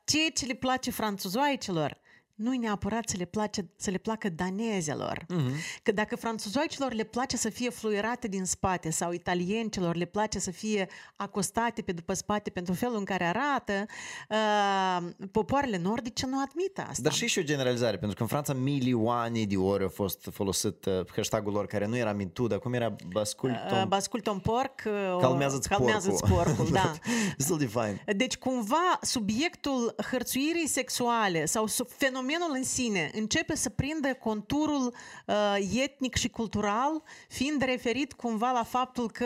[0.05, 1.97] ceea ce le place franțuzoaicilor
[2.35, 5.25] nu e neapărat să le, place, să le placă danezelor.
[5.33, 5.81] Mm-hmm.
[5.83, 10.51] Că dacă franțuzoicilor le place să fie fluierate din spate sau italiencilor le place să
[10.51, 13.85] fie acostate pe după spate pentru felul în care arată,
[14.29, 17.01] uh, popoarele nordice nu admit asta.
[17.01, 20.85] Dar și și o generalizare, pentru că în Franța milioane de ori a fost folosit
[20.85, 23.79] uh, hashtag-ul lor care nu era MeToo, dar cum era Basculton?
[23.81, 26.53] Uh, bascultă un porc, uh, Calmează-ți calmează-ți porcul.
[26.53, 26.93] porcul da.
[27.37, 28.01] Destul de fain.
[28.15, 31.87] Deci, cumva, subiectul hărțuirii sexuale sau sub
[32.26, 34.93] fenomenul în sine începe să prindă conturul
[35.26, 39.26] uh, etnic și cultural, fiind referit cumva la faptul că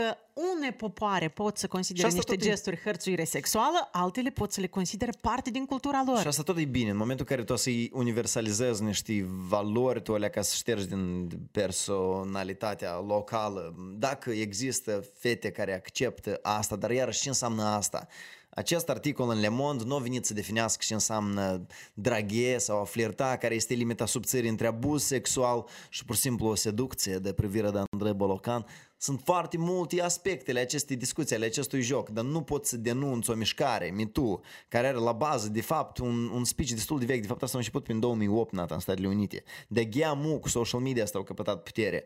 [0.54, 4.52] une popoare pot să considere Și asta niște tot e- gesturi hărțuire sexuală, altele pot
[4.52, 6.20] să le considere parte din cultura lor.
[6.20, 6.90] Și asta tot e bine.
[6.90, 10.88] În momentul în care tu o să-i universalizezi niște valori, tu alea ca să ștergi
[10.88, 18.08] din personalitatea locală, dacă există fete care acceptă asta, dar iarăși ce înseamnă asta?
[18.50, 22.84] Acest articol în Le Monde nu a venit să definească ce înseamnă draghe sau a
[22.84, 27.34] flirta, care este limita subțirii între abuz sexual și pur și simplu o seducție de
[27.34, 28.66] privire de Andrei Bolocan.
[28.98, 33.34] Sunt foarte multe aspectele acestei discuții, ale acestui joc, dar nu pot să denunț o
[33.34, 37.22] mișcare, MeToo, care are la bază, de fapt, un, un speech destul de vechi.
[37.22, 39.44] De fapt, asta a început prin 2008, Nata, în Statele Unite.
[39.68, 42.06] De gheamu cu social media asta au căpătat putere.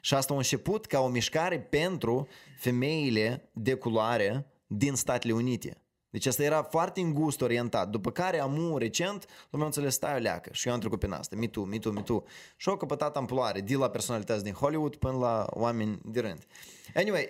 [0.00, 5.83] Și asta a început ca o mișcare pentru femeile de culoare din Statele Unite.
[6.14, 7.88] Deci asta era foarte îngust orientat.
[7.88, 10.50] După care amu recent, lumea înțeles, stai o leacă.
[10.52, 11.36] Și eu am trecut prin asta.
[11.36, 12.24] Me too, me too, me too.
[12.56, 16.46] Și au căpătat amploare, de la personalități din Hollywood până la oameni de rând.
[16.94, 17.28] Anyway,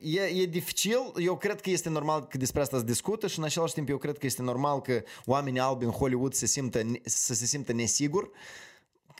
[0.00, 3.44] e, e dificil, eu cred că este normal că despre asta se discută și în
[3.44, 7.34] același timp eu cred că este normal că oamenii albi în Hollywood se simtă, să
[7.34, 8.30] se simtă nesigur.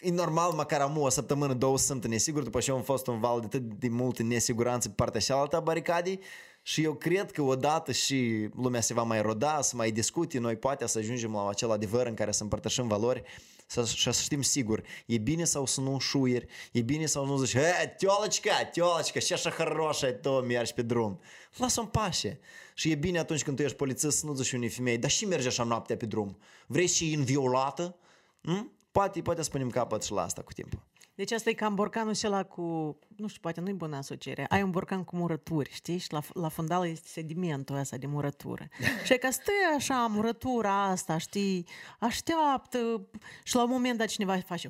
[0.02, 3.20] E normal măcar am o săptămână, două să sunt nesigur după ce am fost un
[3.20, 6.20] val de atât de multe nesiguranțe pe partea cealaltă a baricadei
[6.67, 10.55] și eu cred că odată și lumea se va mai roda, să mai discute, noi
[10.55, 13.23] poate să ajungem la acel adevăr în care să împărtășim valori
[13.67, 17.37] să, și să știm sigur, e bine sau să nu șuieri, e bine sau nu
[17.37, 21.19] zici, e, teolăcica, teolăcica, și așa хорошая tu mergi pe drum.
[21.57, 22.39] Lasă-o în pace.
[22.73, 25.25] Și e bine atunci când tu ești polițist să nu zici unei femei, dar și
[25.25, 26.37] mergi așa noaptea pe drum.
[26.67, 27.95] Vrei și inviolată?
[28.41, 28.71] Hm?
[28.91, 30.79] Poate, poate spunem capăt și la asta cu timpul.
[31.15, 34.46] Deci asta e cam borcanul acela cu, nu știu, poate nu-i bună asociere.
[34.48, 35.98] Ai un borcan cu murături, știi?
[35.98, 38.68] Și la, la fundal este sedimentul ăsta de murătură.
[39.04, 41.66] și e că stă așa murătura asta, știi?
[41.98, 43.06] Așteaptă
[43.42, 44.68] și la un moment dat cineva face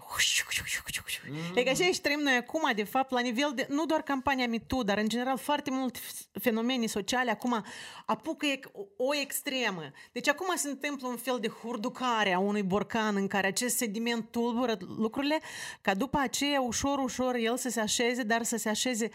[1.29, 1.37] mm.
[1.55, 4.47] E că așa și trăim noi acum, de fapt, la nivel de, nu doar campania
[4.47, 5.99] MeToo, dar în general foarte multe
[6.41, 7.65] fenomene sociale acum
[8.07, 8.47] apucă
[8.97, 9.83] o extremă.
[10.13, 14.31] Deci acum se întâmplă un fel de hurducare a unui borcan în care acest sediment
[14.31, 15.41] tulbură lucrurile,
[15.81, 19.11] ca după aceea ușor, ușor el să se așeze, dar să se așeze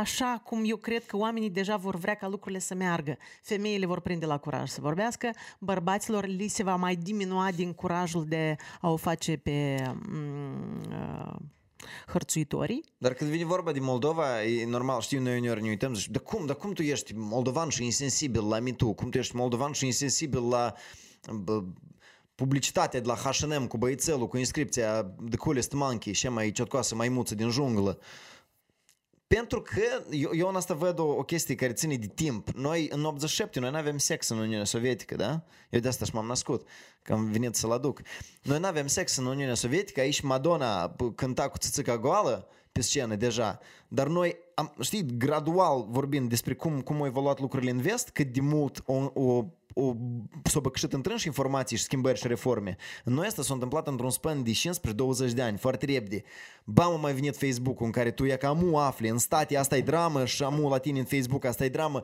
[0.00, 3.16] așa cum eu cred că oamenii deja vor vrea ca lucrurile să meargă.
[3.42, 8.24] Femeile vor prinde la curaj să vorbească, bărbaților li se va mai diminua din curajul
[8.24, 9.76] de a o face pe
[10.88, 11.34] uh,
[12.06, 12.84] hărțuitorii.
[12.98, 16.22] Dar când vine vorba de Moldova, e normal, știu, noi uneori ne uităm, zici, dar
[16.22, 18.92] cum, dar cum tu ești moldovan și insensibil la MeToo?
[18.92, 20.74] Cum tu ești moldovan și insensibil la
[21.32, 21.62] bă,
[22.34, 27.34] publicitatea de la H&M cu băițelul, cu inscripția The Coolest Monkey și mai ciotcoasă maimuță
[27.34, 27.98] din junglă?
[29.36, 29.80] Pentru că
[30.10, 32.48] eu, eu în asta văd o, o chestie care ține de timp.
[32.48, 35.42] Noi în 87, noi nu avem sex în Uniunea Sovietică, da?
[35.70, 36.68] Eu de asta și m-am născut,
[37.02, 38.00] că am venit să-l aduc.
[38.42, 43.14] Noi nu avem sex în Uniunea Sovietică, aici Madonna cânta cu țățica goală pe scenă
[43.14, 43.58] deja,
[43.88, 48.32] dar noi am, știi, gradual vorbind despre cum, cum au evoluat lucrurile în vest, cât
[48.32, 49.44] de mult o, o
[49.74, 49.94] o,
[50.44, 52.76] s-au băcșit întrânși informații și schimbări și reforme.
[53.04, 54.52] În noi asta s-a întâmplat într-un span de
[55.30, 56.22] 15-20 de ani, foarte repede.
[56.64, 59.76] Ba, mă mai venit Facebook-ul în care tu ia că amu afli, în state asta
[59.76, 62.02] e dramă și amu la tine în Facebook asta e dramă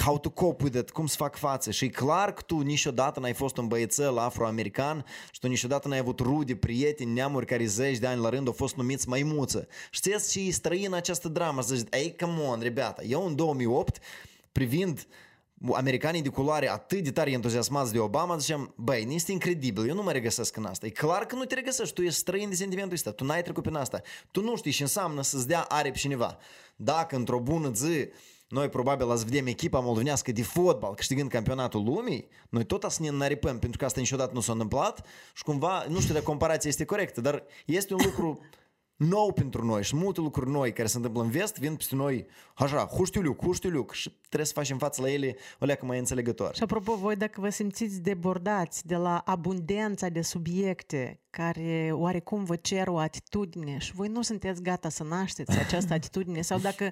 [0.00, 1.70] how to cope with it, cum să fac față.
[1.70, 5.98] Și e clar că tu niciodată n-ai fost un băiețel afroamerican și tu niciodată n-ai
[5.98, 9.68] avut rude, prieteni, neamuri care zeci de ani la rând au fost numiți maimuță.
[9.90, 13.98] Știți și străin această dramă, să zici, ei, come on, rebeata, eu în 2008,
[14.52, 15.06] privind
[15.72, 20.02] americanii de culoare atât de tare entuziasmați de Obama, ziceam, băi, este incredibil, eu nu
[20.02, 20.86] mă regăsesc în asta.
[20.86, 23.62] E clar că nu te regăsești, tu ești străin de sentimentul ăsta, tu n-ai trecut
[23.62, 24.00] prin asta.
[24.30, 26.36] Tu nu știi și înseamnă să-ți dea aripi cineva.
[26.76, 28.08] Dacă într-o bună zi
[28.48, 33.08] noi probabil ați vedem echipa moldovenească de fotbal câștigând campionatul lumii, noi tot să ne
[33.08, 36.84] înaripăm, pentru că asta niciodată nu s-a întâmplat și cumva, nu știu dacă comparația este
[36.84, 38.40] corectă, dar este un lucru
[39.04, 42.26] nou pentru noi și multe lucruri noi care se întâmplă în vest vin peste noi
[42.54, 46.54] așa, huștiuliuc, huștiuliuc și trebuie să facem față la ele o leacă mai înțelegător.
[46.54, 52.56] Și apropo, voi dacă vă simțiți debordați de la abundența de subiecte care oarecum vă
[52.56, 56.90] cer o atitudine și voi nu sunteți gata să nașteți această atitudine sau dacă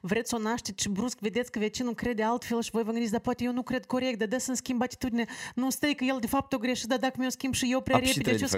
[0.00, 3.12] vreți să o nașteți și brusc vedeți că vecinul crede altfel și voi vă gândiți,
[3.12, 5.24] dar poate eu nu cred corect, dar dă să-mi schimb atitudine,
[5.54, 7.96] nu stai că el de fapt o greșit, dar dacă mi-o schimb și eu prea
[7.96, 8.36] Ap, repede...
[8.36, 8.56] Și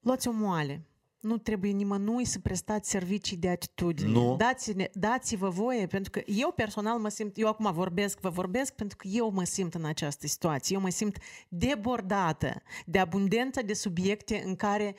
[0.00, 0.89] Luați o moale
[1.20, 4.10] nu trebuie nimănui să prestați servicii de atitudine.
[4.10, 4.36] Nu.
[4.36, 8.96] Dați, dați-vă voie, pentru că eu personal mă simt, eu acum vorbesc, vă vorbesc pentru
[8.96, 10.76] că eu mă simt în această situație.
[10.76, 11.18] Eu mă simt
[11.48, 14.94] debordată de abundența de subiecte în care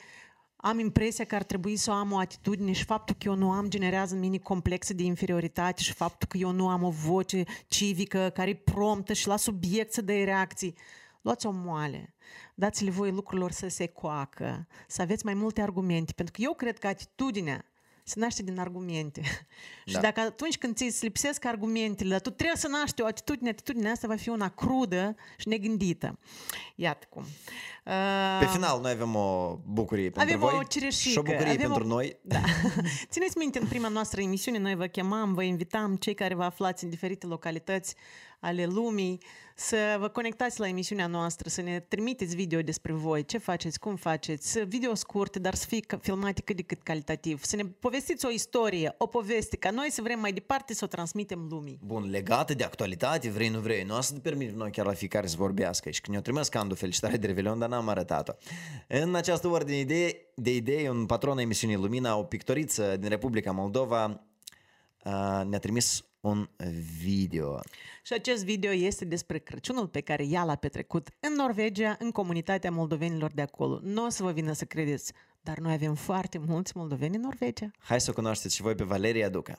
[0.56, 3.68] am impresia că ar trebui să am o atitudine și faptul că eu nu am
[3.68, 8.30] generează în mine complexe de inferioritate și faptul că eu nu am o voce civică
[8.34, 10.74] care e promptă și la subiect să dea reacții.
[11.22, 12.14] Luați o moale
[12.54, 16.78] dați-le voi lucrurilor să se coacă, să aveți mai multe argumente, pentru că eu cred
[16.78, 17.64] că atitudinea
[18.04, 19.20] se naște din argumente.
[19.84, 19.92] Da.
[19.92, 24.06] și dacă atunci când ți lipsesc argumentele, tu trebuie să naști o atitudine, atitudinea asta
[24.06, 26.18] va fi una crudă și negândită.
[26.74, 27.22] Iată cum.
[27.22, 31.10] Uh, Pe final, noi avem o bucurie pentru avem voi o cireșică.
[31.10, 31.86] și o bucurie avem pentru o...
[31.86, 32.18] noi.
[32.22, 32.40] Da.
[33.10, 36.84] Țineți minte, în prima noastră emisiune, noi vă chemam, vă invitam, cei care vă aflați
[36.84, 37.94] în diferite localități
[38.40, 39.18] ale lumii,
[39.56, 43.96] să vă conectați la emisiunea noastră, să ne trimiteți video despre voi, ce faceți, cum
[43.96, 48.30] faceți, video scurte, dar să fie filmate cât de cât calitativ, să ne povestiți o
[48.30, 51.78] istorie, o poveste, ca noi să vrem mai departe să o transmitem lumii.
[51.84, 54.92] Bun, legată de actualitate, vrei, nu vrei, nu o să ne permitem noi chiar la
[54.92, 58.32] fiecare să vorbească și când ne-o trimis Candu felicitare de Revelion, dar n-am arătat-o.
[58.88, 63.08] În această ordine de idei, de idei un patron a emisiunii Lumina, o pictoriță din
[63.08, 64.26] Republica Moldova,
[65.48, 66.48] ne-a trimis un
[67.02, 67.60] video.
[68.02, 72.70] Și acest video este despre Crăciunul pe care ea l-a petrecut în Norvegia, în comunitatea
[72.70, 73.80] moldovenilor de acolo.
[73.82, 77.70] Nu o să vă vină să credeți, dar noi avem foarte mulți moldoveni în Norvegia.
[77.78, 79.58] Hai să o cunoașteți și voi pe Valeria Duca.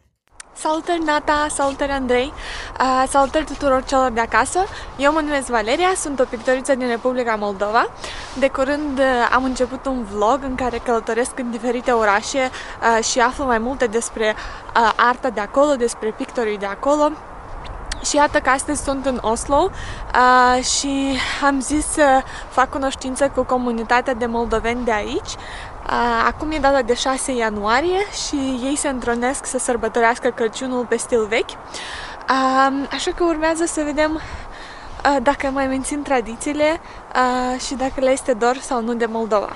[0.56, 2.34] Salutări Nata, salutări Andrei,
[2.80, 4.60] uh, salutări tuturor celor de acasă.
[4.98, 7.90] Eu mă numesc Valeria, sunt o pictoriță din Republica Moldova.
[8.40, 12.50] De curând uh, am început un vlog în care călătoresc în diferite orașe
[12.98, 17.12] uh, și aflu mai multe despre uh, arta de acolo, despre pictorii de acolo.
[18.06, 23.44] Și iată că astăzi sunt în Oslo uh, și am zis să fac cunoștință cu
[23.44, 25.32] comunitatea de moldoveni de aici.
[25.94, 30.96] Uh, acum e data de 6 ianuarie și ei se întronesc să sărbătorească Crăciunul pe
[30.96, 31.50] stil vechi.
[31.50, 36.82] Uh, așa că urmează să vedem uh, dacă mai mențin tradițiile
[37.16, 39.56] uh, și dacă le este dor sau nu de Moldova.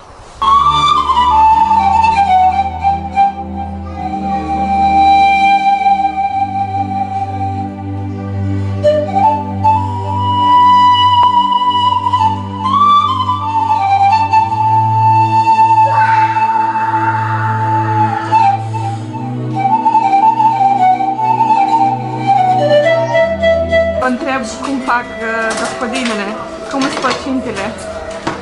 [27.07, 27.65] Cum sunt păcintele.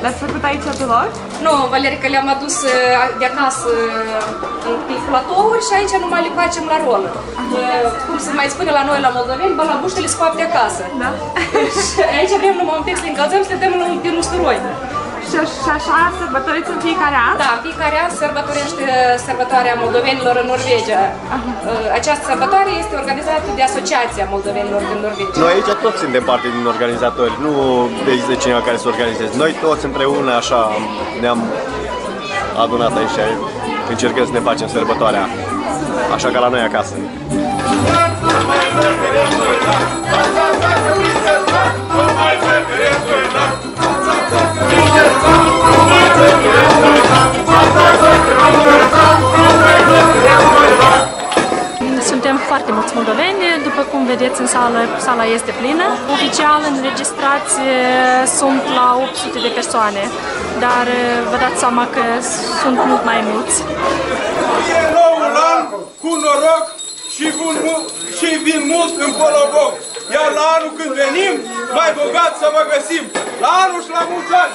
[0.02, 1.10] Le-ați făcut aici pe loc?
[1.44, 2.72] Nu, Valerica le-am adus uh,
[3.20, 3.70] de acasă
[4.68, 7.10] uh, pe platouri și aici numai le facem la rolă.
[8.06, 10.82] Cum se mai spune la noi la moldoveni, balabuștele se fac de acasă.
[11.02, 11.10] Da.
[11.86, 13.72] și aici vrem numai un pic să le încălzăm, să le dăm
[14.02, 14.58] pe un usturoi.
[15.30, 17.34] Și, și așa sărbătoriți în fiecare an?
[17.44, 18.84] Da, fiecare an sărbătorește
[19.26, 21.02] sărbătoarea moldovenilor în Norvegia.
[21.36, 21.50] Aha.
[21.98, 25.38] Această sărbătoare este organizată de Asociația Moldovenilor din Norvegia.
[25.44, 27.52] Noi aici toți suntem parte din organizatori, nu
[28.30, 29.32] de cineva care să organizeze.
[29.44, 30.60] Noi toți împreună așa
[31.22, 31.40] ne-am
[32.64, 33.18] adunat aici
[33.86, 35.24] și încercăm să ne facem sărbătoarea
[36.14, 36.94] așa ca la noi acasă.
[52.12, 55.86] Suntem foarte mulți moldoveni, după cum vedeți în sală, sala este plină.
[56.16, 57.54] Oficial înregistrați
[58.38, 60.02] sunt la 800 de persoane,
[60.64, 60.86] dar
[61.30, 62.04] vă dați seama că
[62.62, 63.56] sunt mult mai mulți.
[64.96, 65.60] Noul an
[66.02, 66.64] cu noroc
[67.14, 67.56] și, bun,
[68.18, 69.72] și vin mult în Poloboc.
[70.14, 71.34] Iar la anul când venim,
[71.78, 73.04] mai bogat să vă găsim.
[73.42, 74.54] La anul și la mulți ani!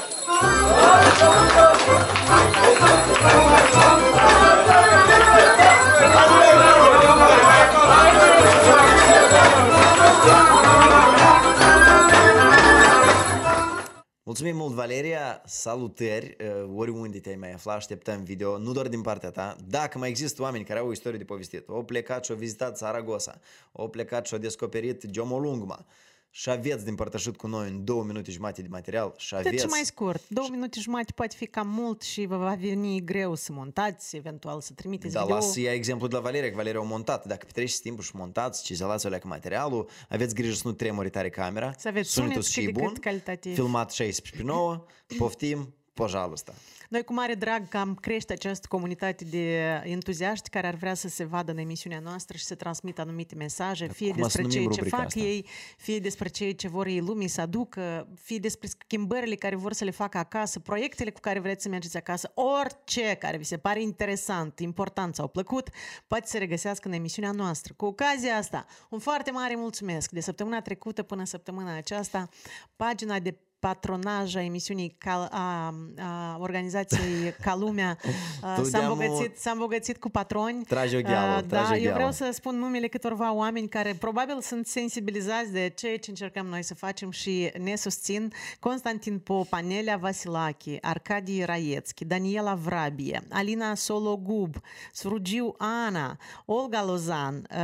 [14.32, 19.32] Mulțumim mult, Valeria, salutări, uh, oriunde te-ai mai afla, așteptăm video, nu doar din partea
[19.32, 19.56] ta.
[19.68, 22.78] Dacă mai există oameni care au o istorie de povestit, au plecat și au vizitat
[22.78, 23.40] Saragossa,
[23.72, 25.86] au plecat și au descoperit Geomolungma,
[26.31, 29.55] și aveți de împărtășit cu noi în două minute jumate de material și aveți...
[29.55, 30.29] De ce mai scurt?
[30.29, 34.61] Două minute jumate poate fi cam mult și vă va veni greu să montați, eventual
[34.61, 35.35] să trimiteți da, video.
[35.35, 37.27] las să ia exemplu de la Valeria, că Valeria a montat.
[37.27, 41.75] Dacă petreceți timpul și montați, cizelați o materialul, aveți grijă să nu tremuri tare camera,
[41.79, 43.55] să aveți sunetul sunet și cât de bun, cât calitativ.
[43.55, 44.85] filmat 16 pe 9,
[45.17, 46.55] poftim, pожалуйста.
[46.92, 51.08] Noi cu mare drag că am crește această comunitate de entuziaști care ar vrea să
[51.08, 54.58] se vadă în emisiunea noastră și să transmită anumite mesaje, fie cum să despre numim
[54.58, 55.20] ceea ce rubrica fac asta?
[55.20, 55.46] ei,
[55.78, 59.84] fie despre ceea ce vor ei lumii să aducă, fie despre schimbările care vor să
[59.84, 63.82] le facă acasă, proiectele cu care vreți să mergeți acasă, orice care vi se pare
[63.82, 65.70] interesant, important sau plăcut,
[66.08, 67.74] poate să regăsească în emisiunea noastră.
[67.78, 72.30] Cu ocazia asta, un foarte mare mulțumesc de săptămâna trecută până săptămâna aceasta,
[72.76, 77.98] pagina de patronaj a emisiunii Cal, a, a organizației Calumea
[78.42, 80.64] a, Tu s-a, de-amu- îmbogățit, s-a îmbogățit cu patroni.
[80.64, 81.94] Trage o gheală, A, trage o Da, eu gheală.
[81.96, 86.64] vreau să spun numele câtorva oameni care probabil sunt sensibilizați de ceea ce încercăm noi
[86.64, 88.32] să facem și ne susțin.
[88.60, 94.56] Constantin Popa, Nelia Vasilachi, Arcadie Raiețchi, Daniela Vrabie, Alina Sologub,
[94.94, 97.58] Surugiu Ana, Olga Lozan, uh,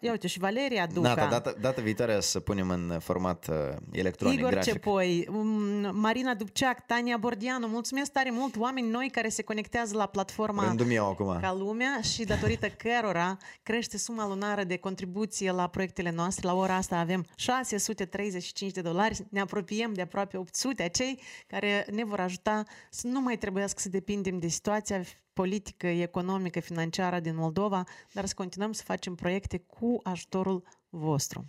[0.00, 1.14] ia uite și Valeria Duca.
[1.14, 3.54] Data, data, data viitoare să punem în format uh,
[3.92, 4.72] electronic, Igor grafic.
[4.72, 5.43] Cepoi, um,
[5.92, 10.86] Marina Dubceac, Tania Bordianu, mulțumesc tare mult oameni noi care se conectează la platforma Rândul
[10.86, 11.38] meu acum.
[11.40, 16.46] ca lumea și datorită cărora crește suma lunară de contribuție la proiectele noastre.
[16.46, 22.04] La ora asta avem 635 de dolari, ne apropiem de aproape 800, acei care ne
[22.04, 25.02] vor ajuta să nu mai trebuiască să depindem de situația
[25.32, 31.46] politică, economică, financiară din Moldova, dar să continuăm să facem proiecte cu ajutorul vostru.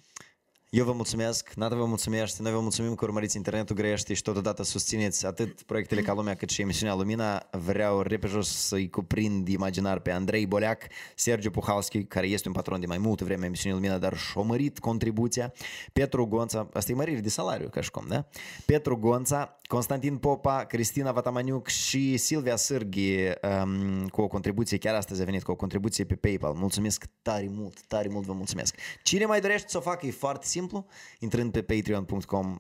[0.70, 4.64] Eu vă mulțumesc, Nata vă mulțumește, noi vă mulțumim că urmăriți internetul grește și totodată
[4.64, 7.48] susțineți atât proiectele ca lumea cât și emisiunea Lumina.
[7.52, 10.84] Vreau repejos să-i cuprind imaginar pe Andrei Boleac,
[11.16, 14.80] Sergiu Puhalski, care este un patron de mai multă vreme emisiunii Lumina, dar și-a mărit
[14.80, 15.54] contribuția,
[15.94, 18.28] Petru Gonța, asta e mărire de salariu, ca și cum, da?
[18.66, 23.16] Petru Gonța, Constantin Popa, Cristina Vatamaniuc și Silvia Sârghi
[23.64, 26.54] um, cu o contribuție, chiar astăzi a venit cu o contribuție pe PayPal.
[26.54, 28.76] Mulțumesc tare mult, tare mult vă mulțumesc.
[29.04, 30.86] Cine mai dorește să o facă, e foarte simplu,
[31.20, 32.58] intrând pe patreon.com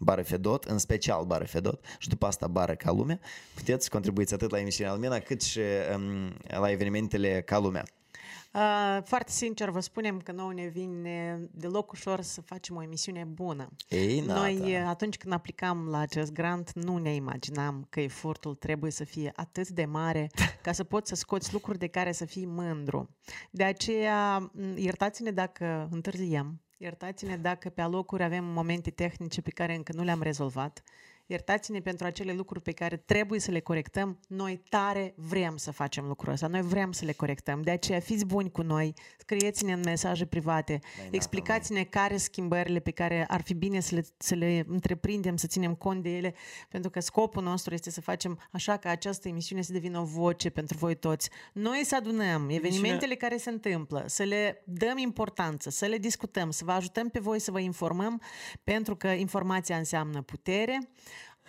[0.00, 3.20] bară Fedot, în special bară Fedot și după asta bară ca lumea,
[3.54, 5.60] puteți contribuiți atât la emisiunea Lumina cât și
[5.94, 7.84] um, la evenimentele ca lumea.
[8.52, 13.24] Uh, foarte sincer vă spunem că nouă ne vine deloc ușor să facem o emisiune
[13.24, 13.68] bună.
[13.88, 14.40] Ei, Nata.
[14.40, 19.04] Noi, uh, atunci când aplicam la acest grant, nu ne imaginam că efortul trebuie să
[19.04, 20.30] fie atât de mare
[20.62, 23.16] ca să poți să scoți lucruri de care să fii mândru.
[23.50, 29.74] De aceea, m, iertați-ne dacă întârziem, iertați-ne dacă pe alocuri avem momente tehnice pe care
[29.74, 30.82] încă nu le-am rezolvat,
[31.30, 34.18] Iertați-ne pentru acele lucruri pe care trebuie să le corectăm.
[34.28, 36.46] Noi tare vrem să facem lucrul ăsta.
[36.46, 37.62] Noi vrem să le corectăm.
[37.62, 40.78] De aceea fiți buni cu noi, scrieți-ne în mesaje private,
[41.10, 45.74] explicați-ne care schimbările pe care ar fi bine să le, să le întreprindem, să ținem
[45.74, 46.34] cont de ele,
[46.68, 50.50] pentru că scopul nostru este să facem așa ca această emisiune să devină o voce
[50.50, 51.30] pentru voi toți.
[51.52, 56.64] Noi să adunăm evenimentele care se întâmplă, să le dăm importanță, să le discutăm, să
[56.64, 58.22] vă ajutăm pe voi să vă informăm,
[58.64, 60.78] pentru că informația înseamnă putere,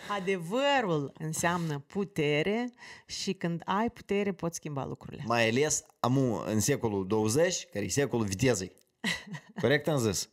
[0.07, 2.73] Adevărul înseamnă putere
[3.05, 5.23] și când ai putere poți schimba lucrurile.
[5.25, 8.71] Mai ales amu în secolul 20, care e secolul vitezei.
[9.61, 10.29] Corect am zis?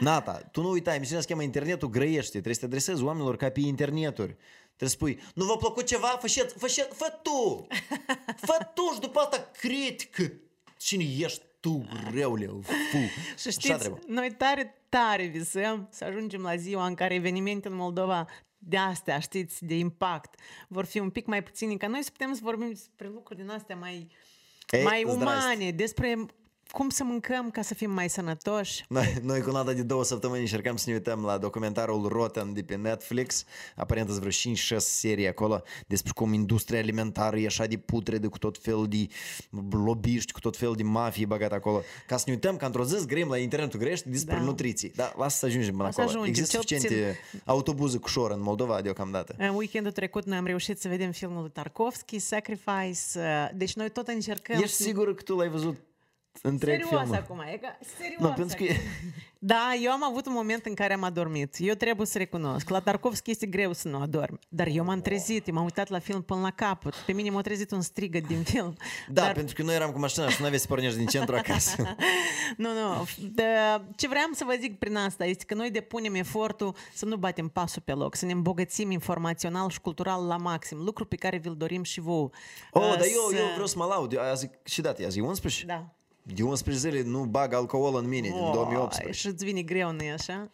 [0.00, 3.50] Nata, tu nu uita, emisiunea se cheamă Internetul grăiește, trebuie să te adresezi oamenilor ca
[3.50, 4.36] pe interneturi.
[4.76, 6.06] Trebuie să spui, nu v-a plăcut ceva?
[6.06, 6.26] Fă,
[6.56, 7.66] fă, fă tu!
[8.46, 10.32] Fă tu și după asta critică.
[10.76, 12.96] Cine ești tu, răule, fu.
[13.38, 18.26] Și știți, noi tare, tare visăm să ajungem la ziua în care evenimente în Moldova
[18.64, 22.34] de astea, știți, de impact, vor fi un pic mai puțini, ca noi să putem
[22.34, 24.08] să vorbim despre lucruri din astea mai
[24.70, 25.24] Ei, mai zdraste.
[25.24, 26.26] umane, despre
[26.72, 28.84] cum să mâncăm ca să fim mai sănătoși.
[28.88, 32.62] Noi, noi cu Nada de două săptămâni încercăm să ne uităm la documentarul Rotten de
[32.62, 33.44] pe Netflix.
[33.76, 38.38] Aparent sunt vreo 5-6 serii acolo despre cum industria alimentară e așa de putrede cu
[38.38, 39.06] tot fel de
[39.70, 41.82] lobiști, cu tot fel de mafii băgat acolo.
[42.06, 44.40] Ca să ne uităm că într-o zi zgrim la internetul grești despre Da.
[44.42, 44.92] nutriții.
[44.96, 46.16] Da, lasă să ajungem până O să acolo.
[46.18, 49.34] ajungem, Există cel suficiente autobuze cu șor în Moldova deocamdată.
[49.38, 52.98] În weekendul trecut noi am reușit să vedem filmul lui Tarkovski, Sacrifice.
[53.18, 54.60] uh, Deci noi tot încercăm...
[54.62, 55.76] Ești să- sigur că tu l-ai văzut
[56.42, 57.16] întreg Serios filmul?
[57.16, 58.82] acum, e ca, serios Nu, pentru că e- acum.
[59.44, 61.54] Da, eu am avut un moment în care am adormit.
[61.58, 62.68] Eu trebuie să recunosc.
[62.68, 64.38] La Tarkovski este greu să nu adormi.
[64.48, 66.94] Dar eu m-am trezit, m-am uitat la film până la capăt.
[66.94, 68.76] Pe mine m-a trezit un strigăt din film.
[69.08, 71.82] Da, pentru că noi eram cu mașina și nu aveai să pornești din centru acasă.
[72.56, 73.08] Nu, nu.
[73.32, 73.44] De,
[73.96, 77.48] ce vreau să vă zic prin asta este că noi depunem efortul să nu batem
[77.48, 81.56] pasul pe loc, să ne îmbogățim informațional și cultural la maxim, lucru pe care vi-l
[81.56, 82.30] dorim și vouă.
[82.70, 84.18] Oh, Uh, dar eu, să- eu vreau să mă laud.
[84.18, 85.66] Azi, și dată, azi e 11?
[85.66, 85.94] Da.
[86.22, 89.12] De 11 zile nu bag alcool în mine, din Oi, 2018.
[89.18, 90.50] Și îți vine greu, nu așa?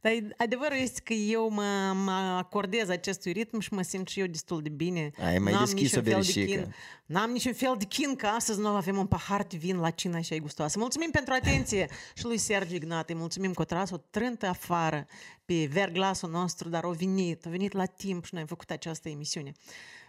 [0.00, 4.26] Dar adevărul este că eu mă, mă acordez acestui ritm și mă simt și eu
[4.26, 5.10] destul de bine.
[5.18, 6.60] Ai mai N-am deschis niciun o fel de verișică.
[6.60, 6.74] chin.
[7.06, 10.20] N-am niciun fel de chin că astăzi noi avem un pahar de vin la cina
[10.20, 10.78] și ai gustoasă.
[10.78, 13.14] Mulțumim pentru atenție și lui Sergiu Ignate.
[13.14, 15.06] Mulțumim că a tras o trântă afară
[15.44, 19.08] pe verglasul nostru, dar a venit, a venit la timp și noi am făcut această
[19.08, 19.52] emisiune.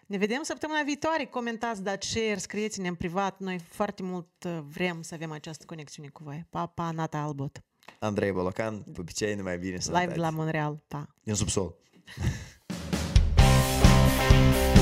[0.08, 1.26] Ne vedem săptămâna viitoare.
[1.26, 3.40] Comentați, dați share, scrieți-ne în privat.
[3.40, 6.46] Noi foarte mult uh, vrem să avem această conexiune cu voi.
[6.50, 7.64] Pa, pa, Nata Albot.
[8.00, 10.14] Andrei Bolocan, pupicei, numai bine, Live sănătate.
[10.14, 10.84] de la Montreal.
[10.88, 11.08] Pa.
[11.24, 11.76] Din subsol.